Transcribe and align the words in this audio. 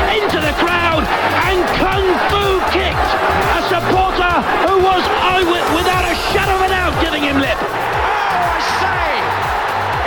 feet 0.00 0.22
into 0.22 0.40
the 0.40 0.54
crowd 0.60 1.04
and 1.48 1.60
kung 1.76 2.04
fu 2.30 2.44
kicked 2.72 3.12
a 3.58 3.60
supporter 3.68 4.34
who 4.68 4.80
was 4.80 5.02
eyewit 5.34 5.66
without 5.76 6.04
a 6.04 6.14
shadow 6.30 6.56
of 6.56 6.62
a 6.62 6.68
doubt 6.68 6.94
giving 7.02 7.22
him 7.22 7.38
lip. 7.38 7.58
Oh, 7.58 8.56
I 8.56 8.60
say! 8.80 9.08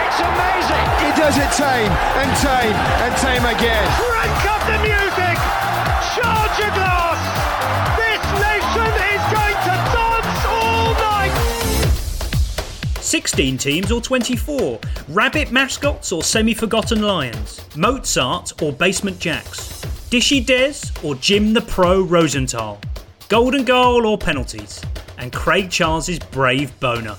It's 0.05 0.19
amazing! 0.21 0.85
He 1.05 1.11
does 1.13 1.35
it 1.37 1.51
tame 1.53 1.91
and 2.21 2.29
tame 2.41 2.77
and 3.03 3.11
tame 3.21 3.45
again. 3.45 3.85
Crank 3.99 4.39
up 4.49 4.61
the 4.65 4.77
music! 4.81 5.24
16 13.15 13.57
teams 13.57 13.91
or 13.93 14.01
24, 14.01 14.77
rabbit 15.07 15.49
mascots 15.49 16.11
or 16.11 16.21
semi 16.21 16.53
forgotten 16.53 17.01
lions, 17.01 17.65
Mozart 17.77 18.61
or 18.61 18.73
Basement 18.73 19.17
Jaxx, 19.19 19.85
Dishy 20.09 20.45
Des 20.45 20.91
or 21.01 21.15
Jim 21.15 21.53
the 21.53 21.61
Pro 21.61 22.01
Rosenthal, 22.01 22.77
golden 23.29 23.63
goal 23.63 24.05
or 24.05 24.17
penalties, 24.17 24.83
and 25.17 25.31
Craig 25.31 25.71
Charles's 25.71 26.19
brave 26.19 26.77
boner. 26.81 27.15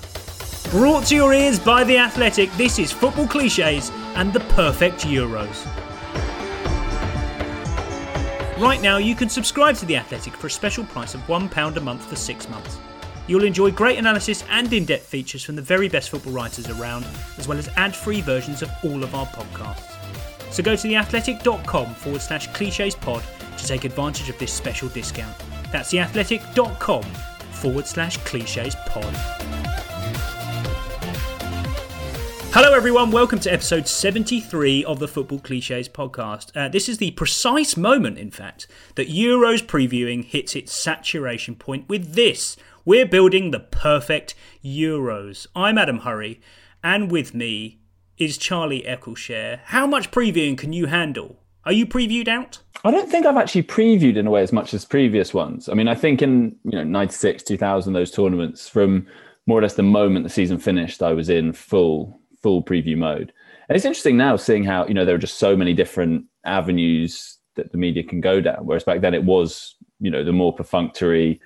Brought 0.69 1.07
to 1.07 1.15
your 1.15 1.33
ears 1.33 1.57
by 1.57 1.83
The 1.83 1.97
Athletic, 1.97 2.51
this 2.57 2.77
is 2.77 2.91
Football 2.91 3.27
Cliches 3.27 3.89
and 4.13 4.31
the 4.31 4.41
Perfect 4.53 4.99
Euros. 4.99 5.65
Right 8.59 8.83
now, 8.83 8.97
you 8.97 9.15
can 9.15 9.29
subscribe 9.29 9.77
to 9.77 9.87
The 9.87 9.95
Athletic 9.95 10.35
for 10.35 10.45
a 10.45 10.51
special 10.51 10.83
price 10.83 11.15
of 11.15 11.21
£1 11.21 11.75
a 11.75 11.81
month 11.81 12.05
for 12.05 12.15
six 12.15 12.47
months. 12.49 12.77
You'll 13.27 13.43
enjoy 13.43 13.71
great 13.71 13.97
analysis 13.97 14.43
and 14.49 14.71
in 14.71 14.85
depth 14.85 15.05
features 15.05 15.43
from 15.43 15.57
the 15.57 15.61
very 15.61 15.89
best 15.89 16.09
football 16.09 16.31
writers 16.31 16.69
around, 16.69 17.05
as 17.37 17.47
well 17.47 17.57
as 17.57 17.67
ad 17.75 17.93
free 17.93 18.21
versions 18.21 18.61
of 18.61 18.71
all 18.83 19.03
of 19.03 19.13
our 19.13 19.25
podcasts. 19.27 19.93
So 20.51 20.63
go 20.63 20.77
to 20.77 20.87
theathletic.com 20.87 21.93
forward 21.95 22.21
slash 22.21 22.47
cliches 22.53 22.95
pod 22.95 23.21
to 23.57 23.67
take 23.67 23.83
advantage 23.83 24.29
of 24.29 24.37
this 24.37 24.53
special 24.53 24.87
discount. 24.89 25.35
That's 25.73 25.91
theathletic.com 25.91 27.03
forward 27.51 27.85
slash 27.85 28.17
cliches 28.17 28.75
pod. 28.85 29.13
Hello, 32.51 32.73
everyone. 32.73 33.11
Welcome 33.11 33.39
to 33.41 33.51
episode 33.53 33.87
73 33.87 34.85
of 34.85 34.99
the 34.99 35.07
Football 35.07 35.39
Cliches 35.39 35.89
podcast. 35.89 36.55
Uh, 36.55 36.69
this 36.69 36.87
is 36.87 36.97
the 36.97 37.11
precise 37.11 37.75
moment, 37.75 38.17
in 38.17 38.31
fact, 38.31 38.67
that 38.95 39.09
Euros 39.09 39.61
previewing 39.61 40.23
hits 40.23 40.55
its 40.55 40.71
saturation 40.71 41.55
point 41.55 41.87
with 41.89 42.13
this. 42.13 42.55
We're 42.87 43.05
building 43.05 43.51
the 43.51 43.59
perfect 43.59 44.33
Euros. 44.63 45.45
I'm 45.53 45.77
Adam 45.77 45.99
Hurrey, 45.99 46.39
and 46.81 47.11
with 47.11 47.33
me 47.33 47.81
is 48.17 48.37
Charlie 48.37 48.83
Eccleshare. 48.83 49.59
How 49.65 49.85
much 49.85 50.09
previewing 50.09 50.57
can 50.57 50.71
you 50.71 50.85
handle? 50.85 51.43
Are 51.65 51.73
you 51.73 51.85
previewed 51.85 52.29
out? 52.29 52.61
I 52.85 52.91
don't 52.91 53.11
think 53.11 53.25
I've 53.25 53.35
actually 53.35 53.63
previewed 53.63 54.15
in 54.15 54.25
a 54.25 54.31
way 54.31 54.41
as 54.41 54.53
much 54.53 54.73
as 54.73 54.85
previous 54.85 55.33
ones. 55.33 55.67
I 55.67 55.73
mean, 55.73 55.89
I 55.89 55.95
think 55.95 56.21
in 56.21 56.55
you 56.63 56.77
know 56.77 56.85
'96, 56.85 57.43
2000, 57.43 57.91
those 57.91 58.09
tournaments, 58.09 58.69
from 58.69 59.05
more 59.47 59.59
or 59.59 59.63
less 59.63 59.73
the 59.73 59.83
moment 59.83 60.23
the 60.23 60.29
season 60.29 60.57
finished, 60.57 61.03
I 61.03 61.11
was 61.11 61.27
in 61.27 61.51
full 61.51 62.17
full 62.41 62.63
preview 62.63 62.95
mode. 62.95 63.33
And 63.67 63.75
it's 63.75 63.83
interesting 63.83 64.15
now 64.15 64.37
seeing 64.37 64.63
how 64.63 64.87
you 64.87 64.93
know 64.93 65.03
there 65.03 65.15
are 65.15 65.17
just 65.17 65.39
so 65.39 65.57
many 65.57 65.73
different 65.73 66.23
avenues 66.45 67.37
that 67.55 67.73
the 67.73 67.77
media 67.77 68.03
can 68.03 68.21
go 68.21 68.39
down. 68.39 68.65
Whereas 68.65 68.85
back 68.85 69.01
then 69.01 69.13
it 69.13 69.25
was 69.25 69.75
you 69.99 70.09
know 70.09 70.23
the 70.23 70.31
more 70.31 70.55
perfunctory 70.55 71.41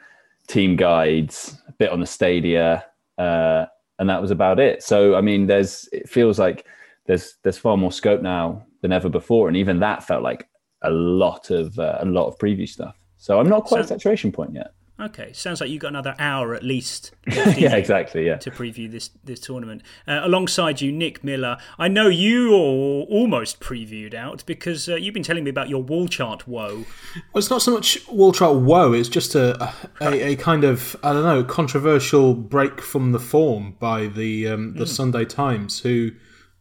team 0.52 0.76
guides, 0.76 1.58
a 1.68 1.72
bit 1.74 1.90
on 1.92 2.00
the 2.00 2.06
stadia, 2.06 2.86
uh, 3.18 3.66
and 4.00 4.10
that 4.10 4.22
was 4.22 4.32
about 4.32 4.60
it. 4.60 4.84
So 4.84 5.16
I 5.16 5.22
mean, 5.22 5.48
there's 5.48 5.88
it 5.92 6.10
feels 6.10 6.38
like 6.40 6.66
there's 7.06 7.36
there's 7.44 7.58
far 7.58 7.78
more 7.78 7.92
scope 7.92 8.22
now 8.22 8.66
than 8.82 8.92
ever 8.92 9.10
before, 9.10 9.48
and 9.48 9.58
even 9.58 9.80
that 9.80 10.04
felt 10.04 10.24
like 10.24 10.48
a 10.84 10.90
lot 10.90 11.50
of 11.52 11.78
uh, 11.80 11.98
a 12.00 12.06
lot 12.06 12.28
of 12.28 12.38
preview 12.38 12.68
stuff. 12.68 12.96
So 13.18 13.40
I'm 13.40 13.48
not 13.50 13.64
quite 13.66 13.86
So- 13.88 13.96
at 13.96 14.02
saturation 14.02 14.32
point 14.32 14.54
yet. 14.54 14.74
Okay, 15.02 15.34
sounds 15.34 15.60
like 15.60 15.72
you've 15.72 15.82
got 15.82 15.88
another 15.88 16.16
hour 16.20 16.54
at 16.54 16.62
least. 16.62 17.12
yeah, 17.28 17.76
exactly. 17.76 18.28
Yeah. 18.28 18.38
to 18.38 18.52
preview 18.52 18.90
this 18.90 19.10
this 19.24 19.40
tournament. 19.40 19.82
Uh, 20.08 20.22
alongside 20.24 20.80
you, 20.80 20.92
Nick 20.92 21.24
Miller. 21.24 21.58
I 21.80 21.88
know 21.88 22.08
you 22.08 22.54
are 22.54 23.04
almost 23.10 23.60
previewed 23.60 24.14
out 24.14 24.46
because 24.46 24.88
uh, 24.88 24.96
you've 24.96 25.16
been 25.16 25.24
telling 25.24 25.44
me 25.44 25.50
about 25.50 25.70
your 25.70 25.82
wall 25.82 26.08
chart 26.08 26.48
woe. 26.48 26.86
Well, 27.16 27.40
it's 27.40 27.50
not 27.50 27.64
so 27.64 27.72
much 27.72 28.08
wall 28.10 28.32
chart 28.32 28.58
woe. 28.58 28.94
It's 28.94 29.10
just 29.10 29.34
a, 29.34 29.74
a 30.00 30.32
a 30.32 30.36
kind 30.36 30.64
of 30.64 30.96
I 31.04 31.14
don't 31.14 31.24
know 31.24 31.44
controversial 31.44 32.36
break 32.36 32.80
from 32.80 33.12
the 33.12 33.20
form 33.20 33.78
by 33.80 34.06
the 34.06 34.50
um, 34.50 34.76
the 34.76 34.86
Sunday 34.86 35.26
Times, 35.26 35.80
who 35.80 36.12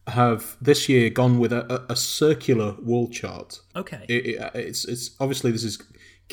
have 0.06 0.56
this 0.60 0.88
year 0.88 1.10
gone 1.10 1.38
with 1.38 1.52
a, 1.52 1.70
a, 1.72 1.92
a 1.92 1.96
circular 1.96 2.74
wall 2.80 3.08
chart. 3.08 3.60
Okay. 3.76 4.06
It, 4.08 4.26
it, 4.26 4.50
it's 4.54 4.86
it's 4.86 5.10
obviously 5.20 5.50
this 5.50 5.64
is 5.64 5.78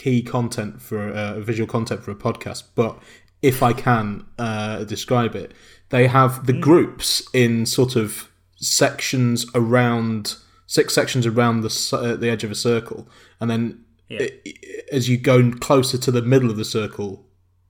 key 0.02 0.22
content 0.22 0.81
for 0.81 1.09
uh, 1.09 1.40
visual 1.41 1.68
content 1.68 2.02
for 2.03 2.12
a 2.12 2.16
podcast, 2.16 2.63
but 2.75 2.97
if 3.41 3.62
I 3.62 3.74
can 3.74 4.25
uh, 4.39 4.83
describe 4.86 5.36
it, 5.36 5.51
they 5.89 6.07
have 6.07 6.45
the 6.45 6.54
groups 6.54 7.22
in 7.33 7.66
sort 7.66 7.95
of 7.95 8.30
sections 8.56 9.45
around 9.54 10.36
six 10.66 10.94
sections 10.94 11.25
around 11.25 11.62
the 11.62 11.72
uh, 11.94 12.16
the 12.16 12.30
edge 12.30 12.44
of 12.44 12.51
a 12.51 12.56
circle, 12.56 13.07
and 13.39 13.50
then 13.51 13.83
Yeah. 14.10 14.19
i- 14.24 14.54
as 14.92 15.10
you 15.10 15.18
go 15.18 15.51
closer 15.51 15.98
to 15.98 16.12
the 16.12 16.22
middle 16.22 16.50
of 16.50 16.57
the 16.57 16.66
circle, 16.66 17.25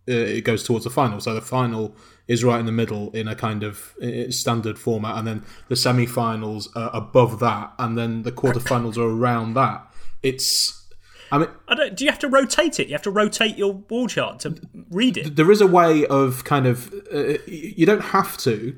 uh, 0.10 0.14
it 0.38 0.44
goes 0.46 0.64
towards 0.64 0.84
the 0.84 0.92
final. 0.92 1.20
So 1.20 1.34
the 1.34 1.42
final 1.42 1.96
is 2.28 2.44
right 2.44 2.60
in 2.60 2.66
the 2.66 2.72
middle 2.84 3.10
in 3.12 3.28
a 3.28 3.36
kind 3.36 3.64
of 3.64 3.94
standard 4.30 4.78
format, 4.78 5.18
and 5.18 5.26
then 5.28 5.44
the 5.70 5.76
semi-finals 5.76 6.70
are 6.76 6.92
above 6.94 7.40
that, 7.40 7.74
and 7.80 7.98
then 7.98 8.24
the 8.24 8.32
quarterfinals 8.32 8.98
are 8.98 9.10
around 9.10 9.54
that. 9.56 9.80
It's 10.24 10.77
I 11.32 11.38
mean, 11.40 11.50
I 11.68 11.76
don't, 11.76 11.96
do 11.96 12.06
you 12.06 12.12
have 12.12 12.20
to 12.20 12.28
rotate 12.28 12.80
it? 12.80 12.88
You 12.88 12.94
have 12.94 13.02
to 13.04 13.12
rotate 13.12 13.58
your 13.58 13.74
wall 13.74 14.08
chart 14.08 14.40
to 14.42 14.56
read 14.90 15.18
it. 15.18 15.36
there 15.36 15.52
is 15.52 15.62
a 15.62 15.68
way 15.68 16.06
of 16.08 16.44
kind 16.44 16.66
of 16.66 16.94
uh, 17.14 17.38
you 17.46 17.86
don't 17.86 18.02
have 18.02 18.38
to. 18.40 18.76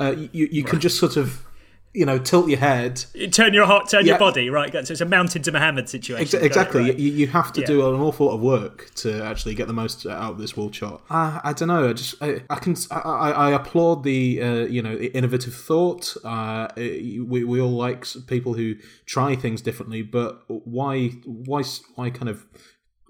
Uh, 0.00 0.14
you 0.32 0.48
you 0.50 0.64
can 0.64 0.80
just 0.80 0.98
sort 0.98 1.16
of 1.16 1.44
you 1.94 2.06
know, 2.06 2.18
tilt 2.18 2.48
your 2.48 2.58
head. 2.58 3.04
Turn 3.32 3.52
your 3.52 3.66
heart, 3.66 3.88
turn 3.90 4.06
Yeah. 4.06 4.12
your 4.12 4.18
body, 4.18 4.48
right? 4.48 4.72
So 4.72 4.92
it's 4.92 5.00
a 5.02 5.04
mountain 5.04 5.42
to 5.42 5.52
Muhammad 5.52 5.88
situation. 5.90 6.22
Ex- 6.22 6.46
exactly. 6.46 6.80
right. 6.84 6.98
You, 6.98 7.12
you 7.12 7.26
have 7.26 7.52
to 7.52 7.60
Yeah. 7.60 7.66
do 7.66 7.86
an 7.94 8.00
awful 8.00 8.26
lot 8.26 8.34
of 8.36 8.40
work 8.40 8.90
to 8.96 9.22
actually 9.22 9.54
get 9.54 9.66
the 9.66 9.74
most 9.74 10.06
out 10.06 10.32
of 10.32 10.38
this 10.38 10.56
wall 10.56 10.72
shot. 10.72 11.02
Uh, 11.10 11.40
I 11.44 11.52
don't 11.52 11.68
know. 11.68 11.90
I 11.90 11.92
just 11.92 12.14
I, 12.22 12.42
I 12.48 12.56
can 12.56 12.74
I, 12.90 12.98
I 13.00 13.30
I 13.30 13.50
applaud 13.50 14.04
the 14.04 14.42
uh, 14.42 14.54
you 14.64 14.80
know 14.82 14.94
innovative 14.94 15.54
thought. 15.54 16.16
Uh, 16.24 16.68
we 16.76 17.44
we 17.44 17.60
all 17.60 17.76
like 17.76 18.06
people 18.26 18.54
who 18.54 18.76
try 19.04 19.36
things 19.36 19.60
differently, 19.60 20.00
but 20.02 20.42
why 20.48 21.08
why 21.26 21.60
s- 21.60 21.82
why 21.96 22.08
kind 22.08 22.30
of 22.30 22.46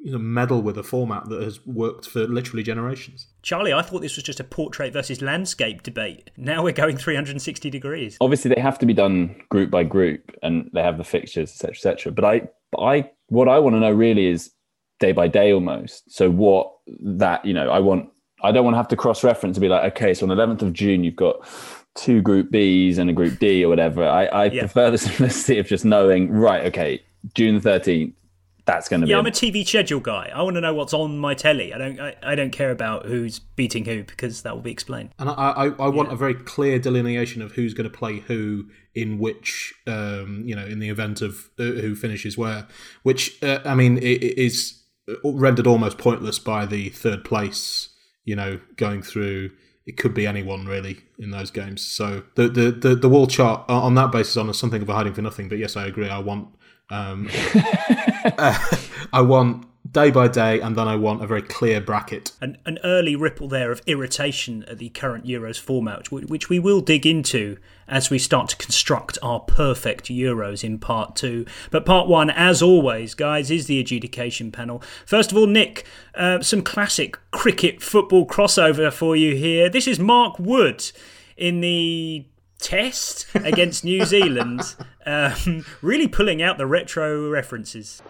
you 0.05 0.13
know 0.13 0.19
meddle 0.19 0.61
with 0.63 0.77
a 0.77 0.83
format 0.83 1.29
that 1.29 1.43
has 1.43 1.65
worked 1.67 2.07
for 2.09 2.27
literally 2.27 2.63
generations? 2.63 3.29
Charlie, 3.43 3.73
I 3.73 3.83
thought 3.83 4.01
this 4.03 4.17
was 4.17 4.25
just 4.25 4.41
a 4.41 4.45
portrait 4.45 4.93
versus 4.93 5.23
landscape 5.23 5.83
debate. 5.83 6.31
Now 6.37 6.63
we're 6.65 6.73
going 6.73 6.97
360 6.97 7.71
degrees. 7.71 8.17
obviously 8.21 8.53
they 8.55 8.61
have 8.61 8.79
to 8.81 8.87
be 8.87 8.95
done 8.95 9.35
group 9.49 9.71
by 9.71 9.85
group 9.85 10.35
and 10.43 10.69
they 10.75 10.83
have 10.83 10.99
the 10.99 11.05
fixtures 11.05 11.51
etc 11.53 11.71
etc 11.71 12.13
but 12.13 12.25
i 12.25 12.43
i 12.79 13.09
what 13.29 13.49
i 13.49 13.59
want 13.59 13.75
to 13.77 13.81
know 13.81 13.93
really 13.93 14.27
is 14.27 14.51
day 15.01 15.13
by 15.13 15.29
day 15.29 15.53
almost 15.53 16.11
so 16.11 16.31
what 16.31 16.73
that 17.01 17.45
you 17.45 17.53
know 17.55 17.71
i 17.71 17.79
want 17.79 18.09
i 18.43 18.51
don't 18.53 18.65
want 18.65 18.75
to 18.75 18.79
have 18.79 18.89
to 18.89 18.97
cross 18.97 19.23
reference 19.25 19.57
and 19.57 19.63
be 19.63 19.69
like 19.69 19.93
okay 19.93 20.15
so 20.15 20.25
on 20.29 20.29
the 20.29 20.35
11th 20.35 20.63
of 20.63 20.73
june 20.73 21.05
you've 21.05 21.17
got 21.17 21.37
two 21.95 22.21
group 22.23 22.51
b's 22.51 22.99
and 22.99 23.11
a 23.11 23.13
group 23.13 23.39
d 23.39 23.65
or 23.65 23.69
whatever 23.69 24.07
i, 24.07 24.25
I 24.27 24.45
Yeah. 24.47 24.61
prefer 24.63 24.91
the 24.91 24.99
simplicity 25.09 25.59
of 25.59 25.67
just 25.67 25.85
knowing 25.85 26.31
right 26.31 26.65
okay 26.67 27.03
june 27.35 27.61
13th 27.61 28.13
that's 28.65 28.89
going 28.89 29.01
to 29.01 29.07
Yeah, 29.07 29.09
be 29.09 29.13
Yeah, 29.13 29.19
I'm 29.19 29.27
a 29.27 29.31
TV 29.31 29.67
schedule 29.67 30.01
guy. 30.01 30.31
I 30.35 30.43
want 30.43 30.55
to 30.55 30.61
know 30.61 30.75
what's 30.75 30.95
on 30.95 31.19
my 31.19 31.35
telly. 31.35 31.75
I 31.75 31.79
don't. 31.79 32.01
I, 32.01 32.15
I 32.23 32.35
don't 32.35 32.53
care 32.53 32.71
about 32.71 33.07
who's 33.07 33.39
beating 33.39 33.85
who 33.85 34.05
because 34.05 34.43
that 34.43 34.55
will 34.55 34.63
be 34.63 34.71
explained. 34.71 35.11
And 35.19 35.29
I, 35.29 35.33
I, 35.33 35.65
I 35.67 35.89
want 35.89 36.13
a 36.13 36.17
very 36.17 36.35
clear 36.35 36.79
delineation 36.79 37.43
of 37.43 37.53
who's 37.53 37.75
going 37.75 37.91
to 37.91 37.97
play 37.97 38.21
who 38.21 38.67
in 38.95 39.19
which, 39.19 39.75
um, 39.87 40.43
you 40.47 40.55
know, 40.55 40.65
in 40.65 40.79
the 40.79 40.89
event 40.89 41.23
of 41.23 41.51
uh, 41.59 41.65
who 41.65 41.95
finishes 41.95 42.39
where. 42.39 42.67
Which 43.03 43.43
uh, 43.43 43.61
I 43.65 43.75
mean, 43.75 43.99
it, 43.99 44.23
it 44.23 44.39
is 44.39 44.83
rendered 45.25 45.67
almost 45.67 45.99
pointless 45.99 46.39
by 46.39 46.67
the 46.67 46.91
third 46.91 47.25
place. 47.25 47.89
You 48.25 48.37
know, 48.37 48.61
going 48.77 49.03
through. 49.03 49.51
It 49.85 49.97
could 49.97 50.15
be 50.15 50.29
anyone 50.29 50.67
really 50.67 51.01
in 51.19 51.33
those 51.33 51.51
games. 51.51 51.83
So 51.83 52.23
the 52.37 52.49
the 52.49 52.71
the, 52.71 52.95
the 52.95 53.09
wall 53.09 53.27
chart 53.27 53.65
uh, 53.69 53.83
on 53.83 53.97
that 53.97 54.13
basis 54.13 54.37
on 54.37 54.53
something 54.55 54.81
of 54.81 54.89
a 54.89 54.95
hiding 54.95 55.15
for 55.15 55.23
nothing. 55.23 55.49
But 55.49 55.59
yes, 55.59 55.77
I 55.77 55.87
agree. 55.87 56.09
I 56.09 56.21
want. 56.21 56.49
Um, 56.91 57.29
uh, 58.25 58.59
I 59.13 59.21
want 59.23 59.67
day 59.91 60.11
by 60.11 60.27
day, 60.29 60.61
and 60.61 60.77
then 60.77 60.89
I 60.89 60.97
want 60.97 61.23
a 61.23 61.27
very 61.27 61.43
clear 61.43 61.81
bracket. 61.81 62.33
An, 62.41 62.57
an 62.65 62.79
early 62.83 63.15
ripple 63.15 63.49
there 63.49 63.71
of 63.71 63.83
irritation 63.87 64.65
at 64.65 64.79
the 64.79 64.89
current 64.91 65.27
Euros 65.27 65.61
format, 65.61 66.11
which, 66.11 66.49
we 66.49 66.59
will 66.59 66.81
dig 66.81 67.07
into 67.07 67.59
as 67.89 68.09
we 68.09 68.19
start 68.19 68.49
to 68.49 68.57
construct 68.57 69.19
our 69.23 69.41
perfect 69.41 70.05
Euros 70.05 70.65
in 70.65 70.79
part 70.79 71.15
two. 71.15 71.45
But 71.71 71.85
part 71.85 72.09
one, 72.09 72.31
as 72.31 72.63
always, 72.63 73.15
guys, 73.15 73.51
is 73.51 73.67
the 73.67 73.81
adjudication 73.81 74.51
panel. 74.51 74.83
First 75.05 75.31
of 75.31 75.39
all, 75.39 75.47
Nick, 75.47 75.85
uh, 76.15 76.41
some 76.41 76.63
classic 76.63 77.19
cricket 77.31 77.83
football 77.83 78.27
crossover 78.27 78.93
for 78.93 79.15
you 79.15 79.37
here. 79.37 79.69
This 79.69 79.87
is 79.87 79.99
Mark 79.99 80.39
Wood 80.39 80.91
in 81.37 81.61
the 81.61 82.25
test 82.63 83.27
against 83.35 83.85
New 83.85 84.05
Zealand, 84.05 84.75
um, 85.05 85.67
really 85.83 86.09
pulling 86.09 86.41
out 86.41 86.59
the 86.59 86.67
retro 86.67 87.29
references. 87.29 88.01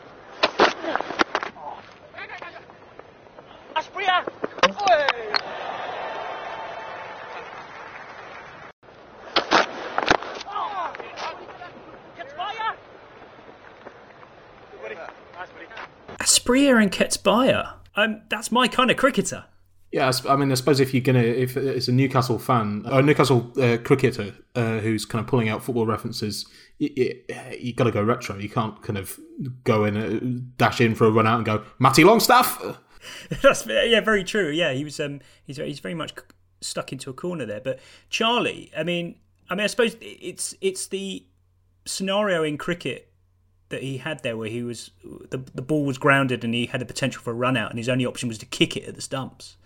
Asprilla 16.21 16.81
and 16.81 16.93
Ketsbaia. 16.93 17.75
Um, 17.97 18.23
that's 18.29 18.53
my 18.53 18.69
kind 18.69 18.91
of 18.91 18.97
cricketer. 18.97 19.45
Yeah, 19.93 20.11
I 20.27 20.37
mean, 20.37 20.51
I 20.51 20.55
suppose 20.55 20.81
if 20.81 20.95
you're 20.95 21.03
gonna, 21.03 21.21
if 21.21 21.55
it's 21.55 21.87
a 21.87 21.93
Newcastle 21.93 22.39
fan 22.39 22.87
or 22.91 23.03
Newcastle 23.03 23.53
uh, 23.61 23.77
cricketer 23.77 24.35
uh, 24.55 24.79
who's 24.79 25.05
kind 25.05 25.23
of 25.23 25.29
pulling 25.29 25.51
out 25.51 25.63
football 25.63 25.85
references, 25.85 26.47
you, 26.79 26.91
you, 26.97 27.23
you 27.61 27.75
got 27.75 27.85
to 27.85 27.91
go 27.91 28.03
retro. 28.03 28.39
You 28.39 28.49
can't 28.49 28.81
kind 28.83 28.97
of 28.97 29.21
go 29.65 29.85
in, 29.85 29.97
uh, 29.99 30.19
dash 30.57 30.81
in 30.81 30.95
for 30.95 31.07
a 31.07 31.11
run 31.11 31.27
out 31.27 31.37
and 31.37 31.45
go 31.45 31.63
Matty 31.79 32.05
Longstaff. 32.05 32.79
That's 33.43 33.67
yeah, 33.67 34.01
very 34.01 34.25
true. 34.25 34.49
Yeah, 34.49 34.73
he 34.73 34.83
was 34.83 34.99
um, 34.99 35.21
he's 35.45 35.59
he's 35.59 35.81
very 35.81 35.95
much 35.95 36.15
stuck 36.63 36.91
into 36.91 37.11
a 37.11 37.13
corner 37.13 37.45
there. 37.45 37.61
But 37.61 37.79
Charlie, 38.09 38.71
I 38.77 38.85
mean, 38.85 39.17
I 39.51 39.55
mean, 39.55 39.65
I 39.65 39.67
suppose 39.67 39.97
it's 40.01 40.55
it's 40.63 40.87
the 40.87 41.27
scenario 41.85 42.43
in 42.45 42.57
cricket 42.57 43.13
that 43.69 43.83
he 43.83 43.99
had 43.99 44.23
there 44.23 44.37
where 44.37 44.49
he 44.49 44.63
was 44.63 44.91
the 45.31 45.39
the 45.55 45.63
ball 45.63 45.85
was 45.85 45.99
grounded 45.99 46.45
and 46.45 46.55
he 46.55 46.67
had 46.67 46.81
the 46.81 46.87
potential 46.87 47.23
for 47.23 47.31
a 47.31 47.35
run 47.35 47.57
out 47.57 47.71
and 47.71 47.79
his 47.79 47.89
only 47.89 48.07
option 48.07 48.29
was 48.29 48.39
to 48.39 48.47
kick 48.47 48.77
it 48.77 48.85
at 48.85 48.95
the 48.95 49.03
stumps. 49.03 49.57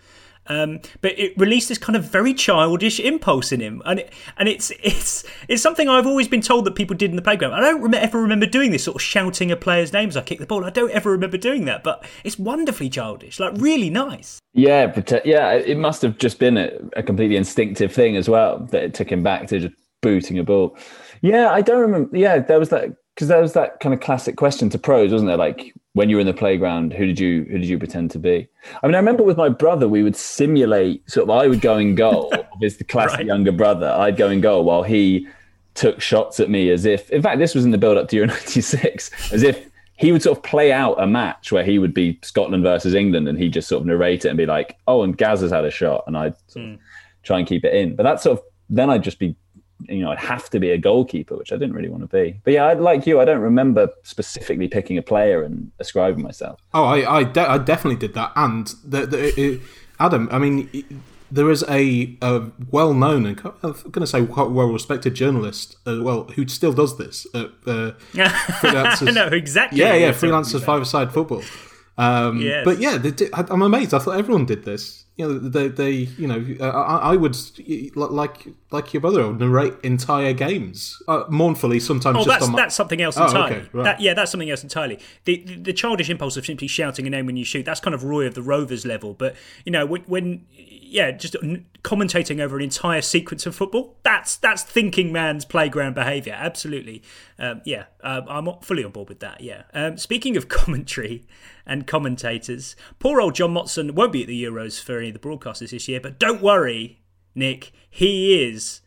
Um, 0.49 0.79
but 1.01 1.17
it 1.17 1.37
released 1.37 1.69
this 1.69 1.77
kind 1.77 1.95
of 1.95 2.03
very 2.05 2.33
childish 2.33 2.99
impulse 2.99 3.51
in 3.51 3.59
him, 3.59 3.81
and 3.85 3.99
it, 3.99 4.13
and 4.37 4.47
it's 4.47 4.71
it's 4.83 5.23
it's 5.47 5.61
something 5.61 5.87
I've 5.87 6.07
always 6.07 6.27
been 6.27 6.41
told 6.41 6.65
that 6.65 6.75
people 6.75 6.95
did 6.95 7.09
in 7.09 7.15
the 7.15 7.21
playground. 7.21 7.53
I 7.53 7.59
don't 7.61 7.93
ever 7.93 8.21
remember 8.21 8.45
doing 8.45 8.71
this 8.71 8.83
sort 8.83 8.95
of 8.95 9.01
shouting 9.01 9.51
a 9.51 9.55
player's 9.55 9.93
name 9.93 10.09
as 10.09 10.17
I 10.17 10.21
kick 10.21 10.39
the 10.39 10.45
ball. 10.45 10.65
I 10.65 10.69
don't 10.69 10.91
ever 10.91 11.11
remember 11.11 11.37
doing 11.37 11.65
that, 11.65 11.83
but 11.83 12.05
it's 12.23 12.39
wonderfully 12.39 12.89
childish, 12.89 13.39
like 13.39 13.53
really 13.57 13.89
nice. 13.89 14.39
Yeah, 14.53 14.91
yeah. 15.23 15.53
It 15.53 15.77
must 15.77 16.01
have 16.01 16.17
just 16.17 16.39
been 16.39 16.57
a, 16.57 16.71
a 16.95 17.03
completely 17.03 17.35
instinctive 17.35 17.93
thing 17.93 18.17
as 18.17 18.27
well 18.27 18.59
that 18.71 18.83
it 18.83 18.93
took 18.93 19.11
him 19.11 19.23
back 19.23 19.47
to 19.47 19.59
just 19.59 19.75
booting 20.01 20.39
a 20.39 20.43
ball. 20.43 20.77
Yeah, 21.21 21.49
I 21.49 21.61
don't 21.61 21.81
remember. 21.81 22.15
Yeah, 22.15 22.39
there 22.39 22.59
was 22.59 22.69
that 22.69 22.95
because 23.15 23.29
there 23.29 23.41
was 23.41 23.53
that 23.53 23.79
kind 23.79 23.93
of 23.93 23.99
classic 23.99 24.35
question 24.35 24.69
to 24.69 24.77
pros, 24.77 25.11
wasn't 25.11 25.29
there? 25.29 25.37
Like 25.37 25.73
when 25.97 26.09
you 26.09 26.15
were 26.15 26.21
in 26.21 26.27
the 26.27 26.33
playground, 26.33 26.93
who 26.93 27.07
did 27.07 27.19
you 27.19 27.43
who 27.49 27.57
did 27.57 27.67
you 27.67 27.79
pretend 27.79 28.11
to 28.11 28.19
be? 28.19 28.47
I 28.83 28.85
mean, 28.85 28.93
I 28.93 28.99
remember 28.99 29.23
with 29.23 29.35
my 29.35 29.49
brother, 29.49 29.87
we 29.87 30.03
would 30.03 30.15
simulate. 30.15 31.09
Sort 31.09 31.23
of, 31.23 31.31
I 31.31 31.47
would 31.47 31.59
go 31.59 31.77
in 31.77 31.95
goal. 31.95 32.31
as 32.63 32.77
the 32.77 32.83
classic 32.83 33.17
Right. 33.17 33.25
younger 33.25 33.51
brother, 33.51 33.89
I'd 33.89 34.15
go 34.15 34.29
in 34.29 34.39
goal 34.39 34.63
while 34.63 34.83
he 34.83 35.27
took 35.73 35.99
shots 35.99 36.39
at 36.39 36.49
me 36.49 36.69
as 36.69 36.85
if. 36.85 37.09
In 37.09 37.21
fact, 37.21 37.39
this 37.39 37.55
was 37.55 37.65
in 37.65 37.71
the 37.71 37.77
build 37.79 37.97
up 37.97 38.09
to 38.09 38.15
Euro 38.15 38.27
'96, 38.27 39.09
as 39.33 39.41
if 39.41 39.69
he 39.97 40.11
would 40.11 40.21
sort 40.21 40.37
of 40.37 40.43
play 40.43 40.71
out 40.71 41.01
a 41.01 41.07
match 41.07 41.51
where 41.51 41.63
he 41.63 41.79
would 41.79 41.95
be 41.95 42.19
Scotland 42.21 42.63
versus 42.63 42.93
England, 42.93 43.27
and 43.27 43.39
he'd 43.39 43.53
just 43.53 43.67
sort 43.67 43.81
of 43.81 43.87
narrate 43.87 44.23
it 44.23 44.29
and 44.29 44.37
be 44.37 44.45
like, 44.45 44.77
"Oh, 44.87 45.01
and 45.01 45.17
Gaz 45.17 45.41
has 45.41 45.49
had 45.49 45.65
a 45.65 45.71
shot," 45.71 46.03
and 46.05 46.15
I'd 46.15 46.35
sort 46.47 46.65
of 46.65 46.71
hmm. 46.73 46.81
try 47.23 47.39
and 47.39 47.47
keep 47.47 47.65
it 47.65 47.73
in. 47.73 47.95
But 47.95 48.03
that's 48.03 48.21
sort 48.21 48.37
of 48.37 48.45
then 48.69 48.89
I'd 48.91 49.03
just 49.03 49.17
be, 49.17 49.35
you 49.87 50.01
know, 50.01 50.11
I'd 50.11 50.19
have 50.19 50.49
to 50.51 50.59
be 50.59 50.71
a 50.71 50.77
goalkeeper, 50.77 51.35
which 51.37 51.51
I 51.51 51.55
didn't 51.55 51.73
really 51.73 51.89
want 51.89 52.03
to 52.03 52.07
be. 52.07 52.39
But 52.43 52.53
yeah, 52.53 52.65
I'd 52.67 52.79
like 52.79 53.05
you. 53.05 53.19
I 53.19 53.25
don't 53.25 53.41
remember 53.41 53.89
specifically 54.03 54.67
picking 54.67 54.97
a 54.97 55.01
player 55.01 55.43
and 55.43 55.71
ascribing 55.79 56.23
myself. 56.23 56.59
Oh, 56.73 56.83
I 56.85 57.17
I, 57.19 57.23
de- 57.23 57.49
I 57.49 57.57
definitely 57.59 57.99
did 57.99 58.13
that. 58.15 58.31
And 58.35 58.67
the, 58.83 59.05
the, 59.05 59.39
it, 59.41 59.61
Adam, 59.99 60.29
I 60.31 60.39
mean, 60.39 60.69
it- 60.73 60.85
there 61.29 61.51
is 61.51 61.61
a, 61.67 62.15
a 62.21 62.49
well-known 62.71 63.25
and 63.25 63.37
I'm 63.61 63.73
going 63.73 63.99
to 63.99 64.07
say 64.07 64.25
quite 64.25 64.49
well-respected 64.49 65.13
journalist, 65.13 65.75
uh, 65.85 65.99
well, 66.01 66.23
who 66.23 66.47
still 66.47 66.71
does 66.71 66.97
this. 66.97 67.27
At, 67.35 67.47
uh, 67.67 67.91
freelancers. 68.13 69.09
I 69.09 69.11
know 69.11 69.25
exactly. 69.27 69.79
yeah, 69.79 69.93
yeah, 69.93 70.05
you're 70.05 70.13
freelancers 70.13 70.63
five-a-side 70.63 71.11
football. 71.11 71.43
Um, 71.97 72.37
Yes. 72.39 72.63
But 72.63 72.79
yeah, 72.79 72.97
they 72.97 73.11
did, 73.11 73.29
I, 73.33 73.43
I'm 73.49 73.61
amazed. 73.61 73.93
I 73.93 73.99
thought 73.99 74.17
everyone 74.17 74.45
did 74.45 74.63
this. 74.63 75.03
You 75.17 75.27
know, 75.27 75.39
they, 75.39 75.67
they 75.67 75.91
you 75.91 76.27
know, 76.27 76.45
uh, 76.59 76.69
I, 76.69 77.13
I 77.13 77.15
would 77.15 77.35
like 77.95 78.47
like 78.71 78.93
your 78.93 79.01
brother 79.01 79.27
would 79.27 79.39
narrate 79.39 79.73
entire 79.81 80.33
games 80.33 81.01
uh, 81.07 81.23
mournfully. 81.27 81.79
Sometimes 81.79 82.17
Oh, 82.19 82.23
just 82.23 82.39
that's 82.39 82.51
my, 82.51 82.55
that's 82.55 82.75
something 82.75 83.01
else 83.01 83.17
Oh, 83.17 83.25
entirely. 83.25 83.55
okay, 83.55 83.69
right. 83.73 83.83
that, 83.83 83.99
yeah, 83.99 84.13
that's 84.13 84.29
something 84.31 84.49
else 84.49 84.61
entirely. 84.61 84.99
The, 85.25 85.43
the 85.43 85.55
the 85.55 85.73
childish 85.73 86.09
impulse 86.11 86.37
of 86.37 86.45
simply 86.45 86.67
shouting 86.67 87.07
a 87.07 87.09
name 87.09 87.25
when 87.25 87.35
you 87.35 87.45
shoot 87.45 87.65
that's 87.65 87.79
kind 87.79 87.95
of 87.95 88.03
Roy 88.03 88.27
of 88.27 88.35
the 88.35 88.43
Rovers 88.43 88.85
level. 88.85 89.15
But 89.15 89.35
you 89.65 89.71
know 89.71 89.85
when, 89.87 90.01
when 90.03 90.45
yeah, 90.87 91.11
just 91.11 91.35
commentating 91.83 92.39
over 92.39 92.57
an 92.57 92.63
entire 92.63 93.01
sequence 93.01 93.45
of 93.45 93.55
football 93.55 93.95
that's 94.03 94.35
that's 94.35 94.63
thinking 94.63 95.11
man's 95.11 95.45
playground 95.45 95.95
behaviour. 95.95 96.33
Absolutely, 96.33 97.03
um, 97.37 97.61
yeah, 97.65 97.85
uh, 98.01 98.21
I'm 98.27 98.47
fully 98.61 98.83
on 98.83 98.91
board 98.91 99.09
with 99.09 99.19
that. 99.19 99.41
Yeah. 99.41 99.63
Um, 99.73 99.97
speaking 99.97 100.37
of 100.37 100.47
commentary 100.49 101.27
and 101.65 101.85
commentators, 101.85 102.75
poor 102.99 103.21
old 103.21 103.35
John 103.35 103.53
Motson 103.53 103.91
won't 103.91 104.13
be 104.13 104.21
at 104.21 104.27
the 104.27 104.43
Euros 104.43 104.81
for 104.81 104.97
any 104.97 105.09
of 105.09 105.13
the 105.13 105.19
broadcasters 105.19 105.71
this 105.71 105.87
year. 105.87 105.99
But 105.99 106.19
don't 106.19 106.41
worry, 106.41 107.01
Nick, 107.35 107.71
he 107.89 108.43
is 108.43 108.81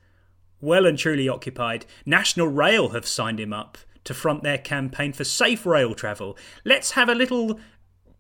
well 0.61 0.87
and 0.87 0.99
truly 0.99 1.29
occupied. 1.29 1.87
National 2.05 2.49
Rail 2.49 2.91
have 2.91 3.07
signed 3.07 3.41
him 3.41 3.53
up 3.53 3.79
to 4.05 4.15
front 4.15 4.43
their 4.43 4.59
campaign 4.59 5.13
for 5.13 5.25
safe 5.25 5.67
rail 5.67 5.95
travel. 5.95 6.37
Let's 6.65 6.93
have 6.93 7.09
a 7.09 7.15
little 7.15 7.61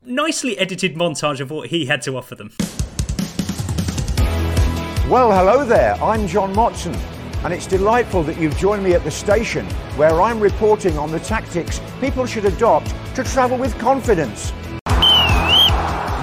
nicely 0.02 0.58
edited 0.58 0.94
montage 0.94 1.40
of 1.40 1.50
what 1.50 1.68
he 1.68 1.87
had 1.87 2.02
to 2.02 2.16
offer 2.16 2.34
them. 2.34 2.52
Well, 5.11 5.33
hello 5.33 5.64
there. 5.64 5.95
I'm 6.00 6.29
John 6.29 6.55
Motson, 6.55 6.95
and 7.45 7.52
it's 7.52 7.67
delightful 7.67 8.23
that 8.23 8.38
you've 8.38 8.57
joined 8.57 8.85
me 8.85 8.95
at 8.95 9.02
the 9.02 9.11
station 9.11 9.67
where 9.97 10.23
I'm 10.23 10.38
reporting 10.38 10.97
on 10.97 11.11
the 11.11 11.19
tactics 11.19 11.81
people 12.00 12.26
should 12.26 12.45
adopt 12.45 12.95
to 13.17 13.25
travel 13.25 13.59
with 13.59 13.76
confidence. 13.76 14.52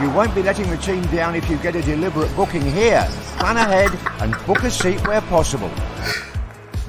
You 0.02 0.10
won't 0.12 0.34
be 0.34 0.42
letting 0.42 0.70
the 0.70 0.78
team 0.78 1.02
down 1.08 1.36
if 1.36 1.50
you 1.50 1.58
get 1.58 1.76
a 1.76 1.82
deliberate 1.82 2.34
booking 2.34 2.62
here. 2.62 3.06
Plan 3.40 3.58
ahead 3.58 3.92
and 4.22 4.34
book 4.48 4.64
a 4.64 4.72
seat 4.72 5.06
where 5.06 5.20
possible. 5.20 5.70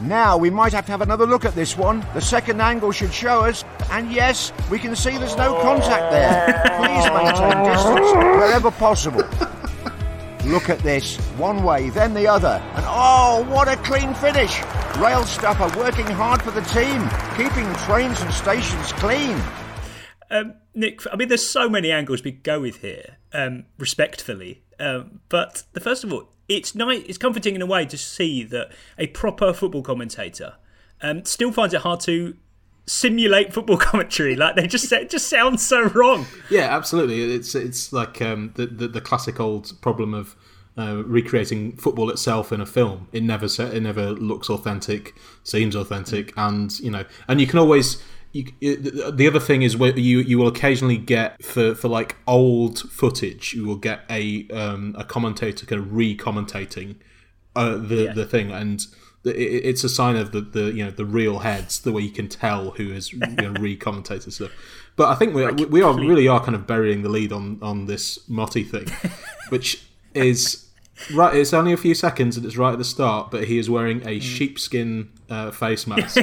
Now 0.02 0.36
we 0.36 0.50
might 0.50 0.72
have 0.74 0.86
to 0.86 0.92
have 0.92 1.02
another 1.02 1.26
look 1.26 1.44
at 1.44 1.56
this 1.56 1.76
one. 1.76 2.06
The 2.14 2.20
second 2.20 2.60
angle 2.60 2.92
should 2.92 3.12
show 3.12 3.40
us, 3.40 3.64
and 3.90 4.12
yes, 4.12 4.52
we 4.70 4.78
can 4.78 4.94
see 4.94 5.18
there's 5.18 5.36
no 5.36 5.60
contact 5.62 6.12
there. 6.12 6.62
Please 6.78 7.10
maintain 7.10 7.64
distance 7.64 8.12
wherever 8.36 8.70
possible. 8.70 9.28
Look 10.44 10.70
at 10.70 10.78
this. 10.80 11.16
One 11.36 11.62
way, 11.62 11.90
then 11.90 12.14
the 12.14 12.26
other. 12.26 12.62
And 12.74 12.84
oh, 12.88 13.44
what 13.50 13.68
a 13.68 13.76
clean 13.76 14.14
finish! 14.14 14.60
Rail 14.98 15.24
staff 15.24 15.60
are 15.60 15.78
working 15.78 16.06
hard 16.06 16.42
for 16.42 16.50
the 16.50 16.62
team, 16.62 17.08
keeping 17.36 17.72
trains 17.84 18.20
and 18.20 18.32
stations 18.32 18.92
clean. 18.92 19.40
Um, 20.30 20.54
Nick, 20.74 21.00
I 21.12 21.16
mean, 21.16 21.28
there's 21.28 21.46
so 21.46 21.68
many 21.68 21.90
angles 21.90 22.22
we 22.22 22.32
go 22.32 22.60
with 22.60 22.82
here, 22.82 23.16
um, 23.32 23.64
respectfully. 23.78 24.62
Um, 24.78 25.20
but 25.28 25.64
the 25.72 25.80
first 25.80 26.04
of 26.04 26.12
all, 26.12 26.30
it's 26.48 26.74
nice, 26.74 27.02
it's 27.06 27.18
comforting 27.18 27.54
in 27.54 27.62
a 27.62 27.66
way 27.66 27.84
to 27.86 27.98
see 27.98 28.44
that 28.44 28.72
a 28.96 29.08
proper 29.08 29.52
football 29.52 29.82
commentator 29.82 30.54
um, 31.02 31.24
still 31.24 31.52
finds 31.52 31.74
it 31.74 31.82
hard 31.82 32.00
to 32.00 32.36
simulate 32.88 33.52
football 33.52 33.76
commentary. 33.90 34.34
Like 34.34 34.56
they 34.56 34.66
just 34.66 34.90
it 34.92 35.10
just 35.10 35.28
sounds 35.28 35.64
so 35.64 35.84
wrong. 35.84 36.26
Yeah, 36.50 36.74
absolutely. 36.74 37.34
It's 37.34 37.54
it's 37.54 37.92
like 37.92 38.20
um, 38.20 38.52
the, 38.56 38.66
the, 38.66 38.88
the 38.88 39.00
classic 39.00 39.38
old 39.38 39.80
problem 39.80 40.14
of 40.14 40.34
uh, 40.76 41.02
recreating 41.04 41.76
football 41.76 42.10
itself 42.10 42.52
in 42.52 42.60
a 42.60 42.66
film. 42.66 43.08
It 43.12 43.22
never 43.22 43.46
it 43.46 43.82
never 43.82 44.10
looks 44.10 44.48
authentic, 44.48 45.14
seems 45.42 45.74
authentic, 45.74 46.32
and 46.36 46.78
you 46.80 46.90
know, 46.90 47.04
and 47.26 47.40
you 47.40 47.46
can 47.46 47.58
always. 47.58 48.02
You, 48.32 48.44
the 48.60 49.26
other 49.26 49.40
thing 49.40 49.62
is 49.62 49.74
where 49.74 49.98
you 49.98 50.18
you 50.18 50.38
will 50.38 50.48
occasionally 50.48 50.98
get 50.98 51.42
for, 51.42 51.74
for 51.74 51.88
like 51.88 52.14
old 52.26 52.78
footage 52.78 53.54
you 53.54 53.64
will 53.66 53.76
get 53.76 54.00
a 54.10 54.46
um, 54.50 54.94
a 54.98 55.02
commentator 55.02 55.64
kind 55.64 55.80
of 55.80 55.94
re-commentating 55.94 56.96
uh, 57.56 57.78
the 57.78 58.04
yeah. 58.04 58.12
the 58.12 58.26
thing 58.26 58.52
and 58.52 58.84
it's 59.24 59.84
a 59.84 59.88
sign 59.88 60.16
of 60.16 60.32
the, 60.32 60.40
the 60.40 60.72
you 60.72 60.84
know 60.84 60.90
the 60.90 61.04
real 61.04 61.40
heads 61.40 61.80
the 61.80 61.92
way 61.92 62.02
you 62.02 62.10
can 62.10 62.28
tell 62.28 62.70
who 62.72 62.92
is 62.92 63.12
you 63.12 63.18
know, 63.18 63.50
re-commentator 63.60 64.30
stuff 64.30 64.50
but 64.96 65.08
I 65.08 65.14
think 65.14 65.34
we 65.34 65.50
we 65.66 65.82
are 65.82 65.94
really 65.94 66.28
are 66.28 66.40
kind 66.40 66.54
of 66.54 66.66
burying 66.66 67.02
the 67.02 67.08
lead 67.08 67.32
on 67.32 67.58
on 67.62 67.86
this 67.86 68.28
Motty 68.28 68.64
thing 68.64 68.86
which 69.48 69.84
is 70.14 70.66
right 71.14 71.34
it's 71.34 71.52
only 71.52 71.72
a 71.72 71.76
few 71.76 71.94
seconds 71.94 72.36
and 72.36 72.46
it's 72.46 72.56
right 72.56 72.72
at 72.72 72.78
the 72.78 72.84
start 72.84 73.30
but 73.30 73.44
he 73.44 73.58
is 73.58 73.68
wearing 73.68 74.02
a 74.02 74.18
mm. 74.18 74.22
sheepskin 74.22 75.10
uh, 75.28 75.50
face 75.50 75.86
mask 75.86 76.18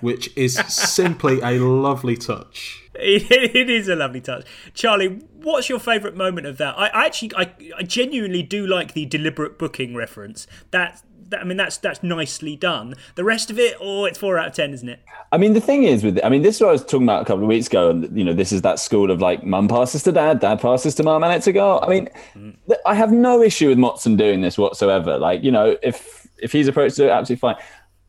which 0.00 0.34
is 0.36 0.56
simply 0.68 1.40
a 1.40 1.58
lovely 1.58 2.16
touch 2.16 2.84
it 2.96 3.70
is 3.70 3.88
a 3.88 3.96
lovely 3.96 4.20
touch. 4.20 4.46
Charlie, 4.72 5.20
what's 5.42 5.68
your 5.68 5.78
favourite 5.78 6.16
moment 6.16 6.46
of 6.46 6.58
that? 6.58 6.78
I, 6.78 6.86
I 6.88 7.06
actually, 7.06 7.32
I, 7.36 7.52
I, 7.76 7.82
genuinely 7.82 8.42
do 8.42 8.66
like 8.66 8.94
the 8.94 9.04
deliberate 9.06 9.58
booking 9.58 9.94
reference. 9.94 10.46
That 10.70 11.02
that, 11.28 11.40
I 11.40 11.44
mean, 11.44 11.56
that's 11.56 11.76
that's 11.78 12.02
nicely 12.02 12.56
done. 12.56 12.94
The 13.14 13.24
rest 13.24 13.50
of 13.50 13.58
it, 13.58 13.76
oh, 13.80 14.04
it's 14.04 14.18
four 14.18 14.38
out 14.38 14.48
of 14.48 14.54
ten, 14.54 14.72
isn't 14.72 14.88
it? 14.88 15.00
I 15.32 15.38
mean, 15.38 15.52
the 15.52 15.60
thing 15.60 15.84
is 15.84 16.04
with, 16.04 16.18
I 16.24 16.28
mean, 16.28 16.42
this 16.42 16.56
is 16.56 16.60
what 16.60 16.68
I 16.68 16.72
was 16.72 16.84
talking 16.84 17.04
about 17.04 17.22
a 17.22 17.24
couple 17.24 17.42
of 17.42 17.48
weeks 17.48 17.66
ago, 17.66 17.90
and 17.90 18.16
you 18.16 18.24
know, 18.24 18.32
this 18.32 18.52
is 18.52 18.62
that 18.62 18.78
school 18.78 19.10
of 19.10 19.20
like, 19.20 19.44
mum 19.44 19.68
passes 19.68 20.02
to 20.04 20.12
dad, 20.12 20.40
dad 20.40 20.60
passes 20.60 20.94
to 20.96 21.02
mum, 21.02 21.22
and 21.24 21.32
it's 21.32 21.46
a 21.46 21.52
goal. 21.52 21.80
I 21.82 21.88
mean, 21.88 22.08
mm. 22.34 22.56
I 22.86 22.94
have 22.94 23.12
no 23.12 23.42
issue 23.42 23.68
with 23.68 23.78
Motson 23.78 24.16
doing 24.16 24.40
this 24.40 24.58
whatsoever. 24.58 25.18
Like, 25.18 25.42
you 25.42 25.50
know, 25.50 25.76
if 25.82 26.28
if 26.38 26.52
he's 26.52 26.68
approached 26.68 26.98
it, 26.98 27.08
absolutely 27.08 27.40
fine. 27.40 27.56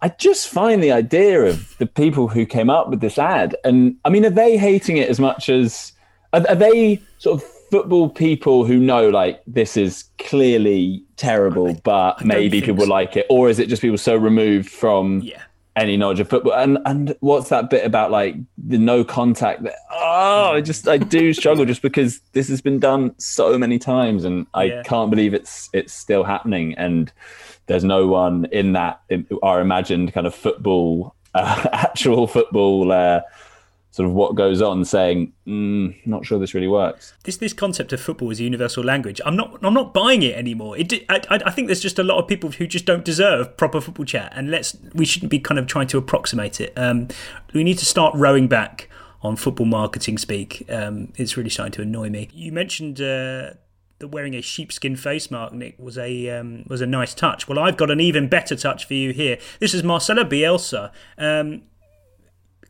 I 0.01 0.09
just 0.09 0.49
find 0.49 0.83
the 0.83 0.91
idea 0.91 1.43
of 1.43 1.77
the 1.77 1.87
people 1.87 2.27
who 2.27 2.45
came 2.45 2.69
up 2.69 2.89
with 2.89 3.01
this 3.01 3.17
ad, 3.17 3.55
and 3.63 3.97
I 4.05 4.09
mean, 4.09 4.25
are 4.25 4.29
they 4.29 4.57
hating 4.57 4.97
it 4.97 5.09
as 5.09 5.19
much 5.19 5.49
as 5.49 5.93
are, 6.33 6.45
are 6.49 6.55
they 6.55 7.01
sort 7.17 7.41
of 7.41 7.49
football 7.75 8.09
people 8.09 8.63
who 8.63 8.79
know 8.79 9.09
like 9.09 9.41
this 9.45 9.75
is 9.75 10.05
clearly 10.17 11.03
terrible, 11.17 11.71
I, 11.71 11.81
but 11.83 12.21
I 12.21 12.23
maybe 12.23 12.61
people 12.61 12.85
so. 12.85 12.89
like 12.89 13.17
it, 13.17 13.25
or 13.29 13.49
is 13.49 13.59
it 13.59 13.67
just 13.67 13.81
people 13.81 13.97
so 13.97 14.15
removed 14.15 14.69
from 14.69 15.19
yeah. 15.19 15.41
any 15.75 15.97
knowledge 15.97 16.21
of 16.21 16.29
football? 16.29 16.53
And 16.53 16.77
and 16.85 17.17
what's 17.19 17.49
that 17.49 17.69
bit 17.69 17.85
about 17.85 18.11
like 18.11 18.37
the 18.57 18.77
no 18.77 19.03
contact? 19.03 19.63
That 19.63 19.75
oh, 19.91 20.53
I 20.53 20.61
just 20.61 20.87
I 20.87 20.97
do 20.97 21.33
struggle 21.33 21.65
just 21.65 21.81
because 21.81 22.21
this 22.31 22.47
has 22.47 22.61
been 22.61 22.79
done 22.79 23.13
so 23.19 23.57
many 23.57 23.77
times, 23.77 24.23
and 24.23 24.47
I 24.53 24.63
yeah. 24.63 24.83
can't 24.83 25.09
believe 25.09 25.33
it's 25.33 25.69
it's 25.73 25.91
still 25.91 26.23
happening, 26.23 26.75
and 26.77 27.11
there's 27.65 27.83
no 27.83 28.07
one 28.07 28.45
in 28.53 28.71
that 28.71 29.01
in 29.09 29.27
our 29.43 29.59
imagined 29.59 30.13
kind 30.13 30.25
of 30.25 30.33
football, 30.33 31.13
uh, 31.33 31.67
actual 31.73 32.25
football. 32.25 32.93
Uh, 32.93 33.19
sort 33.95 34.09
of 34.09 34.13
what 34.13 34.35
goes 34.35 34.61
on, 34.61 34.83
saying, 34.83 35.31
mm, 35.47 35.95
"Not 36.05 36.25
sure 36.25 36.37
this 36.37 36.53
really 36.53 36.67
works." 36.67 37.13
This 37.23 37.37
this 37.37 37.53
concept 37.53 37.93
of 37.93 38.01
football 38.01 38.29
as 38.29 38.41
a 38.41 38.43
universal 38.43 38.83
language, 38.83 39.21
I'm 39.25 39.37
not 39.37 39.57
I'm 39.63 39.73
not 39.73 39.93
buying 39.93 40.21
it 40.21 40.35
anymore. 40.35 40.77
It, 40.77 40.91
I, 41.07 41.21
I 41.29 41.49
think 41.49 41.69
there's 41.69 41.79
just 41.79 41.97
a 41.97 42.03
lot 42.03 42.21
of 42.21 42.27
people 42.27 42.51
who 42.51 42.67
just 42.67 42.85
don't 42.85 43.05
deserve 43.05 43.55
proper 43.55 43.79
football 43.79 44.05
chat, 44.05 44.33
and 44.35 44.51
let's 44.51 44.75
we 44.93 45.05
shouldn't 45.05 45.31
be 45.31 45.39
kind 45.39 45.57
of 45.57 45.65
trying 45.67 45.87
to 45.87 45.97
approximate 45.97 46.59
it. 46.59 46.73
Um, 46.75 47.07
we 47.53 47.63
need 47.63 47.77
to 47.77 47.85
start 47.85 48.13
rowing 48.15 48.49
back 48.49 48.89
on 49.21 49.37
football 49.37 49.65
marketing 49.65 50.17
speak. 50.17 50.65
Um, 50.69 51.13
it's 51.15 51.37
really 51.37 51.49
starting 51.49 51.71
to 51.73 51.81
annoy 51.81 52.09
me. 52.09 52.27
You 52.33 52.51
mentioned. 52.51 52.99
Uh, 52.99 53.51
that 53.99 54.09
wearing 54.09 54.33
a 54.35 54.41
sheepskin 54.41 54.97
face 54.97 55.31
mask, 55.31 55.53
Nick, 55.53 55.79
was 55.79 55.97
a 55.97 56.29
um, 56.29 56.65
was 56.67 56.81
a 56.81 56.85
nice 56.85 57.13
touch. 57.13 57.47
Well, 57.47 57.57
I've 57.57 57.77
got 57.77 57.89
an 57.89 58.01
even 58.01 58.27
better 58.27 58.57
touch 58.57 58.83
for 58.83 58.93
you 58.93 59.13
here. 59.13 59.37
This 59.61 59.73
is 59.73 59.83
Marcelo 59.83 60.25
Bielsa. 60.25 60.91
Um, 61.17 61.61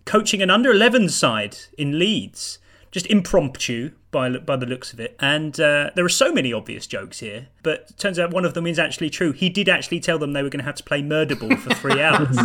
coaching 0.05 0.41
an 0.41 0.49
under 0.49 0.71
11 0.71 1.09
side 1.09 1.57
in 1.77 1.99
Leeds. 1.99 2.59
Just 2.91 3.07
impromptu 3.07 3.91
by, 4.11 4.29
by 4.37 4.55
the 4.55 4.65
looks 4.65 4.93
of 4.93 5.01
it. 5.01 5.17
And 5.19 5.59
uh, 5.59 5.89
there 5.95 6.05
are 6.05 6.09
so 6.09 6.31
many 6.31 6.53
obvious 6.53 6.87
jokes 6.87 7.19
here, 7.19 7.49
but 7.61 7.97
turns 7.97 8.17
out 8.17 8.31
one 8.31 8.45
of 8.45 8.53
them 8.53 8.65
is 8.65 8.79
actually 8.79 9.09
true. 9.09 9.33
He 9.33 9.49
did 9.49 9.67
actually 9.67 9.99
tell 9.99 10.17
them 10.17 10.31
they 10.31 10.41
were 10.41 10.49
going 10.49 10.61
to 10.61 10.65
have 10.65 10.75
to 10.75 10.83
play 10.83 11.01
murder 11.01 11.35
ball 11.35 11.57
for 11.57 11.73
three 11.73 12.01
hours, 12.01 12.37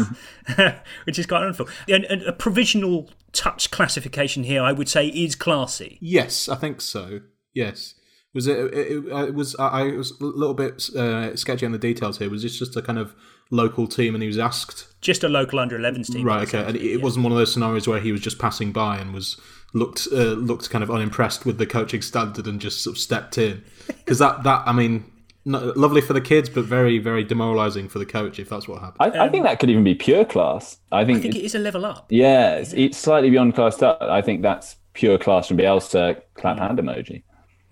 which 1.05 1.21
is 1.21 1.26
quite 1.26 1.40
wonderful. 1.40 1.69
And, 1.88 2.05
and 2.07 2.23
a 2.23 2.33
provisional 2.33 3.11
touch 3.33 3.71
classification 3.71 4.43
here, 4.43 4.61
I 4.61 4.73
would 4.73 4.88
say, 4.88 5.07
is 5.07 5.37
classy. 5.37 5.99
Yes, 6.00 6.49
I 6.49 6.57
think 6.57 6.81
so. 6.81 7.21
Yes. 7.55 7.95
Was 8.35 8.49
it? 8.49 8.59
It, 8.59 8.75
it, 8.75 9.07
it 9.07 9.35
was. 9.35 9.57
I, 9.59 9.85
was 9.85 10.12
a 10.21 10.25
little 10.25 10.55
bit 10.55 10.88
uh, 10.90 11.35
sketchy 11.35 11.67
on 11.67 11.73
the 11.73 11.79
details 11.79 12.19
here. 12.19 12.31
Was 12.31 12.43
this 12.43 12.57
just 12.59 12.76
a 12.76 12.83
kind 12.83 12.99
of 12.99 13.14
local 13.50 13.87
team, 13.87 14.14
and 14.14 14.23
he 14.23 14.26
was 14.26 14.38
asked 14.38 14.87
just 15.00 15.25
a 15.25 15.28
local 15.28 15.59
under 15.59 15.78
11s 15.78 16.12
team. 16.12 16.26
Right. 16.26 16.47
Okay. 16.47 16.62
And 16.64 16.76
it 16.76 16.83
yeah. 16.83 17.02
wasn't 17.02 17.25
one 17.25 17.33
of 17.33 17.38
those 17.38 17.52
scenarios 17.52 17.88
where 17.88 18.00
he 18.00 18.12
was 18.12 18.21
just 18.21 18.38
passing 18.38 18.73
by 18.73 18.99
and 18.99 19.14
was 19.14 19.40
looked 19.73 20.09
uh, 20.12 20.35
looked 20.35 20.69
kind 20.71 20.83
of 20.85 20.90
unimpressed 20.90 21.47
with 21.47 21.59
the 21.59 21.66
coaching 21.66 22.02
standard 22.02 22.47
and 22.47 22.61
just 22.61 22.83
sort 22.83 22.97
of 22.97 23.00
stepped 23.00 23.38
in 23.38 23.62
because 23.87 24.19
that 24.19 24.42
that 24.42 24.62
I 24.66 24.73
mean. 24.73 25.11
lovely 25.47 26.02
for 26.02 26.12
the 26.12 26.21
kids, 26.21 26.50
but 26.50 26.64
very, 26.66 26.99
very 26.99 27.25
demoralising 27.25 27.88
for 27.88 27.99
the 27.99 28.04
coach 28.04 28.38
if 28.38 28.50
that's 28.50 28.69
what 28.69 28.78
happened. 28.83 29.16
I, 29.16 29.25
I, 29.25 29.28
think 29.30 29.45
that 29.45 29.59
could 29.59 29.71
even 29.71 29.83
be 29.83 29.95
pure 29.95 30.26
class. 30.26 30.76
I 30.92 31.02
think, 31.02 31.21
I 31.21 31.23
think 31.23 31.35
it 31.35 31.45
is 31.45 31.54
a 31.54 31.59
level 31.59 31.87
up. 31.87 32.07
Yeah, 32.11 32.57
it's, 32.57 32.75
it's 32.75 32.99
slightly 32.99 33.30
beyond 33.30 33.54
class. 33.54 33.83
I 33.83 34.21
think 34.21 34.42
that's 34.42 34.76
pure 34.92 35.16
class 35.16 35.49
from 35.49 35.57
Bielsa. 35.57 36.21
Clap 36.35 36.59
hand 36.59 36.78
emoji. 36.78 37.23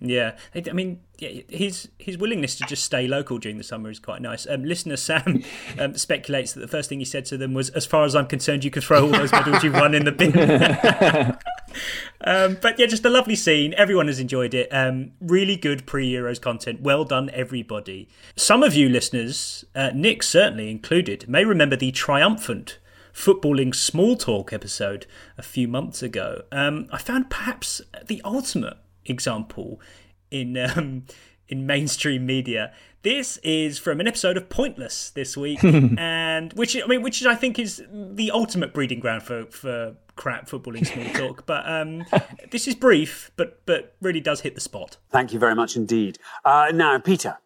Yeah, 0.01 0.35
I 0.55 0.73
mean, 0.73 0.99
his 1.19 1.89
his 1.97 2.17
willingness 2.17 2.55
to 2.57 2.65
just 2.65 2.83
stay 2.83 3.07
local 3.07 3.37
during 3.37 3.57
the 3.57 3.63
summer 3.63 3.89
is 3.89 3.99
quite 3.99 4.21
nice. 4.21 4.47
Um, 4.47 4.63
listener 4.63 4.97
Sam 4.97 5.43
um, 5.79 5.97
speculates 5.97 6.53
that 6.53 6.61
the 6.61 6.67
first 6.67 6.89
thing 6.89 6.99
he 6.99 7.05
said 7.05 7.25
to 7.25 7.37
them 7.37 7.53
was, 7.53 7.69
"As 7.71 7.85
far 7.85 8.03
as 8.03 8.15
I'm 8.15 8.27
concerned, 8.27 8.63
you 8.63 8.71
can 8.71 8.81
throw 8.81 9.03
all 9.03 9.11
those 9.11 9.31
medals 9.31 9.63
you've 9.63 9.73
won 9.73 9.93
in 9.93 10.05
the 10.05 10.11
bin." 10.11 10.31
um, 12.23 12.57
but 12.61 12.79
yeah, 12.79 12.85
just 12.85 13.05
a 13.05 13.09
lovely 13.09 13.35
scene. 13.35 13.73
Everyone 13.75 14.07
has 14.07 14.19
enjoyed 14.19 14.53
it. 14.53 14.69
Um, 14.71 15.11
really 15.19 15.55
good 15.55 15.85
pre 15.85 16.11
Euros 16.11 16.41
content. 16.41 16.81
Well 16.81 17.03
done, 17.03 17.29
everybody. 17.33 18.09
Some 18.35 18.63
of 18.63 18.73
you 18.73 18.89
listeners, 18.89 19.65
uh, 19.75 19.91
Nick 19.93 20.23
certainly 20.23 20.71
included, 20.71 21.27
may 21.27 21.45
remember 21.45 21.75
the 21.75 21.91
triumphant 21.91 22.79
footballing 23.13 23.75
small 23.75 24.15
talk 24.15 24.53
episode 24.53 25.05
a 25.37 25.43
few 25.43 25.67
months 25.67 26.01
ago. 26.01 26.43
Um, 26.51 26.87
I 26.91 26.97
found 26.97 27.29
perhaps 27.29 27.81
the 28.05 28.21
ultimate 28.23 28.77
example 29.05 29.81
in 30.31 30.57
um, 30.57 31.05
in 31.47 31.65
mainstream 31.65 32.25
media. 32.25 32.71
This 33.01 33.37
is 33.37 33.79
from 33.79 34.01
an 34.01 34.07
episode 34.07 34.35
of 34.35 34.49
Pointless 34.49 35.09
this 35.11 35.37
week, 35.37 35.63
and 35.63 36.51
which 36.53 36.75
I 36.75 36.85
mean, 36.85 37.01
which 37.01 37.25
I 37.25 37.35
think 37.35 37.57
is 37.57 37.83
the 37.91 38.31
ultimate 38.31 38.73
breeding 38.73 38.99
ground 38.99 39.23
for 39.23 39.45
for 39.45 39.95
crap 40.15 40.49
footballing 40.49 40.85
small 40.85 41.05
talk. 41.27 41.45
But 41.45 41.69
um, 41.69 42.05
this 42.51 42.67
is 42.67 42.75
brief, 42.75 43.31
but 43.35 43.65
but 43.65 43.95
really 44.01 44.19
does 44.19 44.41
hit 44.41 44.55
the 44.55 44.61
spot. 44.61 44.97
Thank 45.09 45.33
you 45.33 45.39
very 45.39 45.55
much 45.55 45.75
indeed. 45.75 46.19
Uh, 46.43 46.71
now, 46.73 46.99
Peter, 46.99 47.37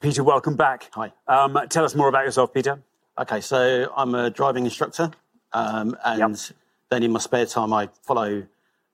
Peter, 0.00 0.22
welcome 0.22 0.56
back. 0.56 0.88
Hi. 0.92 1.12
Um, 1.26 1.58
tell 1.68 1.84
us 1.84 1.94
more 1.94 2.08
about 2.08 2.24
yourself, 2.24 2.54
Peter. 2.54 2.80
Okay, 3.18 3.40
so 3.40 3.92
I'm 3.96 4.14
a 4.14 4.30
driving 4.30 4.64
instructor, 4.64 5.10
um, 5.52 5.96
and 6.04 6.18
yep. 6.18 6.58
then 6.90 7.02
in 7.02 7.10
my 7.10 7.18
spare 7.18 7.46
time 7.46 7.72
I 7.72 7.88
follow 8.02 8.46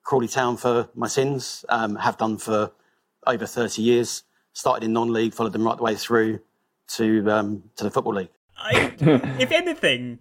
Crawley 0.04 0.28
Town 0.28 0.56
for 0.56 0.88
my 0.94 1.08
sins. 1.08 1.64
Um, 1.68 1.96
have 1.96 2.16
done 2.16 2.38
for 2.38 2.70
over 3.26 3.46
30 3.46 3.82
years. 3.82 4.24
Started 4.54 4.84
in 4.84 4.92
non-league, 4.92 5.32
followed 5.32 5.52
them 5.52 5.66
right 5.66 5.76
the 5.76 5.82
way 5.82 5.94
through 5.94 6.40
to 6.88 7.30
um, 7.30 7.62
to 7.76 7.84
the 7.84 7.90
football 7.90 8.14
league. 8.14 8.28
I, 8.58 8.92
if 9.38 9.50
anything, 9.50 10.20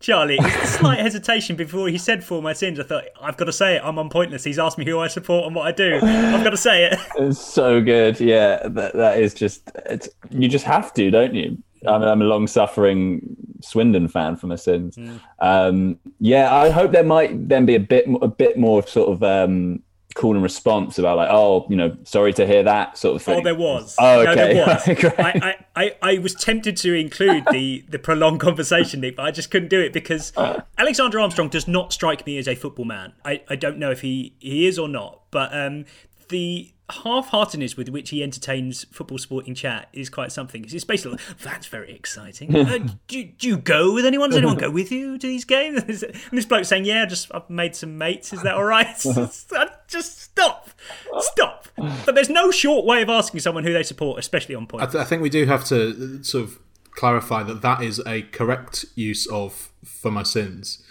Charlie, 0.00 0.38
a 0.38 0.66
slight 0.66 0.98
hesitation 0.98 1.56
before 1.56 1.88
he 1.88 1.98
said 1.98 2.22
for 2.22 2.40
my 2.42 2.52
sins. 2.52 2.78
I 2.78 2.84
thought 2.84 3.04
I've 3.20 3.36
got 3.36 3.46
to 3.46 3.52
say 3.52 3.76
it. 3.76 3.82
I'm 3.84 3.98
on 3.98 4.10
pointless. 4.10 4.44
He's 4.44 4.58
asked 4.58 4.78
me 4.78 4.84
who 4.84 4.98
I 4.98 5.08
support 5.08 5.46
and 5.46 5.54
what 5.54 5.66
I 5.66 5.72
do. 5.72 5.96
I've 6.02 6.44
got 6.44 6.50
to 6.50 6.56
say 6.56 6.84
it. 6.86 6.98
It's 7.18 7.40
so 7.40 7.80
good. 7.80 8.20
Yeah, 8.20 8.68
that 8.68 8.94
that 8.94 9.18
is 9.18 9.34
just 9.34 9.70
you 10.30 10.48
just 10.48 10.64
have 10.64 10.92
to, 10.94 11.10
don't 11.10 11.34
you? 11.34 11.58
I'm, 11.86 12.02
I'm 12.02 12.22
a 12.22 12.24
long-suffering 12.24 13.36
Swindon 13.60 14.08
fan 14.08 14.36
for 14.36 14.48
my 14.48 14.56
sins. 14.56 14.96
Mm. 14.96 15.20
Um, 15.38 15.98
yeah, 16.18 16.52
I 16.54 16.70
hope 16.70 16.92
there 16.92 17.04
might 17.04 17.48
then 17.48 17.66
be 17.66 17.74
a 17.74 17.80
bit 17.80 18.06
a 18.22 18.28
bit 18.28 18.56
more 18.56 18.86
sort 18.86 19.10
of 19.10 19.22
um, 19.22 19.82
cool 20.18 20.34
and 20.34 20.42
response 20.42 20.98
about 20.98 21.16
like, 21.16 21.28
oh, 21.30 21.64
you 21.70 21.76
know, 21.76 21.96
sorry 22.02 22.32
to 22.34 22.44
hear 22.44 22.64
that 22.64 22.98
sort 22.98 23.16
of 23.16 23.22
thing. 23.22 23.38
Oh, 23.38 23.42
there 23.42 23.54
was. 23.54 23.94
Oh, 23.98 24.20
okay. 24.20 24.54
No, 24.54 24.66
there 24.66 24.96
was. 24.96 25.14
I, 25.18 25.56
I, 25.76 25.94
I, 26.02 26.18
was 26.18 26.34
tempted 26.34 26.76
to 26.78 26.92
include 26.92 27.44
the 27.52 27.84
the 27.88 27.98
prolonged 27.98 28.40
conversation, 28.40 29.00
Nick, 29.00 29.16
but 29.16 29.24
I 29.24 29.30
just 29.30 29.50
couldn't 29.50 29.68
do 29.68 29.80
it 29.80 29.92
because 29.92 30.32
Alexander 30.76 31.20
Armstrong 31.20 31.48
does 31.48 31.68
not 31.68 31.92
strike 31.92 32.26
me 32.26 32.36
as 32.36 32.48
a 32.48 32.56
football 32.56 32.84
man. 32.84 33.12
I, 33.24 33.42
I 33.48 33.54
don't 33.54 33.78
know 33.78 33.92
if 33.92 34.00
he, 34.00 34.34
he 34.40 34.66
is 34.66 34.78
or 34.78 34.88
not, 34.88 35.22
but 35.30 35.56
um, 35.56 35.84
the 36.28 36.72
half-heartedness 36.90 37.76
with 37.76 37.90
which 37.90 38.10
he 38.10 38.22
entertains 38.22 38.84
football 38.84 39.18
sporting 39.18 39.54
chat 39.54 39.88
is 39.92 40.08
quite 40.08 40.32
something. 40.32 40.64
It's 40.64 40.84
basically 40.84 41.12
like, 41.12 41.38
that's 41.38 41.66
very 41.66 41.92
exciting. 41.92 42.54
uh, 42.54 42.88
do, 43.06 43.24
do, 43.24 43.48
you 43.48 43.56
go 43.58 43.92
with 43.92 44.06
anyone? 44.06 44.30
Does 44.30 44.38
anyone 44.38 44.56
go 44.56 44.70
with 44.78 44.90
you 44.90 45.18
to 45.18 45.26
these 45.26 45.44
games? 45.44 46.02
and 46.02 46.14
this 46.32 46.46
bloke 46.46 46.64
saying, 46.64 46.86
"Yeah, 46.86 47.04
just 47.04 47.30
I've 47.34 47.48
made 47.50 47.76
some 47.76 47.98
mates. 47.98 48.32
Is 48.32 48.42
that 48.42 48.54
all 48.54 48.64
right?" 48.64 48.96
just 49.88 50.18
stop, 50.18 50.70
stop. 51.18 51.68
But 51.76 52.14
there's 52.14 52.30
no 52.30 52.50
short 52.50 52.86
way 52.86 53.02
of 53.02 53.10
asking 53.10 53.40
someone 53.40 53.64
who 53.64 53.72
they 53.72 53.82
support, 53.82 54.18
especially 54.18 54.54
on 54.54 54.66
point. 54.66 54.82
I, 54.82 54.86
th- 54.86 55.02
I 55.02 55.04
think 55.04 55.22
we 55.22 55.30
do 55.30 55.44
have 55.44 55.64
to 55.66 56.22
sort 56.24 56.44
of 56.44 56.58
clarify 56.92 57.42
that 57.42 57.62
that 57.62 57.82
is 57.82 58.00
a 58.06 58.22
correct 58.22 58.86
use 58.94 59.26
of 59.26 59.70
"for 59.84 60.10
my 60.10 60.22
sins." 60.22 60.82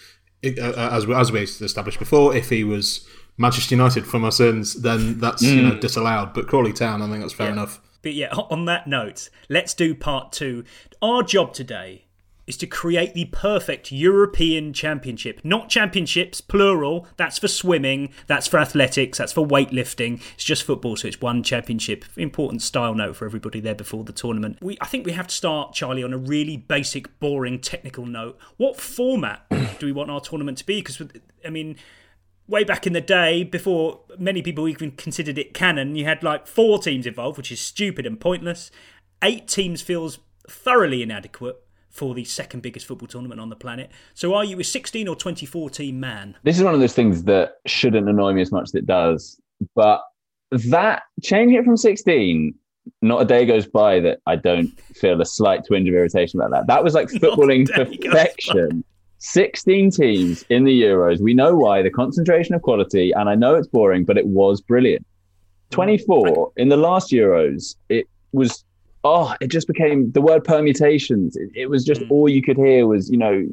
It, 0.44 0.60
uh, 0.60 0.90
as 0.92 1.08
we, 1.08 1.16
as 1.16 1.32
we 1.32 1.42
established 1.42 1.98
before, 1.98 2.36
if 2.36 2.50
he 2.50 2.64
was 2.64 3.08
Manchester 3.38 3.76
United 3.76 4.06
for 4.06 4.20
my 4.20 4.30
sins, 4.30 4.82
then 4.82 5.20
that's 5.20 5.44
mm. 5.44 5.56
you 5.56 5.62
know 5.62 5.72
mm. 5.72 5.82
disallowed. 5.82 6.34
But 6.34 6.48
Crawley 6.48 6.74
Town, 6.74 7.02
I 7.02 7.08
think 7.08 7.22
that's 7.22 7.34
fair 7.34 7.48
yeah. 7.48 7.54
enough. 7.54 7.82
But 8.02 8.14
yeah, 8.14 8.34
on 8.34 8.66
that 8.66 8.88
note, 8.88 9.30
let's 9.50 9.74
do 9.74 9.94
part 9.94 10.32
two. 10.32 10.64
Our 11.02 11.24
job 11.24 11.54
today 11.54 12.06
is 12.48 12.56
to 12.56 12.66
create 12.66 13.14
the 13.14 13.26
perfect 13.26 13.92
European 13.92 14.72
championship. 14.72 15.42
Not 15.44 15.68
championships, 15.68 16.40
plural. 16.40 17.06
That's 17.18 17.38
for 17.38 17.50
swimming, 17.50 18.14
that's 18.26 18.48
for 18.48 18.58
athletics, 18.58 19.18
that's 19.18 19.34
for 19.34 19.46
weightlifting. 19.46 20.22
It's 20.36 20.46
just 20.46 20.64
football, 20.64 20.96
so 20.96 21.10
it's 21.10 21.20
one 21.20 21.44
championship. 21.44 22.06
Important 22.16 22.62
style 22.62 22.96
note 22.96 23.18
for 23.18 23.26
everybody 23.26 23.60
there 23.60 23.76
before 23.76 24.06
the 24.06 24.14
tournament. 24.14 24.60
We, 24.62 24.78
I 24.80 24.86
think 24.86 25.06
we 25.06 25.12
have 25.12 25.28
to 25.28 25.36
start, 25.36 25.74
Charlie, 25.74 26.04
on 26.04 26.14
a 26.14 26.18
really 26.18 26.56
basic, 26.56 27.20
boring 27.20 27.60
technical 27.60 28.06
note. 28.06 28.40
What 28.56 28.80
format 28.80 29.46
do 29.80 29.86
we 29.86 29.92
want 29.92 30.10
our 30.10 30.22
tournament 30.22 30.58
to 30.60 30.66
be? 30.66 30.80
Because, 30.80 31.02
I 31.46 31.50
mean, 31.50 31.76
way 32.48 32.64
back 32.64 32.88
in 32.88 32.94
the 32.94 33.02
day, 33.02 33.44
before 33.44 34.02
many 34.18 34.42
people 34.42 34.68
even 34.68 34.92
considered 34.92 35.38
it 35.38 35.54
canon, 35.54 35.96
you 35.96 36.06
had 36.06 36.24
like 36.24 36.48
four 36.48 36.80
teams 36.80 37.06
involved, 37.06 37.38
which 37.38 37.52
is 37.52 37.60
stupid 37.60 38.06
and 38.06 38.20
pointless. 38.20 38.72
Eight 39.22 39.48
teams 39.48 39.82
feels 39.82 40.20
thoroughly 40.50 41.02
inadequate 41.02 41.62
for 41.90 42.14
the 42.14 42.24
second 42.24 42.62
biggest 42.62 42.86
football 42.86 43.08
tournament 43.08 43.42
on 43.42 43.50
the 43.50 43.56
planet. 43.56 43.92
So 44.14 44.34
are 44.36 44.46
you 44.46 44.60
a 44.60 44.64
16 44.64 45.08
or 45.08 45.16
24 45.16 45.70
team 45.72 46.00
man? 46.00 46.38
This 46.44 46.58
is 46.58 46.64
one 46.64 46.74
of 46.74 46.80
those 46.80 46.94
things 46.94 47.24
that 47.24 47.56
shouldn't 47.66 48.08
annoy 48.08 48.34
me 48.34 48.42
as 48.42 48.52
much 48.52 48.70
as 48.70 48.76
it 48.76 48.86
does. 48.86 49.40
But 49.76 50.02
that 50.52 51.04
changing 51.24 51.58
it 51.58 51.66
from 51.66 51.76
16, 51.76 52.54
not 53.02 53.22
a 53.22 53.26
day 53.26 53.46
goes 53.46 53.66
by 53.66 54.00
that 54.02 54.20
I 54.28 54.36
don't 54.36 54.70
feel 54.96 55.20
a 55.20 55.26
slight 55.26 55.66
twinge 55.66 55.90
of 55.90 55.96
irritation 55.96 56.40
about 56.40 56.52
that. 56.52 56.68
That 56.68 56.84
was 56.84 56.94
like 56.94 57.08
footballing 57.10 57.68
perfection 57.68 58.84
16 59.20 59.92
teams 59.92 60.44
in 60.50 60.64
the 60.64 60.82
Euros. 60.82 61.20
We 61.20 61.34
know 61.34 61.56
why 61.56 61.82
the 61.82 61.90
concentration 61.90 62.56
of 62.56 62.62
quality, 62.62 63.12
and 63.12 63.30
I 63.30 63.36
know 63.36 63.56
it's 63.56 63.68
boring, 63.68 64.06
but 64.06 64.18
it 64.18 64.28
was 64.28 64.62
brilliant. 64.62 65.06
24 65.72 66.54
in 66.58 66.70
the 66.70 66.78
last 66.78 67.12
Euros, 67.12 67.76
it 67.90 68.08
was 68.32 68.64
oh, 69.04 69.34
it 69.40 69.48
just 69.48 69.68
became 69.68 70.12
the 70.12 70.22
word 70.22 70.44
permutations. 70.44 71.36
It, 71.36 71.50
it 71.56 71.70
was 71.70 71.86
just 71.86 72.02
mm. 72.02 72.12
all 72.12 72.28
you 72.30 72.42
could 72.42 72.58
hear 72.58 72.88
was, 72.88 73.10
you 73.10 73.18
know, 73.18 73.46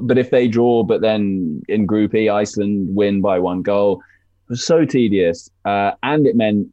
but 0.00 0.18
if 0.18 0.30
they 0.30 0.48
draw, 0.48 0.84
but 0.84 1.00
then 1.00 1.62
in 1.68 1.86
Group 1.86 2.14
E, 2.14 2.28
Iceland 2.28 2.94
win 2.94 3.20
by 3.20 3.38
one 3.38 3.62
goal. 3.62 4.00
It 4.48 4.50
was 4.50 4.64
so 4.64 4.84
tedious. 4.84 5.50
Uh, 5.64 5.92
and 6.02 6.26
it 6.26 6.36
meant 6.36 6.68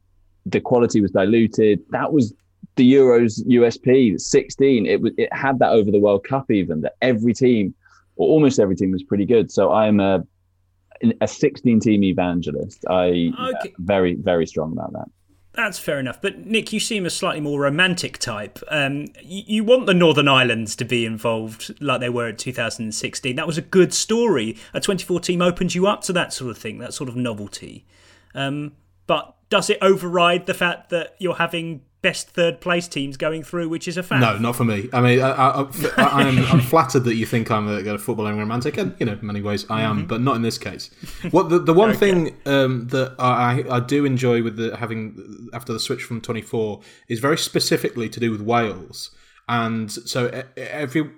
the 0.46 0.60
quality 0.60 1.02
was 1.02 1.12
diluted. 1.12 1.82
That 1.90 2.14
was 2.14 2.34
the 2.76 2.94
Euros 2.94 3.46
USP 3.48 4.20
16. 4.20 4.86
It, 4.86 5.02
was, 5.02 5.12
it 5.18 5.34
had 5.34 5.60
that 5.60 5.72
over 5.72 5.92
the 5.92 6.00
World 6.00 6.24
Cup, 6.24 6.52
even 6.52 6.82
that 6.82 6.94
every 7.02 7.34
team 7.34 7.74
or 8.20 8.28
almost 8.28 8.60
every 8.60 8.76
team 8.76 8.92
was 8.92 9.02
pretty 9.02 9.26
good. 9.26 9.50
So 9.50 9.72
I'm 9.72 10.00
a 10.00 10.24
a 11.22 11.28
16 11.28 11.80
team 11.80 12.04
evangelist. 12.04 12.86
I 12.90 13.32
okay. 13.40 13.74
very 13.80 14.16
very 14.16 14.46
strong 14.46 14.74
about 14.74 14.92
that. 14.94 15.06
That's 15.54 15.80
fair 15.80 16.00
enough. 16.00 16.22
But 16.22 16.46
Nick, 16.46 16.72
you 16.72 16.80
seem 16.80 17.06
a 17.06 17.10
slightly 17.10 17.42
more 17.42 17.62
romantic 17.62 18.18
type. 18.20 18.60
Um, 18.70 19.08
you, 19.22 19.44
you, 19.48 19.64
want 19.64 19.88
the 19.88 19.94
Northern 19.94 20.28
Islands 20.28 20.76
to 20.76 20.86
be 20.86 21.06
involved 21.06 21.74
like 21.82 22.00
they 22.02 22.10
were 22.10 22.30
in 22.30 22.38
2016. 22.38 23.36
That 23.36 23.48
was 23.48 23.58
a 23.58 23.62
good 23.62 23.94
story. 23.94 24.58
A 24.74 24.80
24 24.80 25.20
team 25.22 25.42
opens 25.42 25.74
you 25.74 25.88
up 25.88 26.02
to 26.04 26.14
that 26.14 26.34
sort 26.34 26.52
of 26.52 26.58
thing, 26.58 26.78
that 26.78 26.94
sort 26.94 27.10
of 27.10 27.16
novelty. 27.16 27.86
Um, 28.36 28.74
but 29.08 29.36
does 29.50 29.70
it 29.72 29.80
override 29.82 30.46
the 30.46 30.54
fact 30.54 30.92
that 30.92 31.16
you're 31.20 31.36
having 31.36 31.82
best 32.02 32.30
third 32.30 32.62
place 32.62 32.88
teams 32.88 33.18
going 33.18 33.44
through, 33.44 33.70
which 33.70 33.88
is 33.88 33.98
a 33.98 34.04
fact. 34.04 34.22
No, 34.22 34.38
not 34.38 34.56
for 34.56 34.64
me. 34.64 34.90
I 34.94 35.02
mean, 35.02 35.22
I, 35.22 35.60
am 35.98 36.46
I'm 36.46 36.62
flattered 36.62 37.02
that 37.02 37.16
you 37.16 37.26
think 37.26 37.52
I'm 37.52 37.68
a, 37.68 37.78
a 37.78 37.98
footballing 37.98 38.38
romantic, 38.38 38.78
and 38.78 38.96
you 39.00 39.06
know, 39.06 39.14
in 39.14 39.26
many 39.26 39.42
ways 39.42 39.66
I 39.70 39.82
am, 39.82 40.00
mm-hmm. 40.00 40.08
but 40.08 40.22
not 40.22 40.36
in 40.36 40.42
this 40.42 40.58
case. 40.58 40.90
What 41.32 41.50
the, 41.50 41.60
the 41.60 41.74
one 41.74 41.92
okay. 41.92 42.00
thing 42.00 42.38
um, 42.46 42.88
that 42.88 43.16
I, 43.20 43.64
I 43.70 43.80
do 43.80 44.06
enjoy 44.06 44.44
with 44.44 44.58
the 44.58 44.78
having 44.78 45.50
after 45.54 45.74
the 45.74 45.80
switch 45.80 46.04
from 46.04 46.22
24 46.22 46.82
is 47.08 47.20
very 47.20 47.38
specifically 47.38 48.10
to 48.10 48.20
do 48.20 48.32
with 48.32 48.42
Wales, 48.42 49.12
and 49.48 49.92
so 49.92 50.44
every 50.56 51.10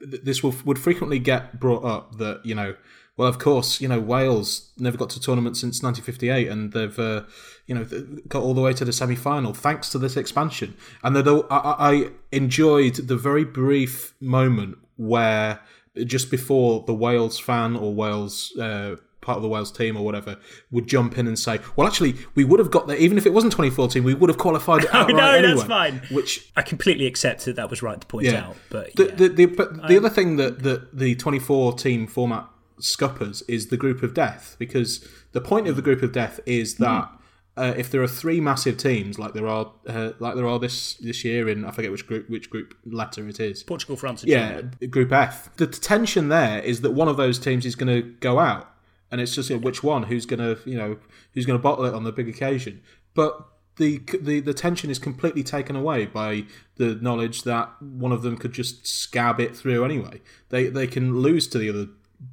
this 0.00 0.42
will, 0.42 0.54
would 0.64 0.78
frequently 0.78 1.18
get 1.18 1.58
brought 1.58 1.84
up 1.84 2.18
that 2.18 2.44
you 2.44 2.54
know 2.54 2.74
well, 3.16 3.28
of 3.28 3.38
course, 3.38 3.80
you 3.80 3.88
know 3.88 4.00
Wales 4.00 4.72
never 4.78 4.96
got 4.96 5.10
to 5.10 5.20
tournament 5.20 5.56
since 5.56 5.82
1958, 5.82 6.48
and 6.48 6.72
they've 6.72 6.98
uh, 6.98 7.22
you 7.66 7.74
know 7.74 7.84
got 8.28 8.42
all 8.42 8.54
the 8.54 8.60
way 8.60 8.72
to 8.72 8.84
the 8.84 8.92
semi-final 8.92 9.54
thanks 9.54 9.88
to 9.90 9.98
this 9.98 10.16
expansion. 10.16 10.76
And 11.02 11.16
I, 11.16 11.44
I 11.50 12.10
enjoyed 12.32 12.94
the 12.96 13.16
very 13.16 13.44
brief 13.44 14.14
moment 14.20 14.78
where 14.96 15.60
just 16.04 16.30
before 16.30 16.82
the 16.86 16.94
Wales 16.94 17.38
fan 17.38 17.76
or 17.76 17.94
Wales 17.94 18.56
uh, 18.58 18.96
part 19.20 19.36
of 19.36 19.42
the 19.42 19.48
Wales 19.48 19.72
team 19.72 19.96
or 19.96 20.04
whatever 20.04 20.36
would 20.70 20.86
jump 20.86 21.16
in 21.16 21.28
and 21.28 21.38
say, 21.38 21.60
"Well, 21.76 21.86
actually, 21.86 22.16
we 22.34 22.42
would 22.42 22.58
have 22.58 22.72
got 22.72 22.88
there 22.88 22.96
even 22.96 23.16
if 23.16 23.26
it 23.26 23.32
wasn't 23.32 23.52
2014. 23.52 24.02
We 24.02 24.14
would 24.14 24.28
have 24.28 24.38
qualified 24.38 24.86
outright 24.92 25.14
oh, 25.14 25.16
no, 25.16 25.30
anyway." 25.30 25.54
that's 25.54 25.68
fine. 25.68 26.02
Which 26.10 26.50
I 26.56 26.62
completely 26.62 27.06
accept 27.06 27.44
that 27.44 27.54
that 27.56 27.70
was 27.70 27.82
right 27.82 28.00
to 28.00 28.06
point 28.08 28.26
yeah. 28.26 28.46
out. 28.46 28.56
But 28.70 28.94
the, 28.96 29.04
yeah. 29.04 29.14
the, 29.14 29.28
the, 29.28 29.46
but 29.46 29.88
the 29.88 29.96
other 29.96 30.10
thing 30.10 30.36
that, 30.36 30.64
that 30.64 30.96
the 30.96 31.14
24 31.14 31.74
team 31.74 32.06
format 32.06 32.48
scuppers 32.84 33.42
is 33.48 33.68
the 33.68 33.76
group 33.76 34.02
of 34.02 34.14
death 34.14 34.56
because 34.58 35.06
the 35.32 35.40
point 35.40 35.66
of 35.66 35.76
the 35.76 35.82
group 35.82 36.02
of 36.02 36.12
death 36.12 36.40
is 36.46 36.76
hmm. 36.76 36.84
that 36.84 37.04
mm. 37.04 37.18
uh, 37.56 37.74
if 37.76 37.90
there 37.90 38.02
are 38.02 38.08
three 38.08 38.40
massive 38.40 38.76
teams 38.76 39.18
like 39.18 39.32
there 39.32 39.46
are 39.46 39.72
uh, 39.86 40.12
like 40.18 40.34
there 40.34 40.46
are 40.46 40.58
this 40.58 40.94
this 40.94 41.24
year 41.24 41.48
in 41.48 41.64
I 41.64 41.70
forget 41.70 41.90
which 41.90 42.06
group 42.06 42.28
which 42.28 42.50
group 42.50 42.74
letter 42.84 43.26
it 43.28 43.40
is 43.40 43.62
Portugal 43.62 43.96
France 43.96 44.22
and 44.22 44.30
yeah 44.30 44.60
Germany. 44.60 44.86
Group 44.88 45.12
F 45.12 45.54
the 45.56 45.66
tension 45.66 46.28
there 46.28 46.60
is 46.60 46.82
that 46.82 46.90
one 46.90 47.08
of 47.08 47.16
those 47.16 47.38
teams 47.38 47.64
is 47.66 47.74
going 47.74 47.94
to 47.94 48.02
go 48.20 48.38
out 48.38 48.70
and 49.10 49.20
it's 49.20 49.34
just 49.34 49.50
you 49.50 49.56
know, 49.56 49.62
which 49.62 49.82
one 49.82 50.04
who's 50.04 50.26
going 50.26 50.40
to 50.40 50.58
you 50.68 50.76
know 50.76 50.96
who's 51.32 51.46
going 51.46 51.58
to 51.58 51.62
bottle 51.62 51.84
it 51.84 51.94
on 51.94 52.04
the 52.04 52.12
big 52.12 52.28
occasion 52.28 52.82
but 53.14 53.48
the, 53.76 54.00
the 54.20 54.40
the 54.40 54.54
tension 54.54 54.90
is 54.90 54.98
completely 54.98 55.42
taken 55.42 55.74
away 55.74 56.06
by 56.06 56.44
the 56.76 56.94
knowledge 56.96 57.42
that 57.42 57.70
one 57.82 58.12
of 58.12 58.22
them 58.22 58.36
could 58.36 58.52
just 58.52 58.86
scab 58.86 59.40
it 59.40 59.56
through 59.56 59.84
anyway. 59.84 60.20
They 60.50 60.68
they 60.68 60.86
can 60.86 61.18
lose 61.18 61.48
to 61.48 61.58
the 61.58 61.70
other 61.70 61.88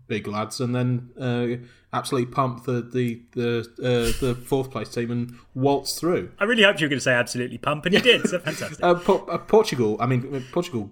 big 0.07 0.27
lads, 0.27 0.59
and 0.59 0.75
then 0.75 1.09
uh, 1.19 1.65
absolutely 1.93 2.31
pump 2.31 2.65
the 2.65 2.81
the 2.81 3.21
the, 3.33 3.59
uh, 3.79 4.19
the 4.25 4.35
fourth 4.35 4.71
place 4.71 4.89
team 4.89 5.11
and 5.11 5.35
waltz 5.53 5.99
through. 5.99 6.31
I 6.39 6.45
really 6.45 6.63
hoped 6.63 6.79
you 6.81 6.85
were 6.85 6.89
going 6.89 6.99
to 6.99 7.03
say 7.03 7.13
absolutely 7.13 7.57
pump, 7.57 7.85
and 7.85 7.93
you 7.93 8.01
did. 8.01 8.27
So 8.27 8.39
fantastic. 8.39 8.79
Uh, 8.83 8.95
po- 8.95 9.25
uh, 9.25 9.37
Portugal, 9.37 9.97
I 9.99 10.05
mean 10.05 10.43
Portugal 10.51 10.91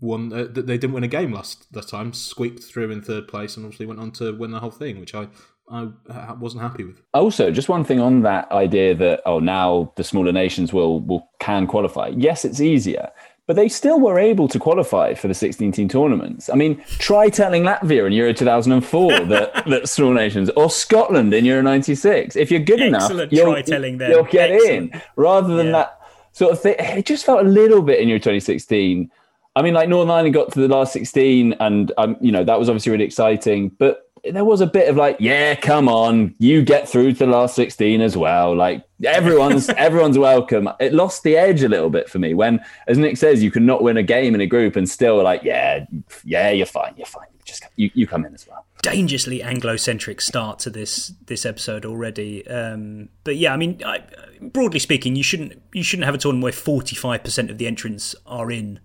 won. 0.00 0.32
Uh, 0.32 0.46
they 0.50 0.78
didn't 0.78 0.92
win 0.92 1.04
a 1.04 1.08
game 1.08 1.32
last 1.32 1.72
that 1.72 1.88
time. 1.88 2.12
Squeaked 2.12 2.62
through 2.62 2.90
in 2.90 3.02
third 3.02 3.28
place, 3.28 3.56
and 3.56 3.64
obviously 3.64 3.86
went 3.86 4.00
on 4.00 4.10
to 4.12 4.36
win 4.36 4.50
the 4.50 4.60
whole 4.60 4.70
thing, 4.70 5.00
which 5.00 5.14
I 5.14 5.28
I 5.70 6.32
wasn't 6.38 6.62
happy 6.62 6.84
with. 6.84 7.02
Also, 7.12 7.50
just 7.50 7.68
one 7.68 7.84
thing 7.84 8.00
on 8.00 8.22
that 8.22 8.50
idea 8.52 8.94
that 8.94 9.20
oh 9.26 9.38
now 9.38 9.92
the 9.96 10.04
smaller 10.04 10.32
nations 10.32 10.72
will 10.72 11.00
will 11.00 11.28
can 11.40 11.66
qualify. 11.66 12.08
Yes, 12.08 12.44
it's 12.44 12.60
easier, 12.60 13.10
but 13.48 13.56
they 13.56 13.66
still 13.66 13.98
were 13.98 14.18
able 14.18 14.46
to 14.46 14.58
qualify 14.58 15.14
for 15.14 15.26
the 15.26 15.32
16 15.32 15.72
team 15.72 15.88
tournaments. 15.88 16.50
I 16.50 16.54
mean, 16.54 16.84
try 16.98 17.30
telling 17.30 17.62
Latvia 17.62 18.06
in 18.06 18.12
Euro 18.12 18.34
2004 18.34 19.20
that, 19.24 19.64
that 19.66 19.88
small 19.88 20.12
nations, 20.12 20.50
or 20.50 20.68
Scotland 20.68 21.32
in 21.32 21.46
Euro 21.46 21.62
96, 21.62 22.36
if 22.36 22.50
you're 22.50 22.60
good 22.60 22.78
Excellent 22.82 23.32
enough, 23.32 23.32
you'll, 23.32 23.52
try 23.52 23.62
telling 23.62 23.96
them. 23.96 24.10
you'll 24.10 24.24
get 24.24 24.50
Excellent. 24.50 24.94
in. 24.94 25.02
Rather 25.16 25.56
than 25.56 25.68
yeah. 25.68 25.72
that 25.72 26.00
sort 26.32 26.52
of 26.52 26.60
thing, 26.60 26.76
it 26.78 27.06
just 27.06 27.24
felt 27.24 27.40
a 27.40 27.48
little 27.48 27.80
bit 27.80 28.00
in 28.00 28.08
Euro 28.08 28.18
2016. 28.18 29.10
I 29.56 29.62
mean, 29.62 29.72
like 29.72 29.88
Northern 29.88 30.10
Ireland 30.10 30.34
got 30.34 30.52
to 30.52 30.60
the 30.60 30.68
last 30.68 30.92
16, 30.92 31.54
and 31.54 31.90
um, 31.96 32.18
you 32.20 32.30
know 32.30 32.44
that 32.44 32.58
was 32.58 32.68
obviously 32.68 32.92
really 32.92 33.06
exciting. 33.06 33.70
But 33.70 34.07
there 34.24 34.44
was 34.44 34.60
a 34.60 34.66
bit 34.66 34.88
of 34.88 34.96
like, 34.96 35.16
yeah, 35.20 35.54
come 35.54 35.88
on, 35.88 36.34
you 36.38 36.62
get 36.62 36.88
through 36.88 37.12
to 37.12 37.18
the 37.18 37.26
last 37.26 37.54
16 37.54 38.00
as 38.00 38.16
well. 38.16 38.54
Like 38.54 38.84
everyone's 39.04 39.68
everyone's 39.76 40.18
welcome. 40.18 40.68
It 40.80 40.92
lost 40.92 41.22
the 41.22 41.36
edge 41.36 41.62
a 41.62 41.68
little 41.68 41.90
bit 41.90 42.08
for 42.08 42.18
me 42.18 42.34
when, 42.34 42.60
as 42.86 42.98
Nick 42.98 43.16
says, 43.16 43.42
you 43.42 43.50
can 43.50 43.66
not 43.66 43.82
win 43.82 43.96
a 43.96 44.02
game 44.02 44.34
in 44.34 44.40
a 44.40 44.46
group 44.46 44.76
and 44.76 44.88
still 44.88 45.22
like, 45.22 45.42
yeah, 45.42 45.86
yeah, 46.24 46.50
you're 46.50 46.66
fine, 46.66 46.94
you're 46.96 47.06
fine. 47.06 47.26
Just 47.44 47.64
you, 47.76 47.90
you 47.94 48.06
come 48.06 48.26
in 48.26 48.34
as 48.34 48.46
well. 48.46 48.66
Dangerously 48.82 49.42
Anglo-centric 49.42 50.20
start 50.20 50.58
to 50.60 50.70
this 50.70 51.14
this 51.26 51.46
episode 51.46 51.86
already. 51.86 52.46
Um, 52.46 53.08
but 53.24 53.36
yeah, 53.36 53.54
I 53.54 53.56
mean, 53.56 53.80
I, 53.84 54.02
broadly 54.40 54.78
speaking, 54.78 55.16
you 55.16 55.22
shouldn't 55.22 55.62
you 55.72 55.82
shouldn't 55.82 56.04
have 56.04 56.14
a 56.14 56.18
tournament 56.18 56.42
where 56.42 56.52
45 56.52 57.24
percent 57.24 57.50
of 57.50 57.56
the 57.56 57.66
entrants 57.66 58.14
are 58.26 58.50
in 58.50 58.80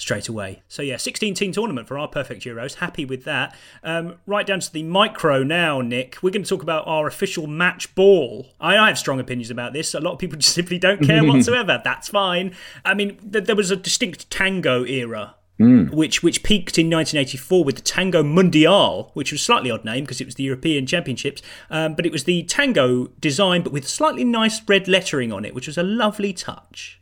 straight 0.00 0.28
away. 0.28 0.62
So 0.68 0.82
yeah, 0.82 0.96
16 0.96 1.34
team 1.34 1.52
tournament 1.52 1.86
for 1.86 1.98
our 1.98 2.08
perfect 2.08 2.44
Euros. 2.44 2.76
Happy 2.76 3.04
with 3.04 3.24
that. 3.24 3.54
Um, 3.84 4.16
right 4.26 4.46
down 4.46 4.60
to 4.60 4.72
the 4.72 4.82
micro 4.82 5.42
now, 5.42 5.80
Nick. 5.80 6.18
We're 6.22 6.30
going 6.30 6.42
to 6.42 6.48
talk 6.48 6.62
about 6.62 6.86
our 6.86 7.06
official 7.06 7.46
match 7.46 7.94
ball. 7.94 8.48
I, 8.60 8.76
I 8.76 8.88
have 8.88 8.98
strong 8.98 9.20
opinions 9.20 9.50
about 9.50 9.72
this. 9.72 9.94
A 9.94 10.00
lot 10.00 10.12
of 10.12 10.18
people 10.18 10.38
just 10.38 10.54
simply 10.54 10.78
don't 10.78 11.02
care 11.02 11.24
whatsoever. 11.26 11.80
That's 11.84 12.08
fine. 12.08 12.54
I 12.84 12.94
mean, 12.94 13.16
th- 13.30 13.44
there 13.44 13.56
was 13.56 13.70
a 13.70 13.76
distinct 13.76 14.30
tango 14.30 14.84
era. 14.84 15.36
Mm. 15.60 15.92
Which 15.92 16.22
which 16.22 16.42
peaked 16.42 16.78
in 16.78 16.86
1984 16.86 17.64
with 17.64 17.76
the 17.76 17.82
Tango 17.82 18.22
Mundial, 18.22 19.10
which 19.12 19.30
was 19.30 19.42
a 19.42 19.44
slightly 19.44 19.70
odd 19.70 19.84
name 19.84 20.04
because 20.04 20.18
it 20.18 20.24
was 20.24 20.36
the 20.36 20.42
European 20.42 20.86
Championships, 20.86 21.42
um, 21.68 21.94
but 21.94 22.06
it 22.06 22.12
was 22.12 22.24
the 22.24 22.44
tango 22.44 23.08
design, 23.20 23.60
but 23.62 23.70
with 23.70 23.86
slightly 23.86 24.24
nice 24.24 24.66
red 24.66 24.88
lettering 24.88 25.34
on 25.34 25.44
it, 25.44 25.54
which 25.54 25.66
was 25.66 25.76
a 25.76 25.82
lovely 25.82 26.32
touch. 26.32 26.99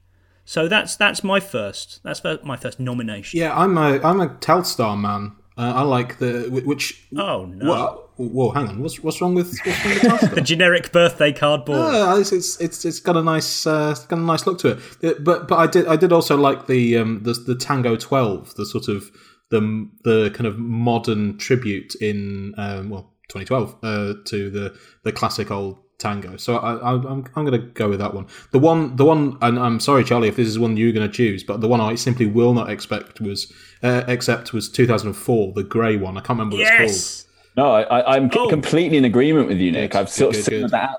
So 0.48 0.66
that's 0.66 0.96
that's 0.96 1.22
my 1.22 1.40
first. 1.40 2.00
That's 2.02 2.22
my 2.42 2.56
first 2.56 2.80
nomination. 2.80 3.38
Yeah, 3.38 3.54
I'm 3.54 3.76
a 3.76 4.00
I'm 4.02 4.18
a 4.18 4.28
Telstar 4.28 4.98
man. 4.98 5.37
Uh, 5.58 5.74
I 5.76 5.82
like 5.82 6.20
the 6.20 6.48
which. 6.64 7.06
Oh 7.14 7.44
no! 7.44 7.70
Well, 7.70 8.11
whoa, 8.16 8.50
hang 8.52 8.66
on. 8.66 8.80
What's 8.80 8.98
what's 9.00 9.20
wrong 9.20 9.34
with 9.34 9.52
what's 9.62 9.84
wrong 9.84 9.94
with 9.94 10.02
Telstar? 10.04 10.34
the 10.37 10.40
generic 10.40 10.90
birthday 10.90 11.34
card 11.34 11.66
ball. 11.66 11.76
Uh, 11.76 12.18
it's, 12.18 12.32
it's 12.32 12.58
it's 12.62 12.87
it's 12.87 12.98
got 12.98 13.18
a 13.18 13.22
nice 13.22 13.66
uh, 13.66 13.94
got 14.08 14.18
a 14.18 14.22
nice 14.22 14.46
look 14.46 14.58
to 14.61 14.68
it. 14.68 14.78
it. 15.02 15.22
But 15.22 15.48
but 15.48 15.58
I 15.58 15.66
did 15.66 15.87
I 15.87 15.96
did 15.96 16.12
also 16.12 16.34
like 16.38 16.66
the 16.66 16.96
um 16.96 17.24
the 17.24 17.34
the 17.34 17.54
Tango 17.54 17.96
Twelve, 17.96 18.54
the 18.54 18.64
sort 18.64 18.88
of 18.88 19.11
the 19.50 19.87
the 20.04 20.30
kind 20.30 20.46
of 20.46 20.58
modern 20.58 21.37
tribute 21.37 21.94
in 21.96 22.54
um, 22.56 22.88
well 22.88 23.12
2012 23.28 23.76
uh, 23.82 24.14
to 24.24 24.48
the 24.48 24.74
the 25.04 25.12
classic 25.12 25.50
old 25.50 25.78
Tango. 25.98 26.37
So 26.37 26.56
I, 26.56 26.76
I, 26.76 26.92
am 26.94 27.06
I'm, 27.06 27.24
I'm 27.34 27.44
going 27.44 27.61
to 27.61 27.66
go 27.66 27.88
with 27.88 27.98
that 27.98 28.14
one. 28.14 28.26
The 28.52 28.58
one, 28.58 28.96
the 28.96 29.04
one, 29.04 29.37
and 29.42 29.58
I'm 29.58 29.80
sorry, 29.80 30.04
Charlie, 30.04 30.28
if 30.28 30.37
this 30.37 30.48
is 30.48 30.58
one 30.58 30.76
you're 30.76 30.92
going 30.92 31.06
to 31.06 31.12
choose, 31.12 31.42
but 31.42 31.61
the 31.61 31.68
one 31.68 31.80
I 31.80 31.96
simply 31.96 32.26
will 32.26 32.54
not 32.54 32.70
expect 32.70 33.20
was, 33.20 33.52
uh, 33.82 34.04
except 34.06 34.52
was 34.52 34.68
2004, 34.68 35.52
the 35.52 35.62
grey 35.64 35.96
one. 35.96 36.16
I 36.16 36.20
can't 36.20 36.38
remember 36.38 36.56
what 36.56 36.62
yes! 36.62 36.90
it's 36.90 37.22
called. 37.22 37.28
No, 37.56 37.72
I, 37.72 38.16
am 38.16 38.30
oh. 38.34 38.48
completely 38.48 38.98
in 38.98 39.04
agreement 39.04 39.48
with 39.48 39.58
you, 39.58 39.72
Nick. 39.72 39.96
I've 39.96 40.08
sort 40.08 40.32
good, 40.32 40.38
of 40.38 40.44
seen 40.44 40.66
that. 40.68 40.96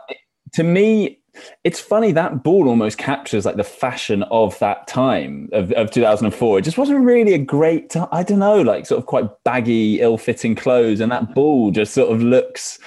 To 0.54 0.64
me, 0.64 1.20
it's 1.64 1.80
funny 1.80 2.12
that 2.12 2.44
ball 2.44 2.68
almost 2.68 2.98
captures 2.98 3.46
like 3.46 3.56
the 3.56 3.64
fashion 3.64 4.24
of 4.24 4.58
that 4.60 4.88
time 4.88 5.48
of, 5.54 5.72
of 5.74 5.92
2004. 5.92 6.60
It 6.60 6.64
just 6.64 6.78
wasn't 6.78 7.00
really 7.06 7.34
a 7.34 7.38
great. 7.38 7.96
I 8.12 8.24
don't 8.24 8.40
know, 8.40 8.62
like 8.62 8.86
sort 8.86 9.00
of 9.00 9.06
quite 9.06 9.30
baggy, 9.46 10.02
ill-fitting 10.02 10.56
clothes, 10.56 11.00
and 11.00 11.12
that 11.12 11.34
ball 11.34 11.72
just 11.72 11.94
sort 11.94 12.12
of 12.12 12.22
looks 12.22 12.78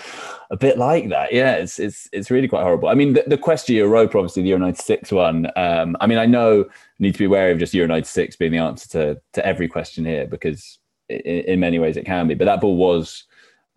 a 0.52 0.56
bit 0.56 0.76
like 0.76 1.08
that. 1.08 1.32
Yeah, 1.32 1.54
it's 1.54 1.78
it's 1.78 2.08
it's 2.12 2.30
really 2.30 2.46
quite 2.46 2.62
horrible. 2.62 2.88
I 2.88 2.94
mean, 2.94 3.14
the, 3.14 3.24
the 3.26 3.38
Questra 3.38 3.74
Europa, 3.74 4.18
obviously 4.18 4.42
the 4.42 4.50
Euro 4.50 4.60
'96 4.60 5.10
one. 5.10 5.50
Um, 5.56 5.96
I 6.00 6.06
mean, 6.06 6.18
I 6.18 6.26
know 6.26 6.66
need 6.98 7.14
to 7.14 7.18
be 7.18 7.26
wary 7.26 7.52
of 7.52 7.58
just 7.58 7.72
Euro 7.72 7.88
'96 7.88 8.36
being 8.36 8.52
the 8.52 8.58
answer 8.58 8.88
to 8.90 9.20
to 9.32 9.44
every 9.44 9.66
question 9.66 10.04
here 10.04 10.26
because 10.26 10.78
in, 11.08 11.18
in 11.18 11.60
many 11.60 11.78
ways 11.78 11.96
it 11.96 12.04
can 12.04 12.28
be. 12.28 12.34
But 12.34 12.44
that 12.44 12.60
ball 12.60 12.76
was 12.76 13.24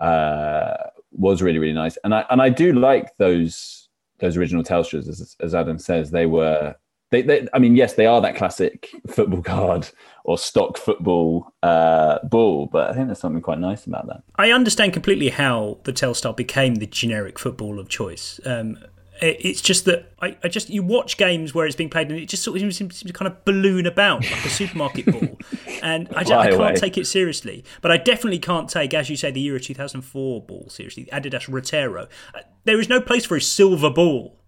uh, 0.01 0.75
was 1.11 1.41
really 1.41 1.59
really 1.59 1.73
nice, 1.73 1.97
and 2.03 2.13
I 2.13 2.25
and 2.29 2.41
I 2.41 2.49
do 2.49 2.73
like 2.73 3.15
those 3.17 3.87
those 4.19 4.35
original 4.35 4.63
Telstars 4.63 5.07
as 5.07 5.35
as 5.39 5.55
Adam 5.55 5.79
says 5.79 6.11
they 6.11 6.25
were 6.25 6.75
they, 7.11 7.21
they, 7.21 7.47
I 7.53 7.59
mean, 7.59 7.75
yes, 7.75 7.93
they 7.93 8.07
are 8.07 8.19
that 8.19 8.35
classic 8.35 8.89
football 9.07 9.41
card 9.53 9.87
or 10.25 10.39
stock 10.39 10.77
football 10.77 11.53
uh, 11.61 12.17
ball, 12.23 12.65
but 12.65 12.89
I 12.89 12.93
think 12.93 13.07
there's 13.07 13.19
something 13.19 13.43
quite 13.43 13.59
nice 13.59 13.85
about 13.85 14.07
that. 14.07 14.23
I 14.35 14.51
understand 14.51 14.91
completely 14.91 15.29
how 15.29 15.77
the 15.83 15.93
Telstar 15.93 16.35
became 16.35 16.75
the 16.75 16.87
generic 16.87 17.37
football 17.37 17.79
of 17.79 17.89
choice. 17.89 18.39
Um, 18.43 18.79
it's 19.21 19.61
just 19.61 19.85
that 19.85 20.11
I, 20.21 20.35
I, 20.43 20.49
just 20.49 20.69
you 20.69 20.83
watch 20.83 21.15
games 21.15 21.53
where 21.53 21.65
it's 21.65 21.75
being 21.75 21.89
played 21.89 22.09
and 22.09 22.19
it 22.19 22.27
just 22.27 22.43
sort 22.43 22.61
of 22.61 22.75
seems 22.75 23.01
to 23.01 23.13
kind 23.13 23.31
of 23.31 23.45
balloon 23.45 23.85
about 23.85 24.23
like 24.23 24.45
a 24.45 24.49
supermarket 24.49 25.05
ball, 25.05 25.39
and 25.83 26.09
I, 26.09 26.23
just, 26.23 26.33
I 26.33 26.49
can't 26.49 26.59
away. 26.59 26.75
take 26.75 26.97
it 26.97 27.05
seriously. 27.05 27.63
But 27.81 27.91
I 27.91 27.97
definitely 27.97 28.39
can't 28.39 28.67
take, 28.67 28.93
as 28.93 29.09
you 29.09 29.15
say, 29.15 29.31
the 29.31 29.39
Euro 29.41 29.59
2004 29.59 30.41
ball 30.41 30.69
seriously. 30.69 31.07
Adidas 31.13 31.47
Roteiro. 31.47 32.09
Uh, 32.33 32.39
there 32.65 32.79
is 32.79 32.89
no 32.89 32.99
place 32.99 33.25
for 33.25 33.37
a 33.37 33.41
silver 33.41 33.91
ball 33.91 34.39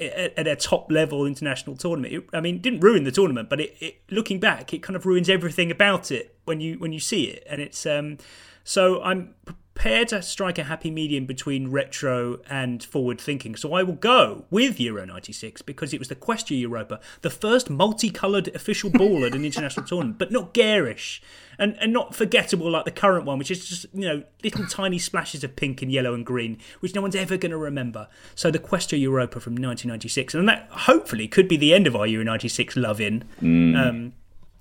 at, 0.00 0.46
a 0.46 0.56
top 0.56 0.90
level 0.90 1.26
international 1.26 1.76
tournament. 1.76 2.14
It, 2.14 2.24
I 2.32 2.40
mean, 2.40 2.56
it 2.56 2.62
didn't 2.62 2.80
ruin 2.80 3.04
the 3.04 3.12
tournament, 3.12 3.48
but 3.48 3.60
it, 3.60 3.76
it, 3.80 4.02
looking 4.10 4.40
back, 4.40 4.72
it 4.72 4.82
kind 4.82 4.96
of 4.96 5.06
ruins 5.06 5.28
everything 5.28 5.70
about 5.70 6.10
it 6.10 6.36
when 6.44 6.60
you 6.60 6.78
when 6.78 6.92
you 6.92 7.00
see 7.00 7.24
it. 7.24 7.46
And 7.48 7.60
it's 7.60 7.84
um, 7.86 8.18
so 8.64 9.02
I'm 9.02 9.34
prepared 9.74 10.08
to 10.08 10.20
strike 10.20 10.58
a 10.58 10.64
happy 10.64 10.90
medium 10.90 11.24
between 11.24 11.70
retro 11.70 12.38
and 12.50 12.84
forward 12.84 13.20
thinking. 13.20 13.56
So 13.56 13.72
I 13.72 13.82
will 13.82 13.94
go 13.94 14.44
with 14.50 14.78
Euro 14.78 15.06
96 15.06 15.62
because 15.62 15.94
it 15.94 15.98
was 15.98 16.08
the 16.08 16.14
Questra 16.14 16.58
Europa, 16.58 17.00
the 17.22 17.30
first 17.30 17.70
multicoloured 17.70 18.48
official 18.48 18.90
ball 18.90 19.24
at 19.24 19.34
an 19.34 19.44
international 19.44 19.86
tournament, 19.86 20.18
but 20.18 20.30
not 20.30 20.52
garish 20.52 21.22
and, 21.58 21.76
and 21.80 21.92
not 21.92 22.14
forgettable 22.14 22.70
like 22.70 22.84
the 22.84 22.90
current 22.90 23.24
one, 23.24 23.38
which 23.38 23.50
is 23.50 23.66
just, 23.66 23.86
you 23.94 24.06
know, 24.06 24.22
little 24.44 24.66
tiny 24.66 24.98
splashes 24.98 25.44
of 25.44 25.56
pink 25.56 25.82
and 25.82 25.90
yellow 25.90 26.14
and 26.14 26.26
green, 26.26 26.58
which 26.80 26.94
no 26.94 27.00
one's 27.00 27.16
ever 27.16 27.36
going 27.36 27.50
to 27.50 27.58
remember. 27.58 28.08
So 28.34 28.50
the 28.50 28.58
Questra 28.58 29.00
Europa 29.00 29.40
from 29.40 29.52
1996. 29.54 30.34
And 30.34 30.48
that 30.48 30.68
hopefully 30.70 31.26
could 31.26 31.48
be 31.48 31.56
the 31.56 31.72
end 31.72 31.86
of 31.86 31.96
our 31.96 32.06
Euro 32.06 32.24
96 32.24 32.76
love 32.76 33.00
in. 33.00 33.24
Mm. 33.40 33.88
Um, 33.88 34.12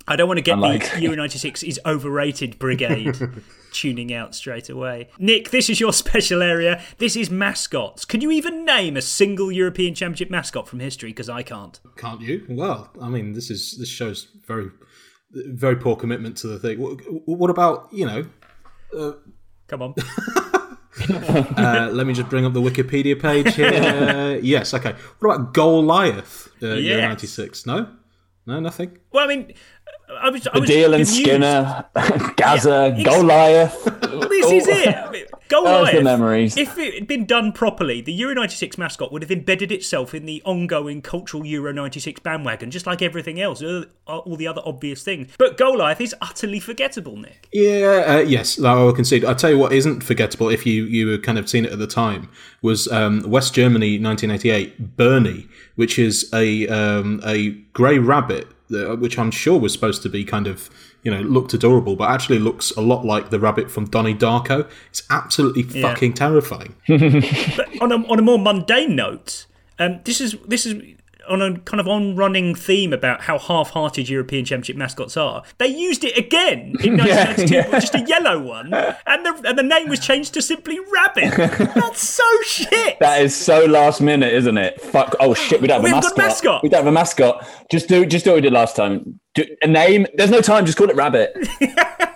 I 0.10 0.16
don't 0.16 0.28
want 0.28 0.40
to 0.40 0.42
get 0.42 0.56
Unlike. 0.56 0.94
the 0.94 1.02
Euro 1.02 1.16
96 1.18 1.62
is 1.62 1.80
overrated 1.86 2.58
brigade 2.58 3.16
tuning 3.72 4.12
out 4.12 4.34
straight 4.34 4.68
away. 4.68 5.10
Nick, 5.20 5.52
this 5.52 5.70
is 5.70 5.80
your 5.80 5.94
special 6.04 6.42
area. 6.42 6.82
This 6.98 7.16
is 7.16 7.30
mascots. 7.30 8.06
Can 8.06 8.20
you 8.20 8.32
even 8.32 8.66
name 8.66 8.98
a 8.98 9.04
single 9.04 9.52
European 9.52 9.94
Championship 9.94 10.32
mascot 10.32 10.68
from 10.68 10.80
history? 10.80 11.10
Because 11.10 11.30
I 11.30 11.44
can't. 11.44 11.80
Can't 11.96 12.22
you? 12.22 12.44
Well, 12.50 12.90
I 13.00 13.08
mean, 13.08 13.34
this 13.34 13.52
is 13.52 13.78
this 13.78 13.88
shows 13.88 14.28
very 14.48 14.72
very 15.32 15.76
poor 15.76 15.96
commitment 15.96 16.38
to 16.38 16.48
the 16.48 16.58
thing. 16.58 16.80
What, 16.80 17.00
what 17.26 17.52
about 17.52 17.90
you 17.94 18.08
know? 18.08 18.26
Uh, 18.98 19.12
Come 19.68 19.84
on. 19.84 19.94
uh, 21.56 21.90
let 21.94 22.08
me 22.08 22.14
just 22.16 22.30
bring 22.30 22.48
up 22.48 22.54
the 22.54 22.62
Wikipedia 22.62 23.22
page 23.22 23.54
here. 23.54 24.40
yes, 24.42 24.74
okay. 24.74 24.96
What 25.20 25.36
about 25.36 25.54
Goliath? 25.54 26.48
Uh, 26.64 26.70
yes. 26.70 26.80
Year 26.80 27.02
ninety 27.02 27.28
six? 27.28 27.68
No, 27.68 27.88
no, 28.50 28.60
nothing. 28.60 28.98
Well, 29.12 29.26
I 29.26 29.28
mean, 29.28 29.54
I 30.10 30.30
was, 30.32 30.48
I 30.48 30.58
was 30.58 30.68
Deal 30.68 30.96
and 30.96 31.08
Skinner, 31.08 31.86
Gazza, 32.36 32.96
yeah, 32.98 33.04
Goliath. 33.04 33.84
this 34.02 34.52
is 34.52 34.68
it. 34.68 34.96
I 34.96 35.12
mean, 35.12 35.26
Goliath. 35.50 35.96
the 35.96 36.02
memories. 36.02 36.58
If 36.58 36.80
it 36.80 36.96
had 36.96 37.08
been 37.08 37.26
done 37.26 37.52
properly, 37.52 38.02
the 38.02 38.12
Euro 38.14 38.34
96 38.34 38.78
mascot 38.80 39.12
would 39.12 39.22
have 39.22 39.32
embedded 39.32 39.72
itself 39.72 40.16
in 40.16 40.26
the 40.26 40.42
ongoing 40.46 41.04
cultural 41.04 41.46
Euro 41.46 41.72
96 41.72 42.22
bandwagon, 42.22 42.72
just 42.72 42.88
like 42.88 43.04
everything 43.04 43.40
else, 43.40 43.62
all 44.08 44.36
the 44.36 44.48
other 44.48 44.62
obvious 44.66 45.04
things. 45.04 45.32
But 45.38 45.58
Goliath 45.58 46.02
is 46.02 46.16
utterly 46.22 46.60
forgettable, 46.60 47.16
Nick. 47.18 47.48
Yeah, 47.54 48.06
uh, 48.08 48.20
yes, 48.20 48.60
I 48.60 48.74
will 48.74 48.94
concede. 48.94 49.24
I'll 49.24 49.36
tell 49.36 49.52
you 49.52 49.60
what 49.60 49.74
isn't 49.74 50.02
forgettable, 50.02 50.50
if 50.50 50.66
you, 50.66 50.86
you 50.86 51.20
kind 51.20 51.38
of 51.38 51.48
seen 51.48 51.66
it 51.66 51.72
at 51.72 51.78
the 51.78 51.88
time, 51.88 52.30
was 52.64 52.88
um, 52.92 53.24
West 53.30 53.54
Germany 53.54 54.00
1988, 54.00 54.98
Bernie, 54.98 55.48
which 55.80 55.98
is 55.98 56.30
a, 56.34 56.68
um, 56.68 57.22
a 57.26 57.52
grey 57.72 58.00
rabbit 58.00 58.46
which 58.70 59.18
I'm 59.18 59.32
sure 59.32 59.58
was 59.58 59.72
supposed 59.74 60.04
to 60.04 60.10
be 60.10 60.24
kind 60.24 60.46
of 60.46 60.70
you 61.04 61.10
know 61.10 61.22
looked 61.22 61.54
adorable, 61.54 61.96
but 61.96 62.10
actually 62.10 62.40
looks 62.40 62.72
a 62.72 62.82
lot 62.82 63.06
like 63.06 63.30
the 63.30 63.40
rabbit 63.40 63.72
from 63.72 63.86
Donnie 63.86 64.14
Darko. 64.14 64.70
It's 64.90 65.04
absolutely 65.10 65.64
yeah. 65.64 65.82
fucking 65.82 66.14
terrifying. 66.14 66.76
but 66.88 67.82
on 67.82 67.92
a 67.94 67.96
on 68.08 68.20
a 68.20 68.22
more 68.22 68.38
mundane 68.38 68.96
note, 68.96 69.46
um, 69.80 70.02
this 70.04 70.20
is 70.20 70.36
this 70.46 70.66
is 70.66 70.98
on 71.30 71.42
a 71.42 71.60
kind 71.60 71.80
of 71.80 71.88
on-running 71.88 72.56
theme 72.56 72.92
about 72.94 73.22
how 73.22 73.38
half-hearted 73.38 74.10
European 74.10 74.46
Championship 74.46 74.76
mascots 74.76 75.16
are. 75.16 75.44
They 75.58 75.68
used 75.68 76.04
it 76.04 76.18
again 76.18 76.76
in 76.84 76.98
1992, 76.98 77.54
yeah, 77.54 77.68
yeah. 77.70 77.80
just 77.80 77.96
a 77.96 78.02
yellow 78.02 78.40
one, 78.40 78.74
and 78.74 79.26
the 79.26 79.42
and 79.46 79.58
the 79.58 79.64
name 79.64 79.90
was 79.90 80.00
changed 80.00 80.34
to 80.36 80.42
simply 80.42 80.80
Rabbit. 80.92 81.36
That's 81.76 82.02
so 82.08 82.24
shit. 82.44 83.00
That 83.00 83.22
is 83.22 83.36
so 83.36 83.66
last 83.66 84.02
minute, 84.02 84.34
isn't 84.34 84.58
it? 84.58 84.82
Fuck. 84.82 85.16
Oh 85.20 85.34
shit, 85.34 85.62
we 85.62 85.68
don't 85.68 85.78
have 85.78 85.84
We've 85.84 85.94
a 85.94 85.96
mascot. 85.98 86.18
mascot. 86.18 86.64
We 86.64 86.70
don't 86.70 86.80
have 86.80 86.88
a 86.88 86.92
mascot. 86.92 87.46
Just 87.72 87.88
do 87.88 88.06
just 88.06 88.26
do 88.26 88.32
what 88.32 88.36
we 88.36 88.42
did 88.42 88.54
last 88.54 88.76
time. 88.76 89.20
Do, 89.36 89.46
a 89.62 89.68
name. 89.68 90.08
There's 90.16 90.32
no 90.32 90.42
time. 90.42 90.66
Just 90.66 90.78
call 90.78 90.90
it 90.90 90.96
Rabbit. 90.96 91.36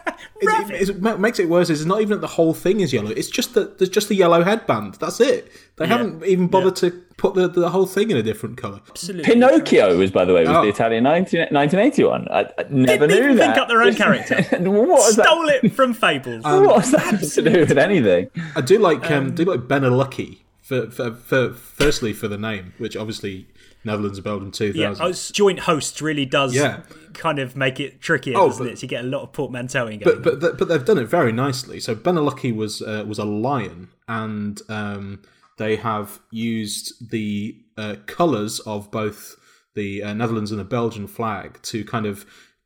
it, 0.50 0.90
it, 0.90 1.06
it, 1.06 1.20
makes 1.20 1.40
it 1.40 1.50
worse. 1.50 1.70
Is 1.70 1.86
not 1.86 2.02
even 2.02 2.12
that 2.12 2.22
the 2.22 2.28
whole 2.28 2.54
thing 2.54 2.80
is 2.80 2.94
yellow. 2.94 3.10
It's 3.10 3.30
just 3.30 3.54
that 3.54 3.78
there's 3.78 3.90
just 3.90 4.10
the 4.10 4.16
yellow 4.16 4.44
headband. 4.44 4.96
That's 4.96 5.20
it. 5.20 5.52
They 5.78 5.86
yeah. 5.86 5.98
haven't 5.98 6.24
even 6.26 6.48
bothered 6.48 6.82
yeah. 6.82 6.90
to 6.90 7.04
put 7.18 7.36
the, 7.36 7.48
the 7.48 7.70
whole 7.70 7.86
thing 7.86 8.12
in 8.12 8.18
a 8.18 8.24
different 8.24 8.58
color. 8.58 8.82
Absolutely. 8.90 9.24
Pinocchio 9.24 9.98
was, 9.98 10.12
by 10.12 10.26
the 10.26 10.34
way, 10.34 10.42
was 10.42 10.58
oh. 10.58 10.62
the 10.62 10.70
Italian 10.70 11.04
19, 11.04 11.40
1981. 11.52 12.28
I, 12.30 12.40
I 12.40 12.46
never 12.70 13.08
Didn't 13.08 13.10
knew 13.10 13.24
even 13.24 13.38
that. 13.38 13.56
Think 13.56 13.58
up 13.58 13.68
their 13.68 13.82
own 13.82 13.96
character. 13.96 14.36
what 14.60 15.12
Stole 15.12 15.46
that? 15.48 15.64
it 15.64 15.74
from 15.74 15.94
Fables. 15.94 16.46
Um, 16.46 16.66
what 16.66 16.86
has 16.86 16.92
that 16.92 17.42
to 17.42 17.50
do 17.50 17.60
with 17.62 17.78
anything? 17.78 18.30
I 18.56 18.62
do 18.62 18.80
like 18.80 19.10
um, 19.10 19.28
um, 19.28 19.36
do 19.36 19.46
like 19.46 19.62
Benelucky 19.62 20.40
for, 20.62 20.90
for, 20.90 21.12
for 21.12 21.54
firstly 21.54 22.14
for 22.14 22.28
the 22.28 22.38
name, 22.38 22.74
which 22.78 22.96
obviously 22.96 23.48
Netherlands 23.86 24.18
and 24.18 24.24
Belgium 24.24 24.52
2000. 24.52 25.06
Yeah, 25.06 25.14
joint 25.32 25.60
hosts 25.60 26.02
really 26.02 26.26
does 26.26 26.56
yeah. 26.56 26.82
kind 27.14 27.40
of 27.40 27.56
make 27.56 27.80
it 27.80 28.02
trickier, 28.02 28.38
oh, 28.38 28.48
doesn't 28.48 28.66
but, 28.66 28.74
it? 28.74 28.80
So 28.80 28.84
you 28.84 28.88
get 28.88 29.04
a 29.04 29.08
lot 29.08 29.24
of 29.24 29.32
portmanteauing 29.32 30.04
going. 30.04 30.22
But 30.22 30.40
but, 30.40 30.58
but 30.58 30.68
they've 30.68 30.86
done 30.86 30.98
it 30.98 31.06
very 31.06 31.32
nicely. 31.32 31.80
So 31.80 31.96
Benelucky 31.96 32.56
was 32.56 32.82
uh, 32.82 33.04
was 33.08 33.20
a 33.20 33.26
lion, 33.26 33.90
and 34.08 34.62
um, 34.70 35.22
they 35.58 35.76
have 35.78 36.20
used 36.32 37.12
the 37.12 37.58
uh, 37.78 37.96
colours 38.06 38.60
of 38.62 38.92
both 38.92 39.36
the 39.76 40.04
uh, 40.04 40.14
Netherlands 40.14 40.52
and 40.52 40.60
the 40.60 40.66
Belgian 40.66 41.08
flag 41.08 41.60
to 41.64 41.84
kind 41.84 42.06
of 42.06 42.26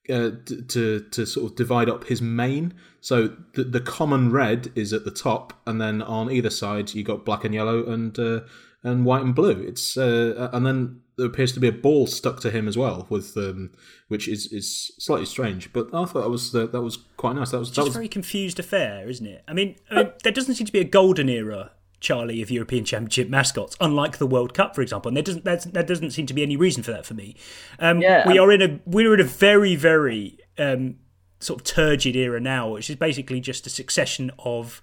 uh, 0.10 0.32
to 0.70 1.06
to 1.12 1.26
sort 1.26 1.52
of 1.52 1.58
divide 1.58 1.90
up 1.90 2.06
his 2.06 2.22
mane. 2.22 2.74
So 3.02 3.36
the 3.54 3.64
the 3.64 3.82
common 3.82 4.32
red 4.32 4.72
is 4.76 4.94
at 4.94 5.06
the 5.06 5.12
top, 5.12 5.54
and 5.66 5.82
then 5.82 6.02
on 6.02 6.32
either 6.32 6.50
side 6.50 6.94
you 6.94 7.04
got 7.04 7.26
black 7.26 7.44
and 7.44 7.54
yellow 7.54 7.86
and 7.86 8.18
uh, 8.18 8.42
and 8.84 9.06
white 9.06 9.24
and 9.24 9.36
blue. 9.36 9.66
It's 9.68 9.98
uh, 9.98 10.50
and 10.54 10.66
then 10.66 11.02
there 11.18 11.26
appears 11.26 11.52
to 11.54 11.60
be 11.60 11.68
a 11.68 11.72
ball 11.72 12.08
stuck 12.08 12.40
to 12.42 12.52
him 12.52 12.68
as 12.68 12.78
well, 12.78 13.08
with 13.10 13.36
um, 13.38 13.72
which 14.08 14.28
is 14.28 14.52
is 14.54 14.92
slightly 15.00 15.26
strange. 15.26 15.74
But 15.74 15.88
I 15.88 16.06
thought 16.06 16.22
that 16.22 16.30
was 16.30 16.54
uh, 16.54 16.68
that 16.68 16.82
was 16.82 16.98
quite 17.18 17.36
nice. 17.36 17.52
That 17.52 17.60
was 17.60 17.70
just 17.70 17.78
that 17.78 17.84
was... 17.86 17.96
a 17.96 18.00
very 18.00 18.08
confused 18.08 18.60
affair, 18.60 19.10
isn't 19.10 19.26
it? 19.26 19.44
I 19.48 19.54
mean, 19.54 19.76
I 19.90 19.96
mean, 19.96 20.12
there 20.24 20.32
doesn't 20.32 20.56
seem 20.56 20.68
to 20.68 20.74
be 20.74 20.80
a 20.80 20.86
golden 20.86 21.30
era. 21.30 21.72
Charlie 22.00 22.44
of 22.44 22.52
European 22.52 22.86
Championship 22.86 23.28
mascots, 23.28 23.76
unlike 23.82 24.20
the 24.20 24.28
World 24.28 24.54
Cup, 24.54 24.76
for 24.76 24.84
example, 24.84 25.10
and 25.10 25.18
there 25.18 25.24
doesn't 25.24 25.74
there 25.74 25.84
doesn't 25.84 26.12
seem 26.12 26.28
to 26.28 26.34
be 26.36 26.44
any 26.44 26.56
reason 26.56 26.84
for 26.84 26.92
that 26.92 27.08
for 27.08 27.16
me. 27.16 27.36
Um, 27.80 28.02
yeah, 28.02 28.28
we 28.28 28.38
um... 28.38 28.48
are 28.48 28.52
in 28.52 28.62
a 28.62 28.80
we're 28.86 29.16
in 29.16 29.20
a 29.20 29.24
very 29.24 29.76
very 29.76 30.38
um, 30.60 30.98
sort 31.40 31.62
of 31.62 31.66
turgid 31.66 32.16
era 32.16 32.40
now, 32.40 32.70
which 32.70 32.92
is 32.92 32.98
basically 32.98 33.40
just 33.40 33.66
a 33.66 33.72
succession 33.72 34.30
of 34.38 34.80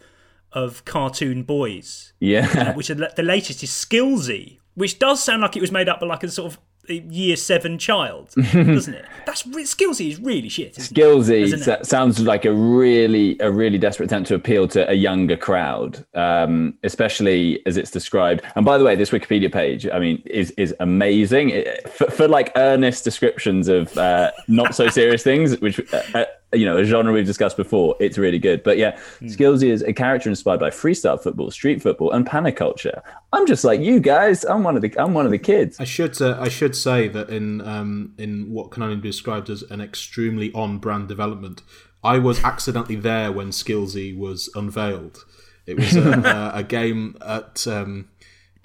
of 0.50 0.84
cartoon 0.84 1.44
boys. 1.44 2.14
Yeah, 2.18 2.48
uh, 2.52 2.72
which 2.72 2.90
are, 2.90 2.94
the 2.94 3.22
latest 3.22 3.62
is 3.62 3.70
Skillzy, 3.70 4.58
which 4.74 4.98
does 4.98 5.22
sound 5.22 5.42
like 5.42 5.56
it 5.56 5.60
was 5.60 5.72
made 5.72 5.88
up 5.88 6.00
by 6.00 6.06
like 6.06 6.22
a 6.22 6.28
sort 6.28 6.52
of 6.52 6.58
year 6.88 7.36
seven 7.36 7.78
child, 7.78 8.30
doesn't 8.52 8.94
it? 8.94 9.04
That's 9.26 9.42
Skillzy 9.42 10.10
is 10.10 10.20
really 10.20 10.48
shit. 10.48 10.74
Skillzy 10.74 11.84
sounds 11.84 12.20
like 12.20 12.44
a 12.44 12.52
really 12.52 13.36
a 13.40 13.50
really 13.50 13.78
desperate 13.78 14.06
attempt 14.06 14.28
to 14.28 14.34
appeal 14.34 14.68
to 14.68 14.88
a 14.88 14.94
younger 14.94 15.36
crowd, 15.36 16.04
um, 16.14 16.74
especially 16.82 17.64
as 17.66 17.76
it's 17.76 17.90
described. 17.90 18.42
And 18.56 18.64
by 18.64 18.78
the 18.78 18.84
way, 18.84 18.96
this 18.96 19.10
Wikipedia 19.10 19.52
page, 19.52 19.86
I 19.86 19.98
mean, 19.98 20.22
is 20.26 20.50
is 20.52 20.74
amazing 20.80 21.50
it, 21.50 21.88
for, 21.88 22.10
for, 22.10 22.28
like 22.28 22.52
earnest 22.56 23.04
descriptions 23.04 23.68
of 23.68 23.96
uh, 23.96 24.30
not 24.48 24.74
so 24.74 24.88
serious 24.88 25.22
things, 25.22 25.58
which. 25.60 25.80
Uh, 25.92 26.02
uh 26.14 26.24
you 26.54 26.64
know 26.64 26.76
a 26.76 26.84
genre 26.84 27.12
we've 27.12 27.26
discussed 27.26 27.56
before 27.56 27.96
it's 28.00 28.18
really 28.18 28.38
good. 28.38 28.62
But 28.62 28.78
yeah 28.78 28.92
mm. 29.20 29.30
skillzy 29.34 29.70
is 29.70 29.82
a 29.82 29.92
character 29.92 30.28
inspired 30.28 30.60
by 30.60 30.70
freestyle 30.70 31.20
football 31.20 31.50
street 31.50 31.82
football 31.82 32.10
and 32.12 32.26
panna 32.26 32.52
culture. 32.52 33.02
I'm 33.32 33.46
just 33.46 33.64
like 33.64 33.80
you 33.80 34.00
guys. 34.00 34.44
I'm 34.44 34.62
one 34.62 34.76
of 34.76 34.82
the 34.82 34.94
i'm 34.98 35.14
one 35.14 35.26
of 35.26 35.32
the 35.32 35.38
kids. 35.38 35.78
I 35.80 35.84
should 35.84 36.20
uh, 36.20 36.36
i 36.40 36.48
should 36.48 36.76
say 36.76 37.08
that 37.08 37.30
in 37.30 37.60
um 37.62 38.14
in 38.18 38.50
what 38.50 38.70
can 38.70 38.82
only 38.82 38.96
be 38.96 39.08
described 39.08 39.50
as 39.50 39.62
an 39.62 39.80
extremely 39.80 40.52
on 40.52 40.78
brand 40.78 41.08
development 41.08 41.62
i 42.02 42.18
was 42.18 42.42
accidentally 42.44 42.96
there 42.96 43.32
when 43.32 43.48
skillzy 43.48 44.16
was 44.16 44.50
unveiled. 44.54 45.24
It 45.66 45.78
was 45.78 45.96
a, 45.96 46.52
a, 46.54 46.58
a 46.58 46.62
game 46.62 47.16
at 47.22 47.66
um 47.66 48.08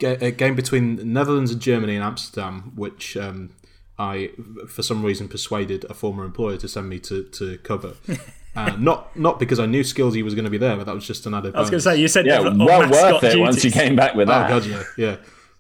a 0.02 0.32
game 0.32 0.56
between 0.56 1.14
Netherlands 1.14 1.52
and 1.52 1.62
Germany 1.62 1.96
in 1.96 2.02
Amsterdam, 2.02 2.72
which 2.76 3.18
um, 3.18 3.52
I, 4.00 4.32
for 4.68 4.82
some 4.82 5.04
reason, 5.04 5.28
persuaded 5.28 5.86
a 5.90 5.94
former 5.94 6.24
employer 6.24 6.58
to 6.58 6.68
send 6.70 6.88
me 6.88 7.00
to, 7.00 7.24
to 7.24 7.58
cover. 7.60 7.94
Uh, 8.56 8.76
not 8.80 9.16
not 9.16 9.40
because 9.40 9.60
I 9.60 9.68
knew 9.68 9.84
Skillzy 9.84 10.24
was 10.24 10.34
going 10.34 10.44
to 10.44 10.50
be 10.50 10.58
there, 10.58 10.76
but 10.76 10.88
that 10.88 10.96
was 10.96 11.06
just 11.06 11.26
an 11.28 11.36
added. 11.36 11.56
I 11.56 11.60
was 11.60 11.70
going 11.70 11.78
to 11.78 11.84
say 11.84 11.98
you 11.98 12.08
said 12.08 12.26
yeah, 12.26 12.40
well 12.40 12.90
worth 12.90 13.24
it 13.24 13.34
duties. 13.34 13.40
once 13.40 13.64
you 13.64 13.70
came 13.70 13.96
back 13.96 14.16
with 14.16 14.28
oh, 14.28 14.32
that. 14.32 14.52
Oh 14.52 14.60
god, 14.60 14.68
yeah, 14.68 14.84
yeah. 14.98 15.18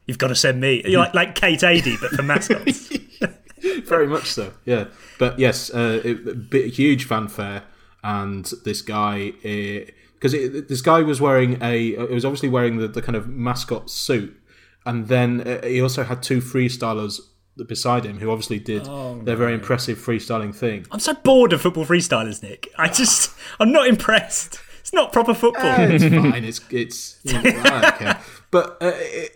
You've 0.08 0.17
got 0.17 0.30
to 0.30 0.36
send 0.36 0.60
me. 0.60 0.82
You're 0.84 0.99
like 0.99 1.13
like 1.13 1.36
Kate 1.36 1.63
Adie, 1.63 1.97
but 2.02 2.10
for 2.10 2.23
mascots. 2.23 2.91
Very 3.86 4.08
much 4.08 4.25
so, 4.25 4.54
yeah. 4.65 4.86
But 5.19 5.38
yes, 5.38 5.69
uh, 5.69 6.02
it, 6.04 6.49
bit, 6.49 6.73
huge 6.73 7.06
fanfare, 7.06 7.63
and 8.04 8.52
this 8.65 8.82
guy 8.82 9.34
because 9.34 10.34
uh, 10.34 10.62
this 10.67 10.82
guy 10.82 11.04
was 11.04 11.21
wearing 11.21 11.62
a. 11.62 11.89
It 11.89 12.12
was 12.12 12.25
obviously 12.25 12.49
wearing 12.49 12.78
the, 12.78 12.88
the 12.88 13.04
kind 13.04 13.15
of 13.15 13.28
mascot 13.28 13.91
suit, 13.91 14.36
and 14.84 15.08
then 15.08 15.41
uh, 15.47 15.63
he 15.63 15.80
also 15.80 16.04
had 16.04 16.23
two 16.23 16.41
freestylers 16.41 17.19
beside 17.67 18.06
him 18.06 18.19
who 18.19 18.32
obviously 18.32 18.60
did 18.60 18.88
oh, 18.88 19.19
their 19.24 19.36
very 19.36 19.54
impressive 19.54 19.98
freestyling 19.98 20.54
thing. 20.54 20.86
I'm 20.91 21.00
so 21.00 21.13
bored 21.13 21.54
of 21.54 21.62
football 21.62 21.86
freestylers, 21.86 22.41
Nick. 22.41 22.69
I 22.78 22.88
just 22.88 23.34
I'm 23.60 23.72
not 23.72 23.88
impressed. 23.88 24.60
It's 24.80 24.93
not 24.93 25.13
proper 25.13 25.34
football. 25.34 25.65
Uh, 25.65 25.88
it's 25.89 26.04
fine. 26.32 26.43
It's 26.43 26.62
it's. 26.72 27.19
You 27.24 27.41
know, 27.41 28.13
But 28.52 28.78
uh, 28.82 28.93
it, 28.95 29.32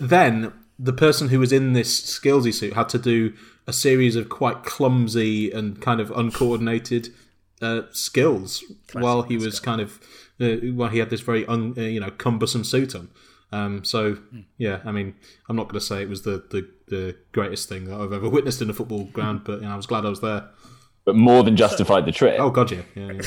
then 0.00 0.52
the 0.78 0.92
person 0.92 1.28
who 1.28 1.40
was 1.40 1.52
in 1.52 1.72
this 1.72 2.00
skillzy 2.00 2.52
suit 2.52 2.74
had 2.74 2.88
to 2.90 2.98
do 2.98 3.34
a 3.66 3.72
series 3.72 4.16
of 4.16 4.28
quite 4.28 4.64
clumsy 4.64 5.50
and 5.50 5.80
kind 5.80 6.00
of 6.00 6.10
uncoordinated 6.10 7.08
uh, 7.62 7.82
skills 7.92 8.62
Classic 8.88 9.02
while 9.02 9.22
he 9.22 9.36
was 9.36 9.58
kind 9.60 9.80
of 9.80 10.00
uh, 10.40 10.56
while 10.74 10.90
he 10.90 10.98
had 10.98 11.10
this 11.10 11.20
very 11.20 11.46
un, 11.46 11.74
uh, 11.76 11.80
you 11.80 12.00
know 12.00 12.10
cumbersome 12.10 12.64
suit 12.64 12.94
on. 12.94 13.08
Um, 13.52 13.84
so 13.84 14.18
yeah, 14.58 14.80
I 14.84 14.90
mean, 14.90 15.14
I'm 15.48 15.56
not 15.56 15.64
going 15.64 15.78
to 15.78 15.86
say 15.86 16.02
it 16.02 16.08
was 16.08 16.22
the, 16.22 16.44
the, 16.50 16.68
the 16.86 17.16
greatest 17.32 17.68
thing 17.68 17.84
that 17.84 18.00
I've 18.00 18.12
ever 18.12 18.28
witnessed 18.28 18.60
in 18.62 18.70
a 18.70 18.74
football 18.74 19.04
ground, 19.04 19.42
but 19.44 19.60
you 19.60 19.66
know, 19.66 19.72
I 19.72 19.76
was 19.76 19.86
glad 19.86 20.04
I 20.04 20.10
was 20.10 20.20
there. 20.20 20.48
But 21.04 21.16
more 21.16 21.42
than 21.42 21.56
justified 21.56 22.06
the 22.06 22.12
trip. 22.12 22.36
Oh 22.38 22.50
god, 22.50 22.70
yeah, 22.70 22.82
yeah. 22.94 23.12
yeah. 23.12 23.22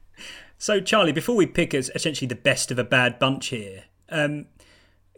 so 0.58 0.80
Charlie, 0.80 1.12
before 1.12 1.36
we 1.36 1.46
pick 1.46 1.74
as 1.74 1.90
essentially 1.94 2.28
the 2.28 2.34
best 2.34 2.70
of 2.70 2.78
a 2.78 2.84
bad 2.84 3.18
bunch 3.18 3.48
here, 3.48 3.84
um, 4.08 4.46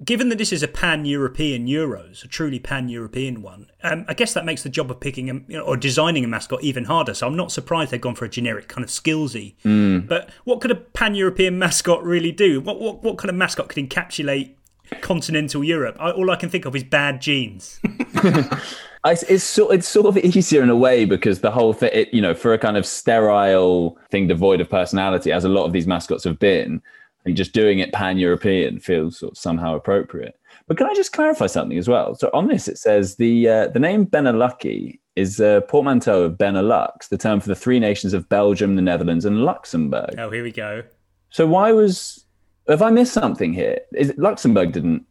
given 0.05 0.29
that 0.29 0.38
this 0.38 0.53
is 0.53 0.62
a 0.62 0.68
pan-European 0.68 1.66
Euros, 1.66 2.24
a 2.24 2.29
truly 2.29 2.59
pan-European 2.59 3.42
one, 3.42 3.70
um, 3.83 4.05
I 4.09 4.14
guess 4.14 4.33
that 4.35 4.44
makes 4.44 4.62
the 4.62 4.68
job 4.68 4.90
of 4.90 5.01
picking 5.01 5.29
a, 5.29 5.35
you 5.35 5.59
know, 5.59 5.62
or 5.62 5.77
designing 5.77 6.24
a 6.24 6.29
mascot 6.29 6.62
even 6.62 6.85
harder. 6.85 7.14
So 7.14 7.27
I'm 7.27 7.37
not 7.37 7.53
surprised 7.53 7.90
they've 7.90 8.01
gone 8.01 8.14
for 8.14 8.24
a 8.24 8.29
generic 8.29 8.68
kind 8.68 8.85
of 8.85 8.90
skillzy. 8.90 9.57
Mm. 9.64 10.07
But 10.07 10.31
what 10.44 10.61
could 10.61 10.70
a 10.70 10.77
pan-European 10.77 11.59
mascot 11.59 12.03
really 12.05 12.33
do? 12.33 12.61
What, 12.61 12.81
what 12.81 13.03
what 13.03 13.18
kind 13.18 13.31
of 13.31 13.37
mascot 13.37 13.68
could 13.68 13.88
encapsulate 13.88 14.55
continental 15.01 15.62
Europe? 15.64 15.96
I, 15.98 16.11
all 16.11 16.31
I 16.31 16.37
can 16.37 16.51
think 16.51 16.64
of 16.64 16.74
is 16.77 16.85
bad 16.85 17.20
genes. 17.20 17.81
it's 19.05 19.44
sort 19.44 19.74
it's 19.74 19.88
sort 19.88 20.07
of 20.07 20.18
easier 20.18 20.62
in 20.62 20.70
a 20.70 20.77
way 20.77 21.05
because 21.05 21.40
the 21.40 21.51
whole 21.51 21.72
thing, 21.72 21.90
it, 21.92 22.12
you 22.12 22.20
know, 22.20 22.35
for 22.35 22.53
a 22.53 22.59
kind 22.59 22.77
of 22.77 22.87
sterile 22.87 23.98
thing 24.11 24.27
devoid 24.27 24.61
of 24.61 24.68
personality, 24.68 25.33
as 25.33 25.44
a 25.44 25.48
lot 25.48 25.64
of 25.64 25.72
these 25.72 25.87
mascots 25.87 26.24
have 26.24 26.38
been 26.38 26.83
and 27.24 27.37
just 27.37 27.53
doing 27.53 27.79
it 27.79 27.92
pan 27.92 28.18
European 28.18 28.81
feels 28.81 29.18
sort 29.18 29.33
of 29.33 29.38
somehow 29.38 29.74
appropriate. 29.74 30.38
But 30.66 30.77
can 30.77 30.87
I 30.87 30.94
just 30.94 31.12
clarify 31.12 31.46
something 31.46 31.79
as 31.79 31.88
well? 31.88 32.14
So 32.14 32.31
on 32.35 32.48
this, 32.48 32.68
it 32.68 32.79
says 32.79 33.16
the 33.16 33.48
uh, 33.48 33.68
the 33.68 33.81
name 33.81 34.07
Benelucky 34.07 35.01
is 35.16 35.40
a 35.40 35.64
portmanteau 35.68 36.22
of 36.22 36.35
Benelux, 36.35 37.09
the 37.09 37.18
term 37.18 37.40
for 37.40 37.48
the 37.48 37.57
three 37.57 37.81
nations 37.81 38.14
of 38.14 38.29
Belgium, 38.29 38.77
the 38.77 38.83
Netherlands, 38.83 39.24
and 39.24 39.44
Luxembourg. 39.44 40.14
Oh, 40.16 40.31
here 40.31 40.44
we 40.44 40.53
go. 40.53 40.85
So 41.31 41.46
why 41.46 41.72
was 41.72 42.24
have 42.68 42.83
I 42.83 42.90
missed 42.90 43.12
something 43.12 43.52
here? 43.52 43.81
Is 43.92 44.11
it, 44.11 44.18
Luxembourg 44.18 44.72
didn't 44.72 45.07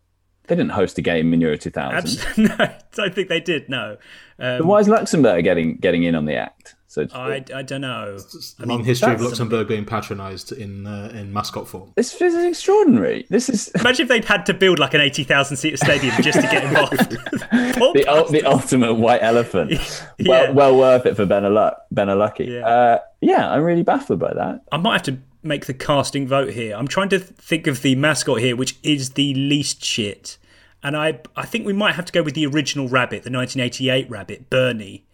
they 0.48 0.56
didn't 0.56 0.72
host 0.72 0.98
a 0.98 1.02
game 1.02 1.34
in 1.34 1.42
Euro 1.42 1.58
2000? 1.58 2.38
no, 2.50 2.56
I 2.58 2.80
don't 2.94 3.14
think 3.14 3.28
they 3.28 3.42
did. 3.42 3.70
No. 3.70 3.98
Um, 4.40 4.66
why 4.66 4.80
is 4.80 4.88
Luxembourg 4.88 5.44
getting 5.44 5.78
getting 5.78 6.04
in 6.04 6.16
on 6.16 6.26
the 6.26 6.36
act? 6.36 6.76
So 6.90 7.06
I, 7.14 7.44
I 7.54 7.62
don't 7.64 7.82
know. 7.82 8.18
I 8.60 8.64
long 8.64 8.84
history 8.84 9.14
of 9.14 9.22
Luxembourg 9.22 9.68
being 9.68 9.84
patronised 9.84 10.54
in 10.54 10.88
uh, 10.88 11.12
in 11.14 11.34
mascot 11.34 11.68
form. 11.68 11.92
This, 11.96 12.14
this, 12.14 12.34
is 12.34 12.46
extraordinary. 12.46 13.28
This 13.30 13.50
is 13.50 13.68
imagine 13.76 14.04
if 14.04 14.10
they'd 14.10 14.24
had 14.24 14.46
to 14.46 14.54
build 14.54 14.80
like 14.80 14.94
an 14.94 15.02
eighty 15.02 15.24
thousand 15.24 15.58
seat 15.58 15.78
stadium 15.78 16.16
just 16.22 16.40
to 16.40 16.48
get 16.48 16.64
involved. 16.64 16.98
the, 17.52 18.28
the 18.32 18.44
ultimate 18.46 18.94
white 18.94 19.22
elephant. 19.22 19.72
yeah. 20.18 20.52
Well, 20.52 20.54
well 20.54 20.78
worth 20.78 21.06
it 21.06 21.16
for 21.18 21.26
Benelucky. 21.26 22.46
Yeah. 22.46 22.68
Uh, 22.68 23.00
yeah, 23.20 23.52
I'm 23.52 23.64
really 23.64 23.84
baffled 23.84 24.20
by 24.20 24.34
that. 24.34 24.62
I 24.72 24.78
might 24.78 24.94
have 24.94 25.04
to 25.04 25.18
make 25.44 25.66
the 25.66 25.74
casting 25.74 26.28
vote 26.28 26.50
here. 26.54 26.76
I'm 26.76 26.88
trying 26.88 27.10
to 27.10 27.20
think 27.20 27.68
of 27.68 27.82
the 27.82 27.96
mascot 27.96 28.40
here, 28.40 28.56
which 28.56 28.78
is 28.84 29.12
the 29.12 29.34
least 29.34 29.84
shit. 29.84 30.38
And 30.84 30.96
I, 30.96 31.20
I 31.36 31.46
think 31.46 31.66
we 31.66 31.74
might 31.74 31.96
have 31.96 32.06
to 32.06 32.14
go 32.14 32.24
with 32.24 32.36
the 32.36 32.46
original 32.46 32.88
rabbit, 32.88 33.24
the 33.24 33.32
1988 33.32 34.10
rabbit, 34.10 34.50
Bernie. 34.50 35.06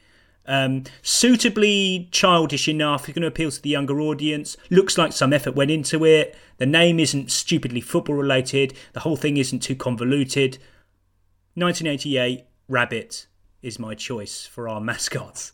Um, 0.45 0.83
suitably 1.01 2.09
childish 2.12 2.67
enough, 2.67 3.07
it's 3.07 3.15
going 3.15 3.21
to 3.21 3.27
appeal 3.27 3.49
to 3.49 3.62
the 3.62 3.69
younger 3.69 3.99
audience. 4.01 4.57
Looks 4.69 4.97
like 4.97 5.13
some 5.13 5.31
effort 5.31 5.55
went 5.55 5.71
into 5.71 6.05
it. 6.05 6.36
The 6.57 6.65
name 6.65 6.99
isn't 6.99 7.31
stupidly 7.31 7.81
football 7.81 8.15
related. 8.15 8.73
The 8.91 9.01
whole 9.01 9.15
thing 9.15 9.38
isn't 9.38 9.59
too 9.59 9.75
convoluted. 9.75 10.57
1988 11.55 12.45
Rabbit 12.67 13.27
is 13.62 13.79
my 13.79 13.95
choice 13.95 14.45
for 14.45 14.67
our 14.67 14.81
mascots. 14.81 15.53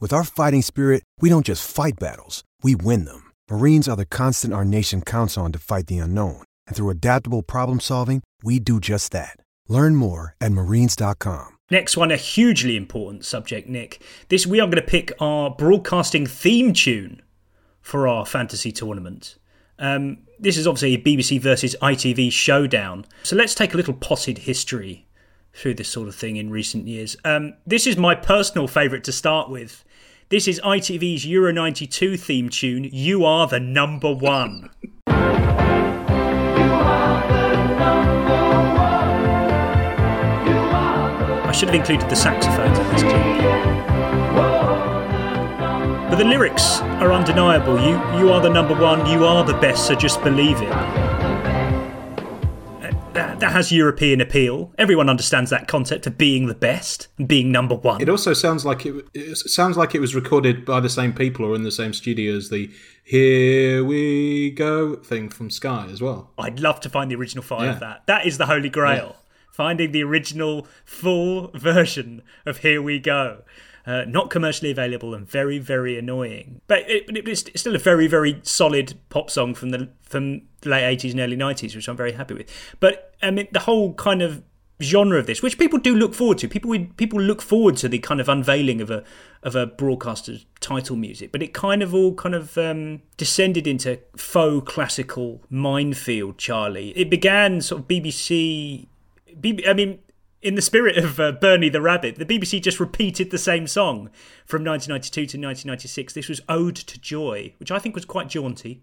With 0.00 0.12
our 0.12 0.24
fighting 0.24 0.60
spirit, 0.60 1.04
we 1.20 1.30
don't 1.30 1.46
just 1.46 1.66
fight 1.66 1.94
battles, 2.00 2.42
we 2.62 2.74
win 2.74 3.04
them. 3.04 3.30
Marines 3.50 3.88
are 3.88 3.96
the 3.96 4.04
constant 4.04 4.52
our 4.52 4.64
nation 4.64 5.00
counts 5.00 5.38
on 5.38 5.52
to 5.52 5.58
fight 5.58 5.86
the 5.86 5.98
unknown. 5.98 6.42
And 6.66 6.76
through 6.76 6.90
adaptable 6.90 7.42
problem 7.42 7.80
solving, 7.80 8.22
we 8.42 8.58
do 8.58 8.80
just 8.80 9.12
that. 9.12 9.36
Learn 9.68 9.94
more 9.94 10.34
at 10.40 10.52
marines.com. 10.52 11.56
Next 11.70 11.96
one, 11.96 12.10
a 12.10 12.16
hugely 12.16 12.76
important 12.76 13.24
subject, 13.24 13.68
Nick. 13.68 14.02
This 14.28 14.46
we 14.46 14.60
are 14.60 14.66
going 14.66 14.76
to 14.76 14.82
pick 14.82 15.12
our 15.20 15.50
broadcasting 15.50 16.26
theme 16.26 16.72
tune 16.72 17.22
for 17.80 18.08
our 18.08 18.26
fantasy 18.26 18.72
tournament. 18.72 19.38
Um, 19.78 20.18
this 20.38 20.56
is 20.56 20.66
obviously 20.66 20.94
a 20.94 20.98
BBC 20.98 21.40
versus 21.40 21.76
ITV 21.80 22.32
showdown. 22.32 23.06
So 23.22 23.36
let's 23.36 23.54
take 23.54 23.74
a 23.74 23.76
little 23.76 23.94
potted 23.94 24.38
history 24.38 25.06
through 25.54 25.74
this 25.74 25.88
sort 25.88 26.08
of 26.08 26.14
thing 26.14 26.36
in 26.36 26.50
recent 26.50 26.86
years. 26.88 27.16
Um, 27.24 27.54
this 27.66 27.86
is 27.86 27.96
my 27.96 28.14
personal 28.14 28.66
favourite 28.66 29.04
to 29.04 29.12
start 29.12 29.48
with. 29.48 29.84
This 30.28 30.48
is 30.48 30.60
ITV's 30.60 31.24
Euro 31.26 31.52
92 31.52 32.16
theme 32.16 32.48
tune, 32.48 32.84
You 32.84 33.24
Are 33.24 33.46
the 33.46 33.60
Number 33.60 34.12
One. 34.12 34.70
I 41.54 41.56
should 41.56 41.68
have 41.68 41.76
included 41.76 42.10
the 42.10 42.16
saxophones 42.16 42.76
in 42.76 42.88
this 42.88 43.02
tune. 43.02 43.38
But 46.10 46.16
the 46.16 46.24
lyrics 46.24 46.80
are 46.80 47.12
undeniable. 47.12 47.78
You, 47.80 47.92
you 48.18 48.32
are 48.32 48.40
the 48.40 48.48
number 48.48 48.74
one, 48.74 49.06
you 49.06 49.24
are 49.24 49.44
the 49.44 49.54
best, 49.54 49.86
so 49.86 49.94
just 49.94 50.22
believe 50.24 50.60
it. 50.60 51.03
That, 53.34 53.46
that 53.48 53.52
has 53.52 53.72
European 53.72 54.20
appeal. 54.20 54.72
Everyone 54.78 55.08
understands 55.08 55.50
that 55.50 55.68
concept 55.68 56.06
of 56.06 56.16
being 56.18 56.46
the 56.46 56.54
best 56.54 57.08
and 57.18 57.26
being 57.28 57.50
number 57.52 57.74
one. 57.74 58.00
It 58.00 58.08
also 58.08 58.32
sounds 58.32 58.64
like 58.64 58.86
it, 58.86 59.06
it 59.14 59.36
sounds 59.36 59.76
like 59.76 59.94
it 59.94 60.00
was 60.00 60.14
recorded 60.14 60.64
by 60.64 60.80
the 60.80 60.88
same 60.88 61.12
people 61.12 61.44
or 61.44 61.54
in 61.54 61.62
the 61.62 61.72
same 61.72 61.92
studio 61.92 62.36
as 62.36 62.50
the 62.50 62.70
"Here 63.02 63.84
We 63.84 64.50
Go" 64.50 64.96
thing 64.96 65.28
from 65.28 65.50
Sky 65.50 65.86
as 65.90 66.00
well. 66.00 66.30
I'd 66.38 66.60
love 66.60 66.80
to 66.80 66.88
find 66.88 67.10
the 67.10 67.16
original 67.16 67.42
file 67.44 67.64
Yeah. 67.64 67.72
of 67.74 67.80
that. 67.80 68.06
That 68.06 68.26
is 68.26 68.38
the 68.38 68.46
holy 68.46 68.68
grail. 68.68 69.16
Finding 69.52 69.92
the 69.92 70.02
original 70.02 70.66
full 70.84 71.50
version 71.54 72.22
of 72.44 72.58
Here 72.58 72.82
We 72.82 72.98
Go. 72.98 73.42
Uh, 73.86 74.02
not 74.08 74.30
commercially 74.30 74.70
available 74.70 75.14
and 75.14 75.28
very, 75.28 75.58
very 75.58 75.98
annoying. 75.98 76.62
But 76.66 76.88
it, 76.88 77.04
it's 77.28 77.60
still 77.60 77.74
a 77.74 77.78
very, 77.78 78.06
very 78.06 78.40
solid 78.42 78.94
pop 79.10 79.30
song 79.30 79.54
from 79.54 79.70
the 79.70 79.90
from 80.02 80.24
the 80.32 80.42
late 80.66 80.98
80s 80.98 81.12
and 81.12 81.20
early 81.20 81.36
90s, 81.36 81.74
which 81.74 81.88
I'm 81.88 81.96
very 81.96 82.12
happy 82.12 82.34
with. 82.34 82.50
But 82.80 83.14
I 83.22 83.30
mean, 83.30 83.48
the 83.52 83.60
whole 83.60 83.94
kind 83.94 84.22
of 84.22 84.42
genre 84.82 85.18
of 85.18 85.26
this, 85.26 85.42
which 85.42 85.58
people 85.58 85.78
do 85.78 85.94
look 85.94 86.14
forward 86.14 86.38
to. 86.38 86.48
People 86.48 86.76
people 86.96 87.20
look 87.20 87.40
forward 87.40 87.76
to 87.78 87.88
the 87.88 87.98
kind 87.98 88.20
of 88.20 88.28
unveiling 88.28 88.80
of 88.80 88.90
a 88.90 89.04
of 89.42 89.54
a 89.54 89.66
broadcaster's 89.66 90.46
title 90.60 90.96
music, 90.96 91.32
but 91.32 91.42
it 91.42 91.52
kind 91.52 91.82
of 91.82 91.94
all 91.94 92.14
kind 92.14 92.34
of 92.34 92.56
um, 92.58 93.02
descended 93.16 93.66
into 93.66 93.98
faux 94.16 94.70
classical 94.72 95.42
minefield. 95.48 96.38
Charlie, 96.38 96.90
it 96.90 97.10
began 97.10 97.60
sort 97.60 97.82
of 97.82 97.88
BBC. 97.88 98.86
BB, 99.40 99.68
I 99.68 99.72
mean, 99.72 99.98
in 100.42 100.54
the 100.54 100.62
spirit 100.62 100.96
of 100.96 101.18
uh, 101.18 101.32
Bernie 101.32 101.68
the 101.68 101.80
Rabbit, 101.80 102.16
the 102.16 102.26
BBC 102.26 102.62
just 102.62 102.78
repeated 102.78 103.30
the 103.30 103.38
same 103.38 103.66
song 103.66 104.10
from 104.44 104.64
1992 104.64 105.12
to 105.12 105.22
1996. 105.22 106.12
This 106.12 106.28
was 106.28 106.40
Ode 106.48 106.76
to 106.76 107.00
Joy, 107.00 107.54
which 107.58 107.70
I 107.70 107.78
think 107.78 107.94
was 107.94 108.04
quite 108.04 108.28
jaunty. 108.28 108.82